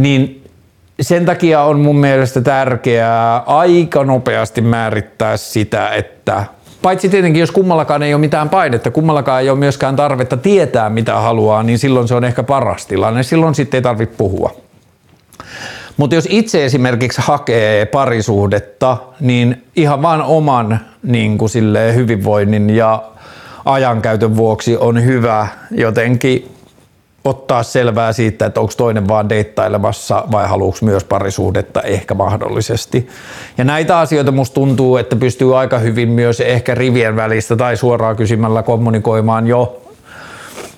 [0.00, 0.44] Niin
[1.00, 6.44] sen takia on mun mielestä tärkeää aika nopeasti määrittää sitä, että
[6.82, 11.14] Paitsi tietenkin, jos kummallakaan ei ole mitään painetta, kummallakaan ei ole myöskään tarvetta tietää, mitä
[11.14, 13.22] haluaa, niin silloin se on ehkä paras tilanne.
[13.22, 14.56] Silloin sitten ei tarvitse puhua.
[15.96, 21.50] Mutta jos itse esimerkiksi hakee parisuhdetta, niin ihan vaan oman niin kuin
[21.94, 23.02] hyvinvoinnin ja
[23.64, 26.59] ajankäytön vuoksi on hyvä jotenkin
[27.24, 33.08] ottaa selvää siitä, että onko toinen vaan deittailemassa vai haluuks myös parisuhdetta ehkä mahdollisesti.
[33.58, 38.16] Ja näitä asioita musta tuntuu, että pystyy aika hyvin myös ehkä rivien välistä tai suoraan
[38.16, 39.82] kysymällä kommunikoimaan jo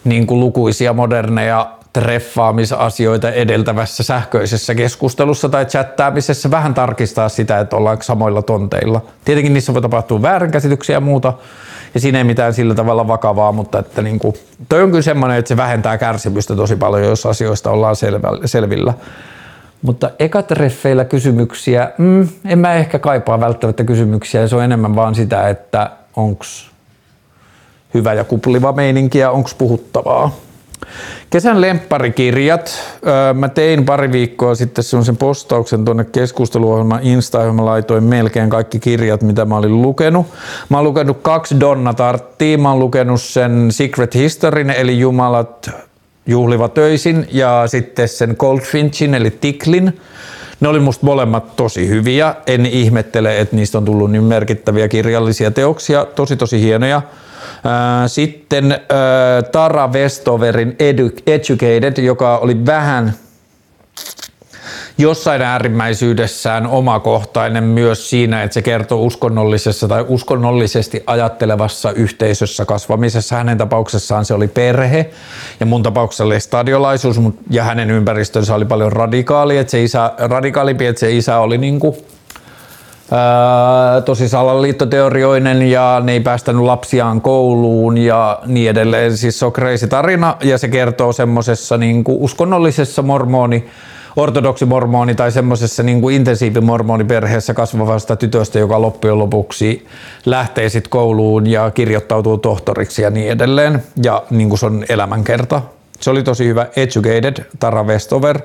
[0.05, 8.03] niin kuin lukuisia moderneja treffaamisasioita edeltävässä sähköisessä keskustelussa tai chattaamisessa vähän tarkistaa sitä, että ollaanko
[8.03, 9.01] samoilla tonteilla.
[9.25, 11.33] Tietenkin niissä voi tapahtua väärinkäsityksiä ja muuta,
[11.95, 14.35] ja siinä ei mitään sillä tavalla vakavaa, mutta että niin kuin,
[14.69, 17.97] toi on kyllä semmoinen, että se vähentää kärsimystä tosi paljon, jos asioista ollaan
[18.45, 18.95] selvillä.
[19.83, 25.49] Mutta ekatreffeillä kysymyksiä, mm, en mä ehkä kaipaa välttämättä kysymyksiä, se on enemmän vaan sitä,
[25.49, 26.71] että onks
[27.95, 30.33] hyvä ja kupliva meininki ja onks puhuttavaa.
[31.31, 32.81] Kesän lempparikirjat.
[33.35, 38.81] Mä tein pari viikkoa sitten semmoisen postauksen tuonne keskusteluohjelman Insta, johon mä laitoin melkein kaikki
[38.81, 40.27] kirjat, mitä mä olin lukenut.
[40.69, 42.59] Mä oon lukenut kaksi Donna Tarttia.
[42.59, 45.71] Mä oon lukenut sen Secret Historyn, eli Jumalat
[46.27, 50.01] juhliva töisin, ja sitten sen Goldfinchin, eli Tiklin.
[50.61, 52.35] Ne oli musta molemmat tosi hyviä.
[52.47, 56.07] En ihmettele, että niistä on tullut niin merkittäviä kirjallisia teoksia.
[56.15, 57.03] Tosi tosi hienoja.
[58.07, 58.81] Sitten
[59.53, 60.77] Tara Westoverin
[61.27, 63.13] Educated, joka oli vähän
[64.99, 73.37] jossain äärimmäisyydessään omakohtainen myös siinä, että se kertoo uskonnollisessa tai uskonnollisesti ajattelevassa yhteisössä kasvamisessa.
[73.37, 75.11] Hänen tapauksessaan se oli perhe
[75.61, 77.21] ja mun tapauksessa oli stadiolaisuus
[77.51, 81.81] ja hänen ympäristönsä oli paljon radikaali, että se isä, radikaalimpi, että se isä oli niin
[81.81, 81.97] kuin
[84.05, 89.17] tosi salaliittoteorioinen ja ne ei päästänyt lapsiaan kouluun ja niin edelleen.
[89.17, 93.65] Siis se on crazy tarina ja se kertoo semmoisessa niin uskonnollisessa mormoni
[94.17, 99.87] ortodoksimormoni tai semmoisessa niin kuin intensiivimormoniperheessä kasvavasta tytöstä, joka loppujen lopuksi
[100.27, 103.83] lähtee sitten kouluun ja kirjoittautuu tohtoriksi ja niin edelleen.
[104.03, 105.63] Ja niin kuin se on elämänkerta.
[106.01, 106.67] Se oli tosi hyvä.
[106.77, 108.39] Educated, Tara Westover.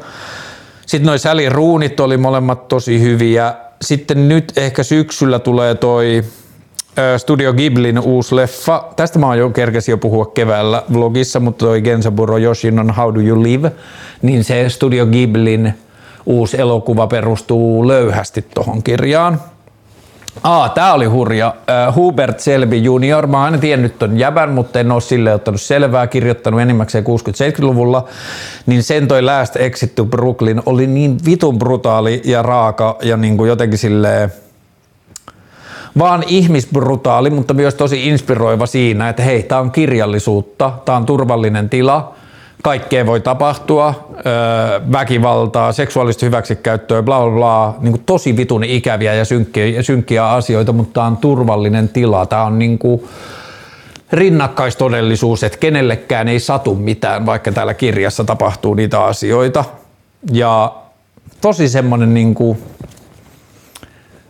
[0.86, 6.24] Sitten noin Sally Ruunit oli molemmat tosi hyviä sitten nyt ehkä syksyllä tulee toi
[7.18, 8.84] Studio Ghiblin uusi leffa.
[8.96, 13.20] Tästä mä oon jo kerkesin jo puhua keväällä vlogissa, mutta toi Gensaburo Yoshinon How Do
[13.20, 13.72] You Live,
[14.22, 15.74] niin se Studio Ghiblin
[16.26, 19.42] uusi elokuva perustuu löyhästi tohon kirjaan.
[20.44, 21.54] Aa, tää oli hurja.
[21.90, 23.28] Uh, Hubert Selby Junior.
[23.28, 26.08] Mä oon aina tiennyt ton jäbän, mutta en oo sille ottanut selvää.
[26.08, 28.06] Kirjoittanut enimmäkseen 60-70-luvulla.
[28.66, 33.38] Niin sen toi Last Exit to Brooklyn oli niin vitun brutaali ja raaka ja niin
[33.38, 34.34] kuin jotenkin silleen
[36.00, 41.70] vaan ihmisbrutaali, mutta myös tosi inspiroiva siinä, että hei, tää on kirjallisuutta, tää on turvallinen
[41.70, 42.14] tila–
[42.64, 44.14] kaikkea voi tapahtua,
[44.92, 50.74] väkivaltaa, seksuaalista hyväksikäyttöä, bla bla bla, niin kuin tosi vitun ikäviä ja synkkiä, synkkiä asioita,
[50.74, 52.26] mutta tämä on turvallinen tila.
[52.26, 53.08] Tämä on niin kuin
[54.12, 59.66] rinnakkaistodellisuus, että kenellekään ei satu mitään, vaikka täällä kirjassa tapahtuu niitä asioita.
[60.32, 60.76] Ja
[61.42, 62.58] tosi semmoinen niin kuin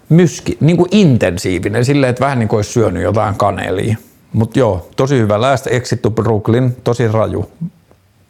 [0.10, 3.98] myski, niin kuin intensiivinen, silleen, että vähän niin kuin olisi syönyt jotain kanelia.
[4.34, 5.42] Mutta joo, tosi hyvä.
[5.42, 7.52] Last Exit to Brooklyn, tosi raju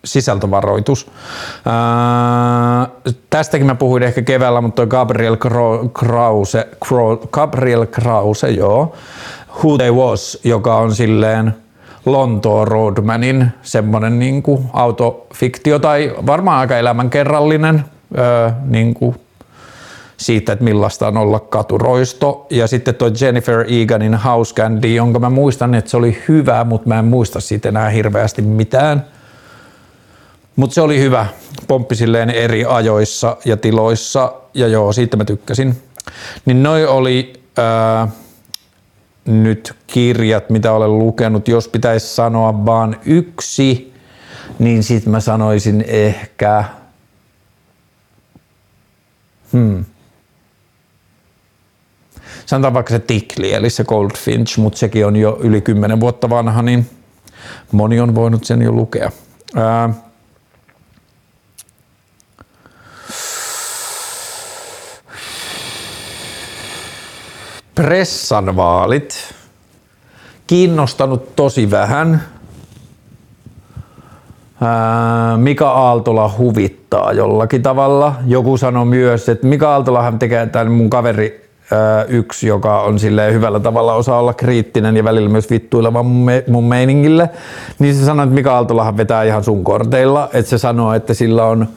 [0.06, 1.11] sisältövaroitus.
[1.65, 2.88] Ää,
[3.30, 5.38] tästäkin mä puhuin ehkä keväällä, mutta toi Gabriel
[5.94, 6.68] Krause,
[7.32, 8.95] Gabriel Krause, joo,
[9.64, 11.56] Who They Was, joka on silleen
[12.06, 17.84] Lontoon Roadmanin semmonen niinku autofiktio tai varmaan aika elämänkerrallinen
[18.18, 19.15] ää, niinku
[20.18, 22.48] siitä, että millaista on olla katuroisto.
[22.49, 26.88] Ja sitten tuo Jennifer Eganin House Candy, jonka mä muistan, että se oli hyvä, mutta
[26.88, 29.06] mä en muista siitä enää hirveästi mitään.
[30.58, 31.26] Mutta se oli hyvä.
[31.68, 35.82] Pomppi silleen eri ajoissa ja tiloissa ja joo, siitä mä tykkäsin.
[36.46, 38.08] Niin noi oli ää,
[39.26, 41.48] nyt kirjat, mitä olen lukenut.
[41.48, 43.94] Jos pitäisi sanoa vaan yksi,
[44.60, 46.64] niin sit mä sanoisin ehkä
[49.54, 49.86] Hmm.
[52.46, 56.62] Sanotaan vaikka se Tikli, eli se Goldfinch, mutta sekin on jo yli 10 vuotta vanha,
[56.62, 56.90] niin
[57.72, 59.12] moni on voinut sen jo lukea.
[59.56, 59.90] Ää,
[67.78, 69.16] pressan vaalit
[70.48, 72.24] kiinnostanut tosi vähän.
[75.38, 78.16] Mika Aaltola huvittaa jollakin tavalla.
[78.26, 81.49] Joku sanoi myös, että Mika Aaltolahan tekee tämän mun kaveri
[82.08, 86.04] yksi, joka on sille hyvällä tavalla osaa olla kriittinen ja välillä myös vittuileva
[86.48, 87.30] mun meiningille,
[87.80, 91.45] niin se sanoi, että Mika Aaltolahan vetää ihan sun korteilla, että se sanoo, että sillä
[91.45, 91.68] on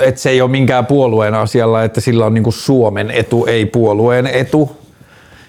[0.00, 4.26] että se ei ole minkään puolueen asialla, että sillä on niinku Suomen etu, ei puolueen
[4.26, 4.79] etu.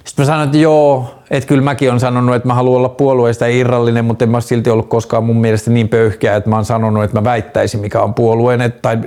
[0.06, 3.45] Sitten mä sanoin, että joo, että kyllä mäkin on sanonut, että mä haluan olla puolueesta
[3.45, 7.03] irrallinen, mutta en mä silti ollut koskaan mun mielestä niin pöyhkeä, että mä oon sanonut,
[7.03, 8.98] että mä väittäisin, mikä on puolueen tai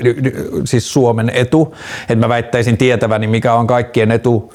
[0.65, 4.53] siis Suomen etu, että mä väittäisin tietäväni, mikä on kaikkien etu.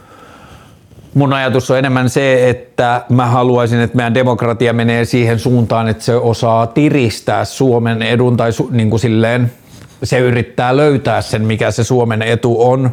[1.14, 6.04] Mun ajatus on enemmän se, että mä haluaisin, että meidän demokratia menee siihen suuntaan, että
[6.04, 9.52] se osaa tiristää Suomen edun tai niin kuin silleen,
[10.04, 12.92] se yrittää löytää sen, mikä se Suomen etu on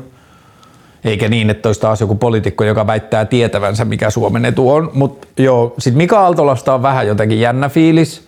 [1.05, 4.91] eikä niin, että olisi taas joku poliitikko, joka väittää tietävänsä, mikä Suomen etu on.
[4.95, 8.27] Mutta joo, sitten Mika Aaltolasta on vähän jotenkin jännä fiilis.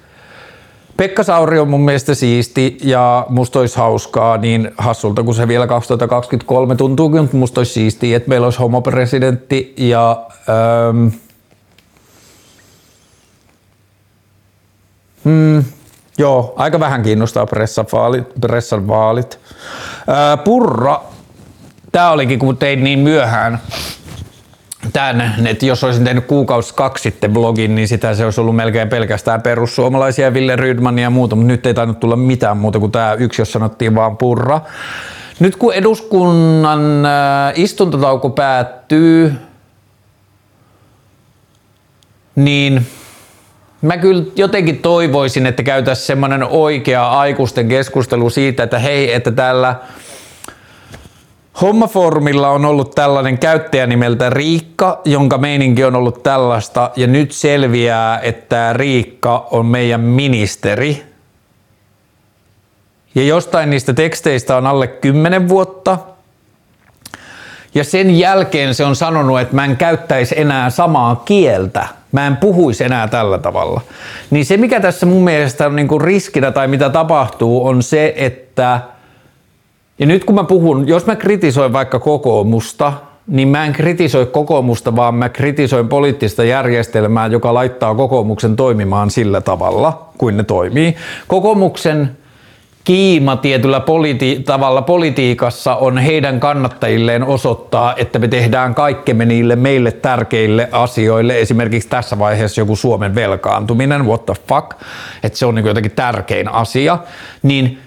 [0.96, 5.66] Pekka Sauri on mun mielestä siisti ja musta olisi hauskaa niin hassulta kuin se vielä
[5.66, 11.08] 2023 tuntuu, mutta musta olisi siistiä, että meillä olisi homopresidentti ja ähm,
[15.24, 15.64] hmm,
[16.18, 18.40] joo, aika vähän kiinnostaa pressan vaalit.
[18.40, 19.38] Pressan vaalit.
[20.08, 21.00] Äh, Purra
[21.92, 23.58] Tämä olikin, kun tein niin myöhään
[24.92, 28.88] tämän, että jos olisin tehnyt kuukausi kaksi sitten blogin, niin sitä se olisi ollut melkein
[28.88, 33.12] pelkästään perussuomalaisia, Ville Rydmania ja muuta, mutta nyt ei tainnut tulla mitään muuta kuin tämä
[33.12, 34.60] yksi, jos sanottiin vaan purra.
[35.40, 39.34] Nyt kun eduskunnan äh, istuntotauko päättyy,
[42.34, 42.86] niin
[43.82, 49.74] mä kyllä jotenkin toivoisin, että käytäisiin semmoinen oikea aikuisten keskustelu siitä, että hei, että täällä–
[51.62, 58.20] Hommafoorumilla on ollut tällainen käyttäjä nimeltä Riikka, jonka meininki on ollut tällaista, ja nyt selviää,
[58.20, 61.02] että Riikka on meidän ministeri.
[63.14, 65.98] Ja jostain niistä teksteistä on alle 10 vuotta.
[67.74, 71.88] Ja sen jälkeen se on sanonut, että mä en käyttäisi enää samaa kieltä.
[72.12, 73.80] Mä en puhuisi enää tällä tavalla.
[74.30, 78.80] Niin se, mikä tässä mun mielestä on kuin riskinä tai mitä tapahtuu, on se, että–
[79.98, 82.92] ja nyt kun mä puhun, jos mä kritisoin vaikka kokoomusta,
[83.26, 89.40] niin mä en kritisoi kokoomusta, vaan mä kritisoin poliittista järjestelmää, joka laittaa kokoomuksen toimimaan sillä
[89.40, 90.96] tavalla, kuin ne toimii.
[91.28, 92.10] Kokoomuksen
[92.84, 99.92] kiima tietyllä politi- tavalla politiikassa on heidän kannattajilleen osoittaa, että me tehdään kaikkemme niille meille
[99.92, 104.70] tärkeille asioille, esimerkiksi tässä vaiheessa joku Suomen velkaantuminen, what the fuck,
[105.22, 106.98] että se on niin jotenkin tärkein asia,
[107.42, 107.78] niin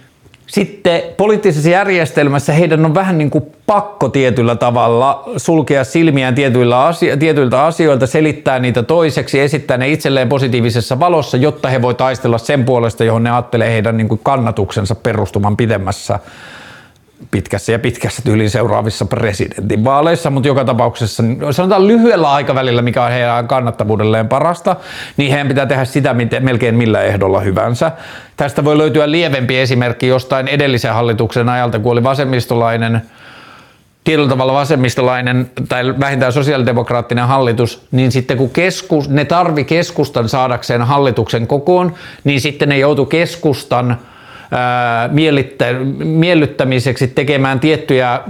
[0.51, 7.17] sitten poliittisessa järjestelmässä heidän on vähän niin kuin pakko tietyllä tavalla sulkea silmiään tietyillä asio-
[7.17, 12.65] tietyiltä asioilta, selittää niitä toiseksi, esittää ne itselleen positiivisessa valossa, jotta he voi taistella sen
[12.65, 16.19] puolesta, johon ne ajattelee heidän niin kuin kannatuksensa perustuman pidemmässä
[17.31, 23.47] pitkässä ja pitkässä tyyliin seuraavissa presidentinvaaleissa, mutta joka tapauksessa sanotaan lyhyellä aikavälillä, mikä on heidän
[23.47, 24.75] kannattavuudelleen parasta,
[25.17, 27.91] niin heidän pitää tehdä sitä melkein millä ehdolla hyvänsä.
[28.37, 33.01] Tästä voi löytyä lievempi esimerkki jostain edellisen hallituksen ajalta, kun oli vasemmistolainen
[34.03, 40.81] tietyllä tavalla vasemmistolainen tai vähintään sosiaalidemokraattinen hallitus, niin sitten kun keskus, ne tarvi keskustan saadakseen
[40.81, 41.93] hallituksen kokoon,
[42.23, 43.97] niin sitten ne joutu keskustan–
[46.03, 48.21] miellyttämiseksi tekemään tiettyjä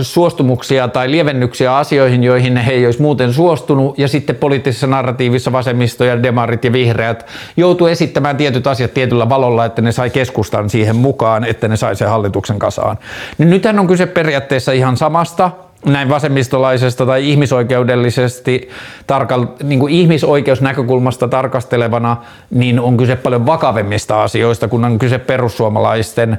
[0.00, 6.04] suostumuksia tai lievennyksiä asioihin, joihin he ei olisi muuten suostunut, ja sitten poliittisessa narratiivissa vasemmisto
[6.04, 7.26] ja demarit ja vihreät
[7.56, 11.96] joutuu esittämään tietyt asiat tietyllä valolla, että ne sai keskustan siihen mukaan, että ne sai
[11.96, 12.98] sen hallituksen kasaan.
[13.38, 15.50] Niin nythän on kyse periaatteessa ihan samasta,
[15.86, 18.68] näin vasemmistolaisesta tai ihmisoikeudellisesti
[19.06, 22.16] tarkal, niin kuin ihmisoikeusnäkökulmasta tarkastelevana,
[22.50, 26.38] niin on kyse paljon vakavemmista asioista, kun on kyse perussuomalaisten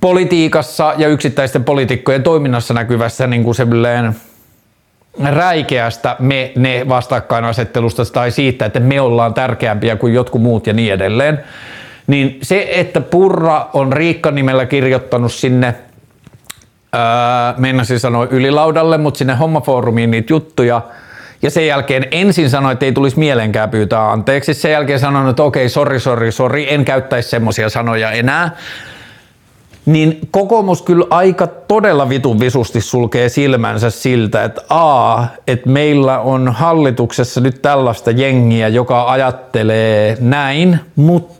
[0.00, 3.56] politiikassa ja yksittäisten poliitikkojen toiminnassa näkyvässä niin kuin
[5.24, 10.92] räikeästä me ne vastakkainasettelusta tai siitä, että me ollaan tärkeämpiä kuin jotkut muut ja niin
[10.92, 11.40] edelleen.
[12.06, 15.74] Niin se, että Purra on Riikka nimellä kirjoittanut sinne–
[16.96, 20.82] öö, meinasin sanoa ylilaudalle, mutta sinne hommafoorumiin niitä juttuja.
[21.42, 24.54] Ja sen jälkeen ensin sanoi, että ei tulisi mielenkään pyytää anteeksi.
[24.54, 28.50] Sen jälkeen sanoin, että okei, sori, sori, sori, en käyttäisi semmoisia sanoja enää.
[29.86, 36.48] niin kokoomus kyllä aika todella vitun visusti sulkee silmänsä siltä, että a, että meillä on
[36.48, 41.35] hallituksessa nyt tällaista jengiä, joka ajattelee näin, mutta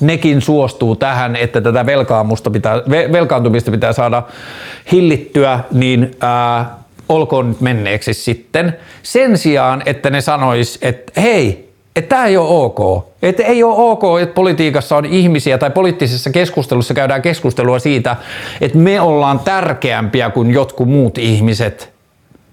[0.00, 2.76] nekin suostuu tähän, että tätä velkaamusta pitää,
[3.12, 4.22] velkaantumista pitää saada
[4.92, 6.76] hillittyä, niin ää,
[7.08, 8.76] olkoon nyt menneeksi sitten.
[9.02, 13.06] Sen sijaan, että ne sanois, että hei, että tämä ei ole ok.
[13.22, 18.16] Että ei ole ok, että politiikassa on ihmisiä tai poliittisessa keskustelussa käydään keskustelua siitä,
[18.60, 21.92] että me ollaan tärkeämpiä kuin jotkut muut ihmiset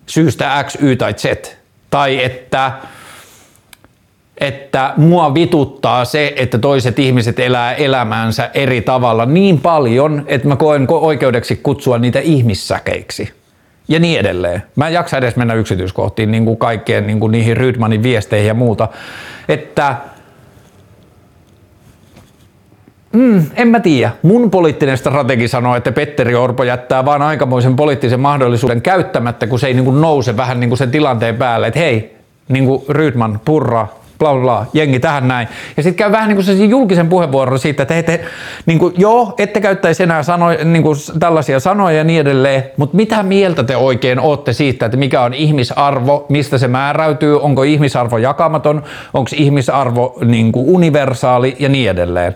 [0.05, 1.57] syystä X, Y tai Z.
[1.89, 2.71] Tai että
[4.38, 10.55] että mua vituttaa se, että toiset ihmiset elää elämäänsä eri tavalla niin paljon, että mä
[10.55, 13.34] koen oikeudeksi kutsua niitä ihmissäkeiksi
[13.88, 14.64] ja niin edelleen.
[14.76, 18.53] Mä en jaksa edes mennä yksityiskohtiin niin kuin kaikkeen niin kuin niihin Rydmanin viesteihin ja
[18.53, 18.88] muuta.
[19.49, 19.95] Että
[23.14, 24.11] Mm, en mä tiedä.
[24.22, 29.68] Mun poliittinen strategi sanoo, että Petteri Orpo jättää vaan aikamoisen poliittisen mahdollisuuden käyttämättä, kun se
[29.68, 32.15] ei niin kuin nouse vähän niin kuin sen tilanteen päälle, että hei,
[32.47, 33.88] niin kuin Rydman, Purra,
[34.31, 35.47] bla bla, jengi tähän näin.
[35.77, 38.19] Ja sitten käy vähän niin kuin julkisen puheenvuoron siitä, että te,
[38.65, 42.95] niin kuin, joo, ette käyttäisi enää sano, niin kuin tällaisia sanoja ja niin edelleen, mutta
[42.97, 48.17] mitä mieltä te oikein olette siitä, että mikä on ihmisarvo, mistä se määräytyy, onko ihmisarvo
[48.17, 48.83] jakamaton,
[49.13, 52.35] onko ihmisarvo niin kuin universaali ja niin edelleen.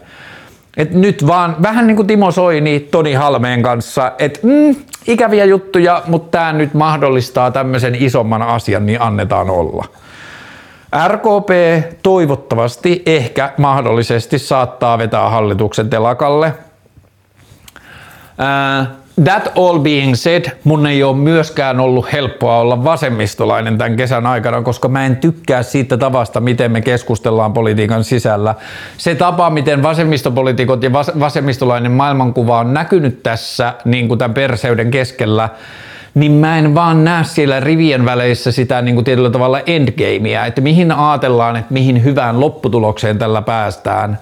[0.78, 4.76] Et nyt vaan vähän niin kuin Timo Soini Toni Halmeen kanssa, että mm,
[5.08, 9.86] ikäviä juttuja, mutta tämä nyt mahdollistaa tämmöisen isomman asian, niin annetaan olla.
[11.08, 11.50] RKP
[12.04, 16.54] toivottavasti ehkä mahdollisesti saattaa vetää hallituksen telakalle.
[18.40, 18.88] Uh,
[19.24, 24.62] that all being said, mun ei ole myöskään ollut helppoa olla vasemmistolainen tämän kesän aikana,
[24.62, 28.56] koska mä en tykkää siitä tavasta, miten me keskustellaan politiikan sisällä.
[28.98, 35.50] Se tapa, miten vasemmistopolitiikot ja vasemmistolainen maailmankuva on näkynyt tässä niin kuin tämän perseyden keskellä,
[36.18, 40.62] niin mä en vaan näe siellä rivien väleissä sitä niin kuin tietyllä tavalla endgamea, että
[40.62, 44.20] mihin ajatellaan, että mihin hyvään lopputulokseen tällä päästään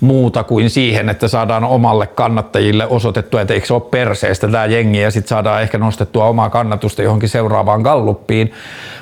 [0.00, 5.00] muuta kuin siihen, että saadaan omalle kannattajille osoitettua, että eikö se ole perseestä tämä jengi
[5.00, 8.52] ja sitten saadaan ehkä nostettua omaa kannatusta johonkin seuraavaan galluppiin.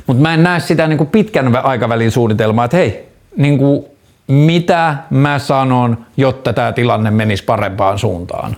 [0.06, 3.84] Mutta mä en näe sitä niin kuin pitkän aikavälin suunnitelmaa, että hei, niin kuin
[4.26, 8.56] mitä mä sanon, jotta tämä tilanne menisi parempaan suuntaan.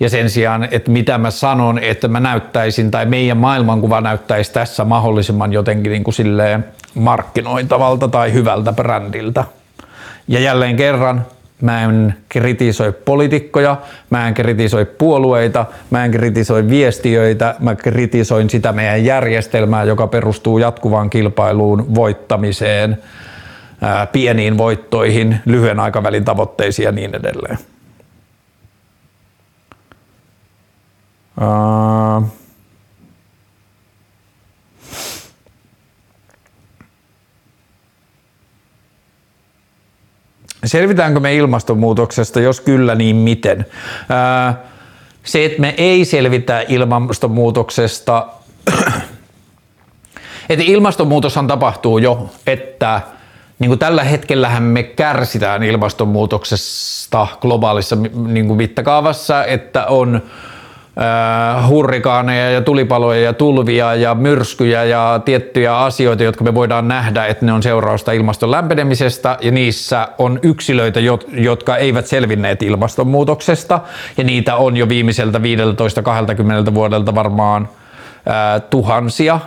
[0.00, 4.84] Ja sen sijaan, että mitä mä sanon, että mä näyttäisin tai meidän maailmankuva näyttäisi tässä
[4.84, 6.64] mahdollisimman jotenkin niin kuin silleen
[6.94, 9.44] markkinoitavalta tai hyvältä brändiltä.
[10.28, 11.26] Ja jälleen kerran,
[11.62, 13.76] mä en kritisoi poliitikkoja,
[14.10, 20.58] mä en kritisoi puolueita, mä en kritisoi viestiöitä, mä kritisoin sitä meidän järjestelmää, joka perustuu
[20.58, 22.98] jatkuvaan kilpailuun, voittamiseen,
[24.12, 27.58] pieniin voittoihin, lyhyen aikavälin tavoitteisiin ja niin edelleen.
[40.64, 42.40] Selvitäänkö me ilmastonmuutoksesta?
[42.40, 43.66] Jos kyllä, niin miten?
[45.24, 48.26] se, että me ei selvitä ilmastonmuutoksesta,
[50.50, 53.00] että ilmastonmuutoshan tapahtuu jo, että
[53.58, 57.96] niin kuin tällä hetkellähän me kärsitään ilmastonmuutoksesta globaalissa
[58.26, 60.22] niin kuin mittakaavassa, että on
[61.00, 67.26] äh, hurrikaaneja ja tulipaloja ja tulvia ja myrskyjä ja tiettyjä asioita, jotka me voidaan nähdä,
[67.26, 69.38] että ne on seurausta ilmaston lämpenemisestä.
[69.40, 71.00] Ja niissä on yksilöitä,
[71.32, 73.80] jotka eivät selvinneet ilmastonmuutoksesta.
[74.16, 75.38] Ja niitä on jo viimeiseltä
[76.70, 77.68] 15-20 vuodelta varmaan
[78.28, 79.40] äh, tuhansia,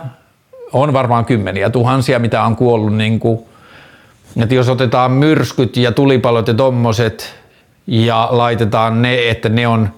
[0.72, 3.40] on varmaan kymmeniä tuhansia, mitä on kuollut niin kuin,
[4.42, 7.41] että jos otetaan myrskyt ja tulipalot ja tommoset
[7.86, 9.88] ja laitetaan ne, että ne on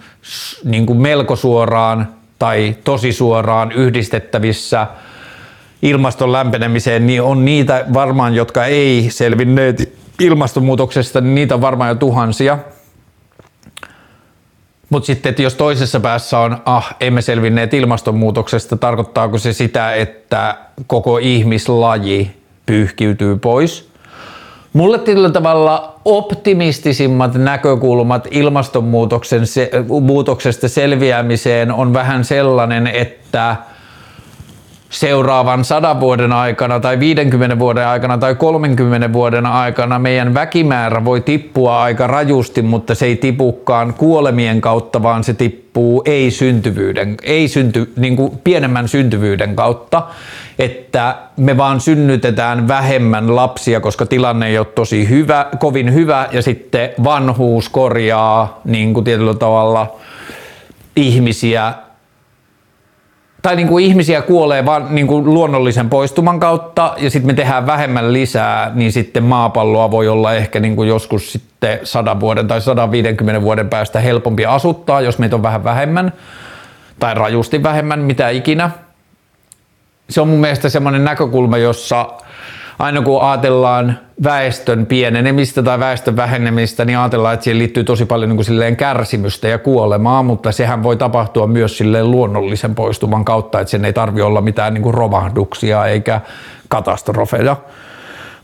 [0.64, 2.08] niin kuin melko suoraan
[2.38, 4.86] tai tosi suoraan yhdistettävissä
[5.82, 11.94] ilmaston lämpenemiseen, niin on niitä varmaan, jotka ei selvinneet ilmastonmuutoksesta, niin niitä on varmaan jo
[11.94, 12.58] tuhansia.
[14.90, 20.56] Mutta sitten, että jos toisessa päässä on, ah, emme selvinneet ilmastonmuutoksesta, tarkoittaako se sitä, että
[20.86, 22.36] koko ihmislaji
[22.66, 23.90] pyyhkiytyy pois?
[24.72, 29.70] Mulle tietyllä tavalla optimistisimmat näkökulmat ilmastonmuutoksen se,
[30.00, 33.56] muutoksesta selviämiseen on vähän sellainen, että
[34.94, 41.20] seuraavan 100 vuoden aikana tai 50 vuoden aikana tai 30 vuoden aikana meidän väkimäärä voi
[41.20, 47.92] tippua aika rajusti, mutta se ei tipukaan kuolemien kautta, vaan se tippuu ei-syntyvyyden, ei synty,
[47.96, 50.02] niin kuin pienemmän syntyvyyden kautta,
[50.58, 56.42] että me vaan synnytetään vähemmän lapsia, koska tilanne ei ole tosi hyvä, kovin hyvä ja
[56.42, 59.96] sitten vanhuus korjaa niin kuin tietyllä tavalla
[60.96, 61.74] ihmisiä
[63.44, 67.66] tai niin kuin ihmisiä kuolee vaan niin kuin luonnollisen poistuman kautta ja sitten me tehdään
[67.66, 72.60] vähemmän lisää, niin sitten maapalloa voi olla ehkä niin kuin joskus sitten 100 vuoden tai
[72.60, 76.12] 150 vuoden päästä helpompi asuttaa, jos meitä on vähän vähemmän
[76.98, 78.70] tai rajusti vähemmän, mitä ikinä.
[80.10, 82.08] Se on mun mielestä semmoinen näkökulma, jossa
[82.78, 88.28] aina kun ajatellaan väestön pienenemistä tai väestön vähenemistä, niin ajatellaan, että siihen liittyy tosi paljon
[88.28, 93.60] niin kuin silleen kärsimystä ja kuolemaa, mutta sehän voi tapahtua myös silleen luonnollisen poistuman kautta,
[93.60, 96.20] että sen ei tarvi olla mitään niin kuin romahduksia eikä
[96.68, 97.56] katastrofeja.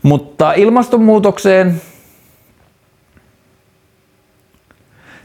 [0.03, 1.81] Mutta ilmastonmuutokseen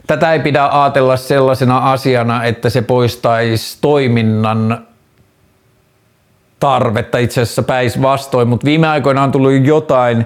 [0.07, 4.87] tätä ei pidä ajatella sellaisena asiana, että se poistaisi toiminnan
[6.59, 10.25] tarvetta itse asiassa päisvastoin, mutta viime aikoina on tullut jotain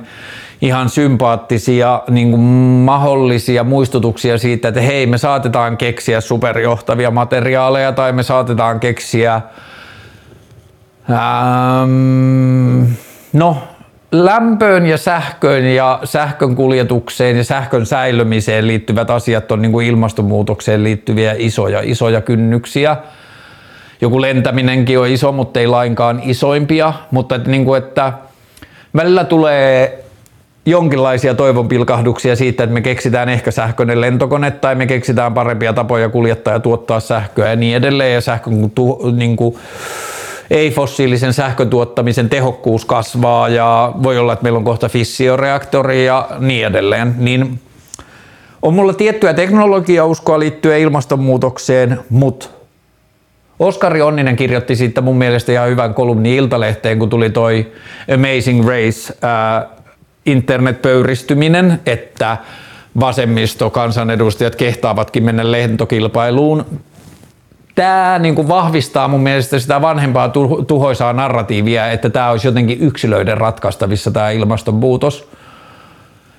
[0.61, 2.41] ihan sympaattisia niin kuin
[2.85, 9.41] mahdollisia muistutuksia siitä, että hei, me saatetaan keksiä superjohtavia materiaaleja tai me saatetaan keksiä
[11.09, 12.83] ähm,
[13.33, 13.57] no,
[14.11, 20.83] lämpöön ja sähköön ja sähkön kuljetukseen ja sähkön säilymiseen liittyvät asiat on niin kuin ilmastonmuutokseen
[20.83, 22.97] liittyviä isoja, isoja kynnyksiä–
[24.01, 28.13] joku lentäminenkin on iso, mutta ei lainkaan isoimpia, mutta että, niin kuin, että
[28.95, 30.03] välillä tulee
[30.65, 36.53] jonkinlaisia toivonpilkahduksia siitä, että me keksitään ehkä sähköinen lentokone tai me keksitään parempia tapoja kuljettaa
[36.53, 38.13] ja tuottaa sähköä ja niin edelleen.
[38.13, 38.71] Ja sähkön
[39.15, 39.57] niin kuin,
[40.51, 46.65] ei-fossiilisen sähkön tuottamisen tehokkuus kasvaa ja voi olla, että meillä on kohta fissioreaktori ja niin
[46.65, 47.59] edelleen, niin
[48.61, 52.60] on mulla tiettyä teknologiauskoa liittyen ilmastonmuutokseen, mutta
[53.61, 57.71] Oskari Onninen kirjoitti siitä mun mielestä ihan hyvän kolumni Iltalehteen, kun tuli toi
[58.15, 59.69] Amazing Race äh,
[60.25, 62.37] internetpöyristyminen, että
[62.99, 66.65] vasemmisto kansanedustajat kehtaavatkin mennä lentokilpailuun.
[67.75, 70.31] Tämä niin kuin vahvistaa mun mielestä sitä vanhempaa
[70.67, 75.29] tuhoisaa narratiivia, että tämä olisi jotenkin yksilöiden ratkaistavissa tämä ilmastonmuutos.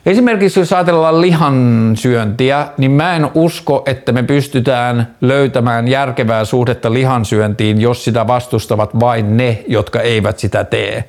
[0.06, 6.92] Esimerkiksi jos ajatellaan lihan syöntiä, niin mä en usko, että me pystytään löytämään järkevää suhdetta
[6.92, 11.04] lihansyöntiin, jos sitä vastustavat vain ne, jotka eivät sitä tee.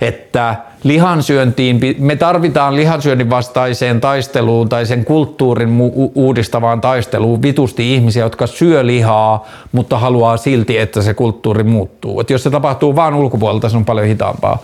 [0.00, 5.78] Että lihansyöntiin, me tarvitaan lihansyönnin vastaiseen taisteluun tai sen kulttuurin
[6.14, 12.20] uudistavaan taisteluun vitusti ihmisiä, jotka syö lihaa, mutta haluaa silti, että se kulttuuri muuttuu.
[12.20, 14.58] Et jos se tapahtuu vain ulkopuolelta, se on paljon hitaampaa.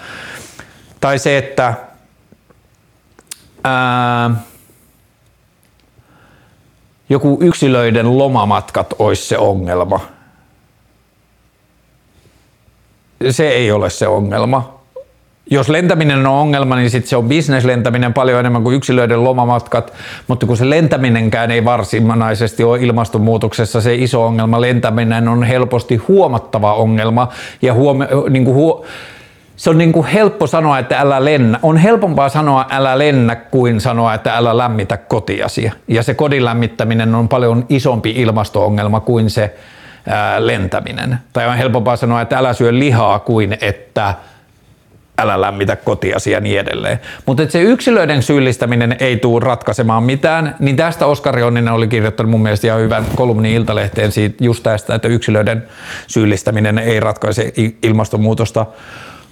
[1.01, 1.74] Tai se, että
[3.66, 4.30] ää,
[7.09, 10.01] joku yksilöiden lomamatkat olisi se ongelma.
[13.30, 14.76] Se ei ole se ongelma.
[15.51, 19.93] Jos lentäminen on ongelma, niin sitten se on bisneslentäminen paljon enemmän kuin yksilöiden lomamatkat,
[20.28, 26.74] mutta kun se lentäminenkään ei varsinaisesti ole ilmastonmuutoksessa se iso ongelma, lentäminen on helposti huomattava
[26.74, 27.28] ongelma
[27.62, 28.84] ja huome, niin kuin huo,
[29.57, 31.59] se on niin kuin helppo sanoa, että älä lennä.
[31.62, 35.70] On helpompaa sanoa älä lennä kuin sanoa, että älä lämmitä kotiasi.
[35.89, 39.55] Ja se kodin lämmittäminen on paljon isompi ilmasto-ongelma kuin se
[40.09, 41.19] ää, lentäminen.
[41.33, 44.15] Tai on helpompaa sanoa, että älä syö lihaa kuin että
[45.19, 47.01] älä lämmitä kotiasi ja niin edelleen.
[47.27, 52.43] Mutta se yksilöiden syyllistäminen ei tule ratkaisemaan mitään, niin tästä Oskari Onninen oli kirjoittanut mun
[52.43, 55.66] mielestä ihan hyvän kolumnin Iltalehteen siitä just tästä, että yksilöiden
[56.07, 57.53] syyllistäminen ei ratkaise
[57.83, 58.66] ilmastonmuutosta.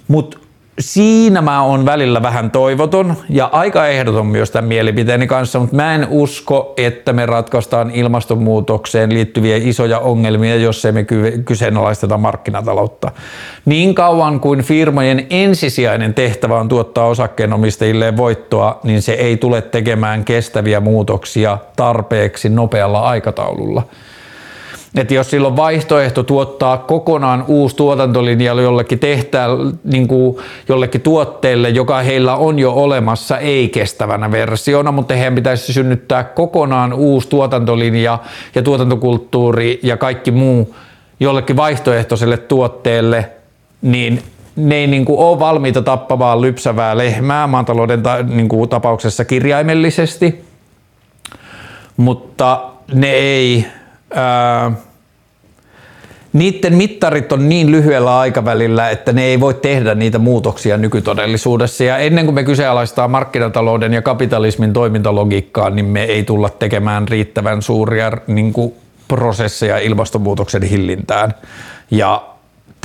[0.07, 0.37] Mutta
[0.79, 5.95] siinä mä oon välillä vähän toivoton ja aika ehdoton myös tämän mielipiteeni kanssa, mutta mä
[5.95, 11.05] en usko, että me ratkaistaan ilmastonmuutokseen liittyviä isoja ongelmia, jos emme
[11.45, 13.11] kyseenalaisteta markkinataloutta.
[13.65, 20.25] Niin kauan kuin firmojen ensisijainen tehtävä on tuottaa osakkeenomistajille voittoa, niin se ei tule tekemään
[20.25, 23.83] kestäviä muutoksia tarpeeksi nopealla aikataululla.
[24.97, 29.47] Että jos sillä on vaihtoehto tuottaa kokonaan uusi tuotantolinja jollekin tehtää,
[29.83, 30.37] niin kuin
[30.69, 37.29] jollekin tuotteelle, joka heillä on jo olemassa ei-kestävänä versiona, mutta heidän pitäisi synnyttää kokonaan uusi
[37.29, 38.19] tuotantolinja
[38.55, 40.75] ja tuotantokulttuuri ja kaikki muu
[41.19, 43.29] jollekin vaihtoehtoiselle tuotteelle,
[43.81, 44.21] niin
[44.55, 50.45] ne ei niin kuin ole valmiita tappamaan lypsävää lehmää maatalouden ta, niin kuin tapauksessa kirjaimellisesti,
[51.97, 52.63] mutta
[52.93, 53.65] ne ei
[54.13, 54.71] ää,
[56.33, 61.83] niiden mittarit on niin lyhyellä aikavälillä, että ne ei voi tehdä niitä muutoksia nykytodellisuudessa.
[61.83, 67.61] Ja ennen kuin me kyseenalaistaa markkinatalouden ja kapitalismin toimintalogiikkaa, niin me ei tulla tekemään riittävän
[67.61, 68.73] suuria niin kuin,
[69.07, 71.33] prosesseja ilmastonmuutoksen hillintään.
[71.91, 72.34] Ja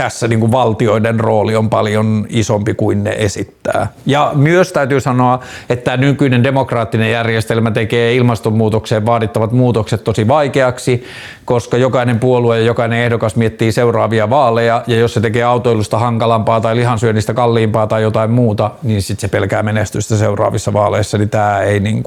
[0.01, 3.86] tässä niin kuin valtioiden rooli on paljon isompi kuin ne esittää.
[4.06, 11.05] Ja myös täytyy sanoa, että nykyinen demokraattinen järjestelmä tekee ilmastonmuutokseen vaadittavat muutokset tosi vaikeaksi,
[11.44, 16.60] koska jokainen puolue ja jokainen ehdokas miettii seuraavia vaaleja, ja jos se tekee autoilusta hankalampaa
[16.60, 21.60] tai lihansyönnistä kalliimpaa tai jotain muuta, niin sitten se pelkää menestystä seuraavissa vaaleissa, niin tämä,
[21.60, 22.02] ei niin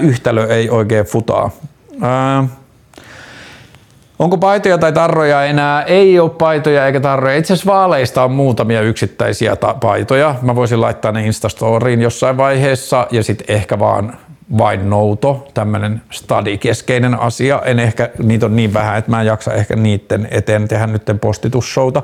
[0.00, 1.50] yhtälö ei oikein futaa.
[2.00, 2.61] Ää,
[4.22, 5.82] Onko paitoja tai tarroja enää?
[5.82, 7.36] Ei ole paitoja eikä tarroja.
[7.36, 10.34] Itse asiassa vaaleista on muutamia yksittäisiä ta- paitoja.
[10.42, 14.16] Mä voisin laittaa ne Instastoriin jossain vaiheessa ja sitten ehkä vaan
[14.58, 17.62] vain nouto, tämmöinen stadikeskeinen asia.
[17.64, 21.02] En ehkä, niitä on niin vähän, että mä en jaksa ehkä niiden eteen tehdä nyt
[21.20, 22.02] postitushouta.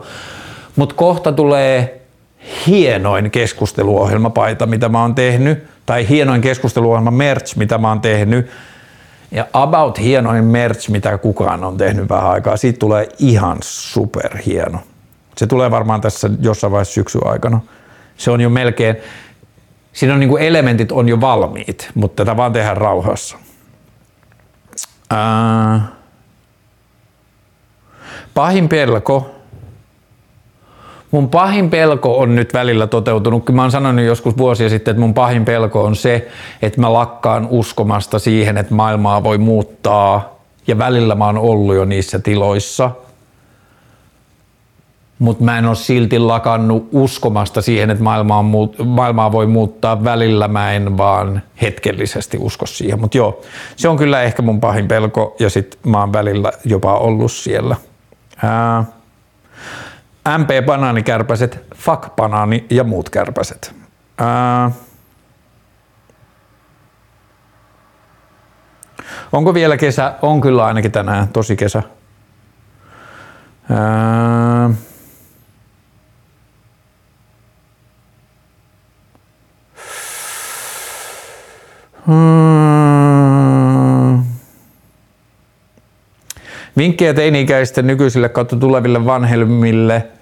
[0.77, 2.01] Mutta kohta tulee
[2.67, 8.51] hienoin keskusteluohjelmapaita, mitä mä oon tehnyt, tai hienoin keskusteluohjelma merch, mitä mä oon tehnyt
[9.31, 12.57] ja About hienoin merch, mitä kukaan on tehnyt vähän aikaa.
[12.57, 14.79] Siitä tulee ihan super hieno.
[15.37, 17.61] Se tulee varmaan tässä jossain vaiheessa syksyn aikana.
[18.17, 18.97] Se on jo melkein,
[19.93, 23.39] siinä on niin kuin elementit on jo valmiit, mutta tätä vaan tehdään rauhassa.
[25.11, 25.89] Ää,
[28.35, 29.38] pahin pelko
[31.11, 33.51] Mun pahin pelko on nyt välillä toteutunut.
[33.51, 36.29] Mä oon sanonut joskus vuosia sitten, että mun pahin pelko on se,
[36.63, 40.39] että mä lakkaan uskomasta siihen, että maailmaa voi muuttaa.
[40.67, 42.91] Ja välillä mä oon ollut jo niissä tiloissa.
[45.19, 50.05] Mutta mä en ole silti lakannut uskomasta siihen, että maailmaa, muut, maailmaa voi muuttaa.
[50.05, 53.01] Välillä mä en vaan hetkellisesti usko siihen.
[53.01, 53.41] Mutta joo,
[53.77, 57.77] se on kyllä ehkä mun pahin pelko ja sit mä oon välillä jopa ollut siellä.
[58.43, 58.85] Ää,
[60.37, 63.75] MP-banaanikärpäset, fuck-banaani ja muut kärpäset.
[64.19, 64.71] Ää,
[69.33, 70.15] onko vielä kesä?
[70.23, 71.83] On kyllä ainakin tänään, tosi kesä.
[73.71, 74.71] Ää,
[82.07, 82.15] Hmm.
[86.77, 90.07] Vinkkejä teini-ikäisten nykyisille kautta tuleville vanhemmille–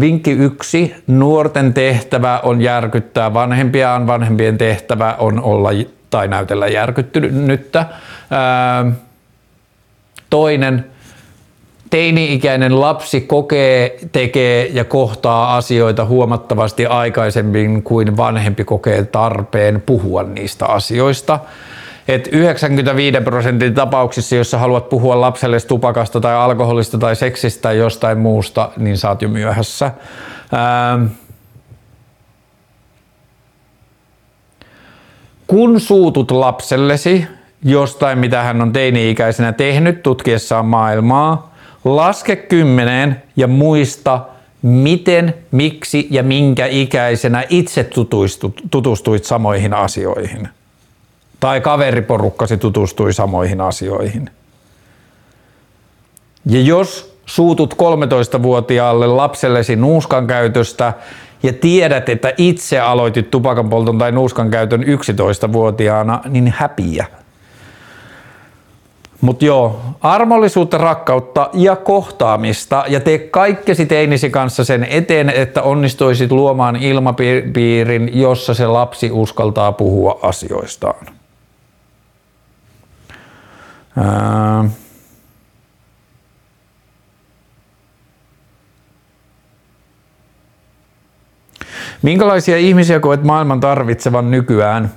[0.00, 0.94] Vinkki yksi.
[1.06, 4.06] Nuorten tehtävä on järkyttää vanhempiaan.
[4.06, 5.70] Vanhempien tehtävä on olla
[6.10, 7.86] tai näytellä järkyttynyttä.
[10.30, 10.84] Toinen.
[11.90, 20.66] Teini-ikäinen lapsi kokee, tekee ja kohtaa asioita huomattavasti aikaisemmin kuin vanhempi kokee tarpeen puhua niistä
[20.66, 21.40] asioista
[22.08, 27.78] että 95 prosentin tapauksissa, jos sä haluat puhua lapselle tupakasta tai alkoholista tai seksistä tai
[27.78, 29.90] jostain muusta, niin saat jo myöhässä.
[30.54, 31.06] Ähm.
[35.46, 37.26] Kun suutut lapsellesi
[37.64, 41.54] jostain, mitä hän on teini-ikäisenä tehnyt tutkiessaan maailmaa,
[41.84, 44.20] laske kymmeneen ja muista,
[44.62, 50.48] miten, miksi ja minkä ikäisenä itse tutustuit, tutustuit samoihin asioihin
[51.40, 54.30] tai kaveriporukkasi tutustui samoihin asioihin.
[56.46, 60.92] Ja jos suutut 13-vuotiaalle lapsellesi nuuskan käytöstä
[61.42, 67.06] ja tiedät, että itse aloitit tupakan polton tai nuuskan käytön 11-vuotiaana, niin häpiä.
[69.20, 76.32] Mutta joo, armollisuutta, rakkautta ja kohtaamista ja tee kaikkesi teinisi kanssa sen eteen, että onnistuisit
[76.32, 81.17] luomaan ilmapiirin, jossa se lapsi uskaltaa puhua asioistaan.
[92.02, 94.92] Minkälaisia ihmisiä koet maailman tarvitsevan nykyään?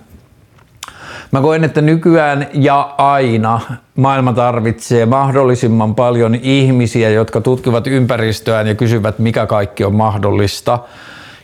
[1.31, 3.59] Mä koen, että nykyään ja aina
[3.95, 10.79] maailma tarvitsee mahdollisimman paljon ihmisiä, jotka tutkivat ympäristöään ja kysyvät, mikä kaikki on mahdollista.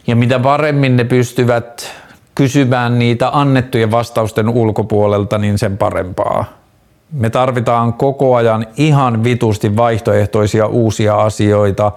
[0.08, 1.94] Ja mitä paremmin ne pystyvät
[2.36, 6.46] kysymään niitä annettujen vastausten ulkopuolelta, niin sen parempaa.
[7.12, 11.92] Me tarvitaan koko ajan ihan vitusti vaihtoehtoisia uusia asioita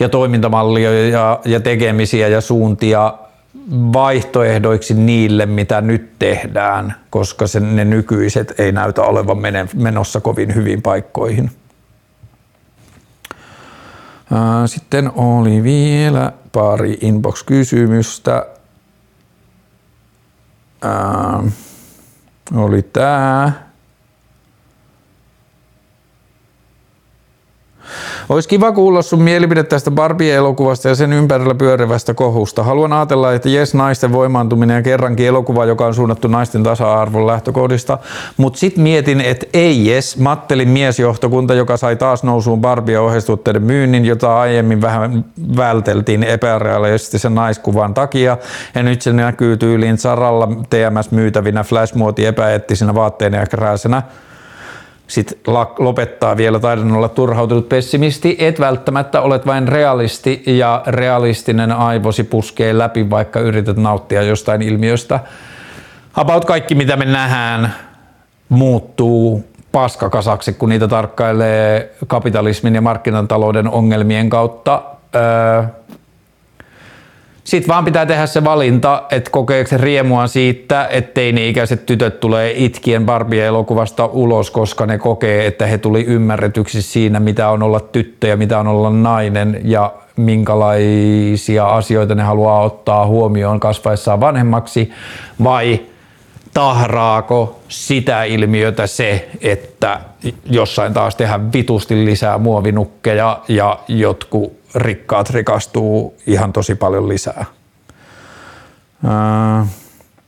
[0.00, 3.14] ja toimintamallia ja, ja tekemisiä ja suuntia
[3.70, 9.38] vaihtoehdoiksi niille, mitä nyt tehdään, koska se, ne nykyiset ei näytä olevan
[9.74, 11.50] menossa kovin hyvin paikkoihin.
[14.66, 18.46] Sitten oli vielä pari inbox-kysymystä.
[22.54, 23.67] Oli tämä.
[28.28, 32.62] Olisi kiva kuulla sun mielipide tästä Barbie-elokuvasta ja sen ympärillä pyörivästä kohusta.
[32.62, 37.98] Haluan ajatella, että jes naisten voimaantuminen ja kerrankin elokuva, joka on suunnattu naisten tasa-arvon lähtökohdista,
[38.36, 44.04] mutta sitten mietin, että ei jes, Mattelin miesjohtokunta, joka sai taas nousuun Barbie ohjeistuotteiden myynnin,
[44.04, 45.24] jota aiemmin vähän
[45.56, 48.36] välteltiin epärealistisen naiskuvan takia,
[48.74, 54.02] ja nyt se näkyy tyyliin Saralla TMS myytävinä flashmuoti epäeettisinä vaatteina ja krääsenä
[55.08, 55.38] sitten
[55.78, 62.78] lopettaa vielä, taidan olla turhautunut pessimisti, et välttämättä olet vain realisti ja realistinen aivosi puskee
[62.78, 65.20] läpi, vaikka yrität nauttia jostain ilmiöstä.
[66.14, 67.74] About kaikki, mitä me nähdään,
[68.48, 74.82] muuttuu paskakasaksi, kun niitä tarkkailee kapitalismin ja markkinatalouden ongelmien kautta.
[75.14, 75.62] Öö,
[77.48, 83.06] sitten vaan pitää tehdä se valinta, että kokeeko riemua siitä, että teini-ikäiset tytöt tulee itkien
[83.06, 88.36] Barbie-elokuvasta ulos, koska ne kokee, että he tuli ymmärretyksi siinä, mitä on olla tyttö ja
[88.36, 94.92] mitä on olla nainen ja minkälaisia asioita ne haluaa ottaa huomioon kasvaessaan vanhemmaksi,
[95.44, 95.80] vai
[96.58, 100.00] tahraako sitä ilmiötä se, että
[100.44, 107.44] jossain taas tehdään vitusti lisää muovinukkeja ja jotkut rikkaat rikastuu ihan tosi paljon lisää.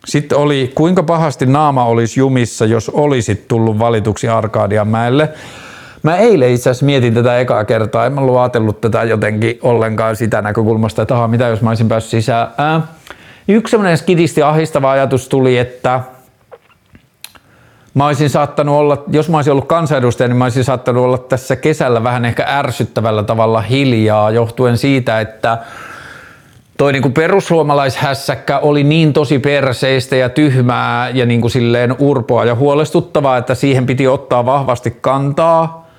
[0.05, 5.29] Sitten oli, kuinka pahasti naama olisi jumissa, jos olisit tullut valituksi Arkadianmäelle.
[6.03, 10.17] Mä eilen itse asiassa mietin tätä ekaa kertaa, en mä ollut ajatellut tätä jotenkin ollenkaan
[10.17, 12.49] sitä näkökulmasta, että aha, mitä jos mä olisin päässyt sisään.
[12.59, 12.81] Ää,
[13.49, 16.01] yksi semmoinen skidisti ahistava ajatus tuli, että
[17.95, 21.57] Mä olisin saattanut olla, jos mä olisin ollut kansanedustaja, niin mä olisin saattanut olla tässä
[21.57, 25.59] kesällä vähän ehkä ärsyttävällä tavalla hiljaa, johtuen siitä, että
[26.79, 33.37] toi niinku perussuomalaishässäkkä oli niin tosi perseistä ja tyhmää ja niinku silleen urpoa ja huolestuttavaa,
[33.37, 35.90] että siihen piti ottaa vahvasti kantaa.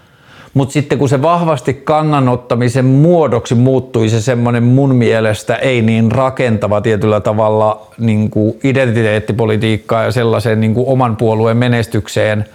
[0.54, 6.82] Mutta sitten kun se vahvasti kannanottamisen muodoksi muuttui se semmoinen mun mielestä ei niin rakentava
[6.82, 12.46] tietyllä tavalla niin kuin identiteettipolitiikkaa ja sellaiseen niin kuin oman puolueen menestykseen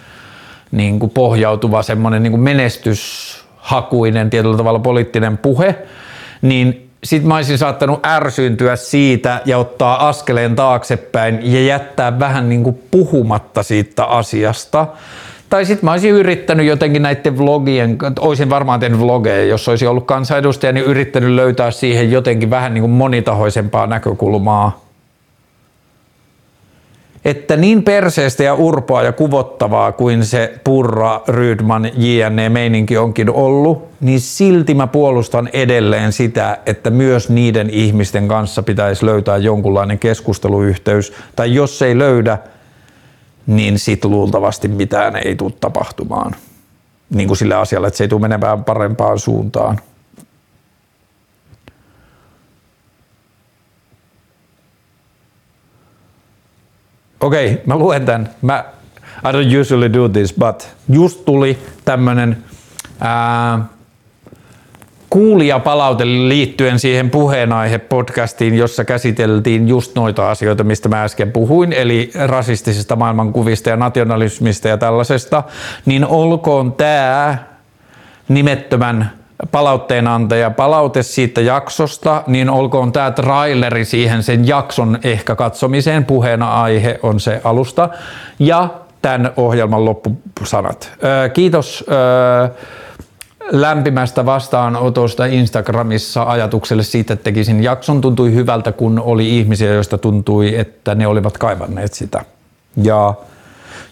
[0.72, 5.74] niin kuin pohjautuva semmoinen niin kuin menestyshakuinen tietyllä tavalla poliittinen puhe,
[6.42, 12.62] niin sitten mä olisin saattanut ärsyyntyä siitä ja ottaa askeleen taaksepäin ja jättää vähän niin
[12.62, 14.86] kuin puhumatta siitä asiasta.
[15.48, 20.06] Tai sitten mä olisin yrittänyt jotenkin näiden vlogien, olisin varmaan tehnyt vlogeja, jos olisi ollut
[20.06, 24.86] kansanedustaja, niin yrittänyt löytää siihen jotenkin vähän niin kuin monitahoisempaa näkökulmaa.
[27.24, 33.88] Että niin perseestä ja urpoa ja kuvottavaa kuin se Purra, Rydman, JNE meininki onkin ollut,
[34.00, 41.12] niin silti mä puolustan edelleen sitä, että myös niiden ihmisten kanssa pitäisi löytää jonkunlainen keskusteluyhteys.
[41.36, 42.38] Tai jos ei löydä,
[43.46, 46.34] niin sit luultavasti mitään ei tule tapahtumaan.
[47.10, 49.80] Niin kuin sillä asialla, että se ei tule menemään parempaan suuntaan.
[57.20, 58.30] Okei, okay, mä luen tämän.
[58.42, 58.64] Mä,
[59.24, 62.44] I don't usually do this, but just tuli tämmönen
[63.00, 63.64] ää,
[65.16, 72.96] kuulijapalaute liittyen siihen puheenaihe-podcastiin, jossa käsiteltiin just noita asioita, mistä mä äsken puhuin, eli rasistisesta
[72.96, 75.42] maailmankuvista ja nationalismista ja tällaisesta,
[75.86, 77.38] niin olkoon tämä
[78.28, 79.10] nimettömän
[79.50, 86.04] palautteenantaja palaute siitä jaksosta, niin olkoon tämä traileri siihen sen jakson ehkä katsomiseen.
[86.04, 87.88] Puheena aihe on se alusta.
[88.38, 88.68] Ja
[89.02, 90.92] tämän ohjelman loppusanat.
[91.32, 91.84] Kiitos
[93.50, 98.00] lämpimästä vastaanotosta Instagramissa ajatukselle siitä, että tekisin jakson.
[98.00, 102.24] Tuntui hyvältä, kun oli ihmisiä, joista tuntui, että ne olivat kaivanneet sitä.
[102.82, 103.14] Ja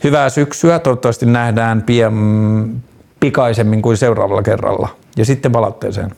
[0.05, 0.79] hyvää syksyä.
[0.79, 2.83] Toivottavasti nähdään pian
[3.21, 4.89] pikaisemmin kuin seuraavalla kerralla.
[5.17, 6.13] Ja sitten palautteeseen.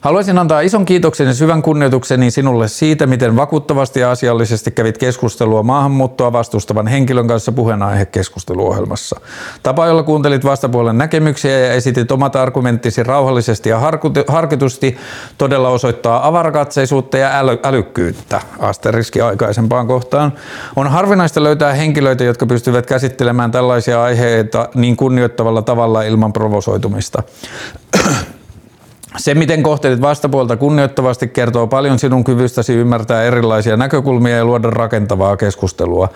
[0.00, 5.62] Haluaisin antaa ison kiitoksen ja syvän kunnioitukseni sinulle siitä, miten vakuuttavasti ja asiallisesti kävit keskustelua
[5.62, 9.20] maahanmuuttoa vastustavan henkilön kanssa puheenaihe keskusteluohjelmassa.
[9.62, 13.80] Tapa, jolla kuuntelit vastapuolen näkemyksiä ja esitit omat argumenttisi rauhallisesti ja
[14.28, 14.96] harkitusti,
[15.38, 20.32] todella osoittaa avarakatseisuutta ja äly- älykkyyttä asteriski aikaisempaan kohtaan.
[20.76, 27.22] On harvinaista löytää henkilöitä, jotka pystyvät käsittelemään tällaisia aiheita niin kunnioittavalla tavalla ilman provosoitumista.
[29.16, 35.36] Se, miten kohtelit vastapuolta kunnioittavasti, kertoo paljon sinun kyvystäsi ymmärtää erilaisia näkökulmia ja luoda rakentavaa
[35.36, 36.08] keskustelua.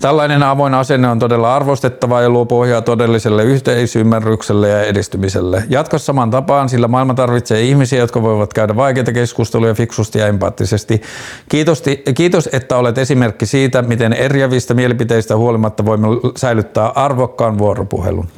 [0.00, 5.64] Tällainen avoin asenne on todella arvostettava ja luo pohjaa todelliselle yhteisymmärrykselle ja edistymiselle.
[5.68, 11.02] Jatka saman tapaan, sillä maailma tarvitsee ihmisiä, jotka voivat käydä vaikeita keskusteluja fiksusti ja empaattisesti.
[11.48, 11.82] Kiitos,
[12.14, 18.28] kiitos, että olet esimerkki siitä, miten eriävistä mielipiteistä huolimatta voimme säilyttää arvokkaan vuoropuhelun.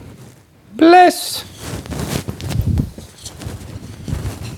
[0.76, 1.51] Bless!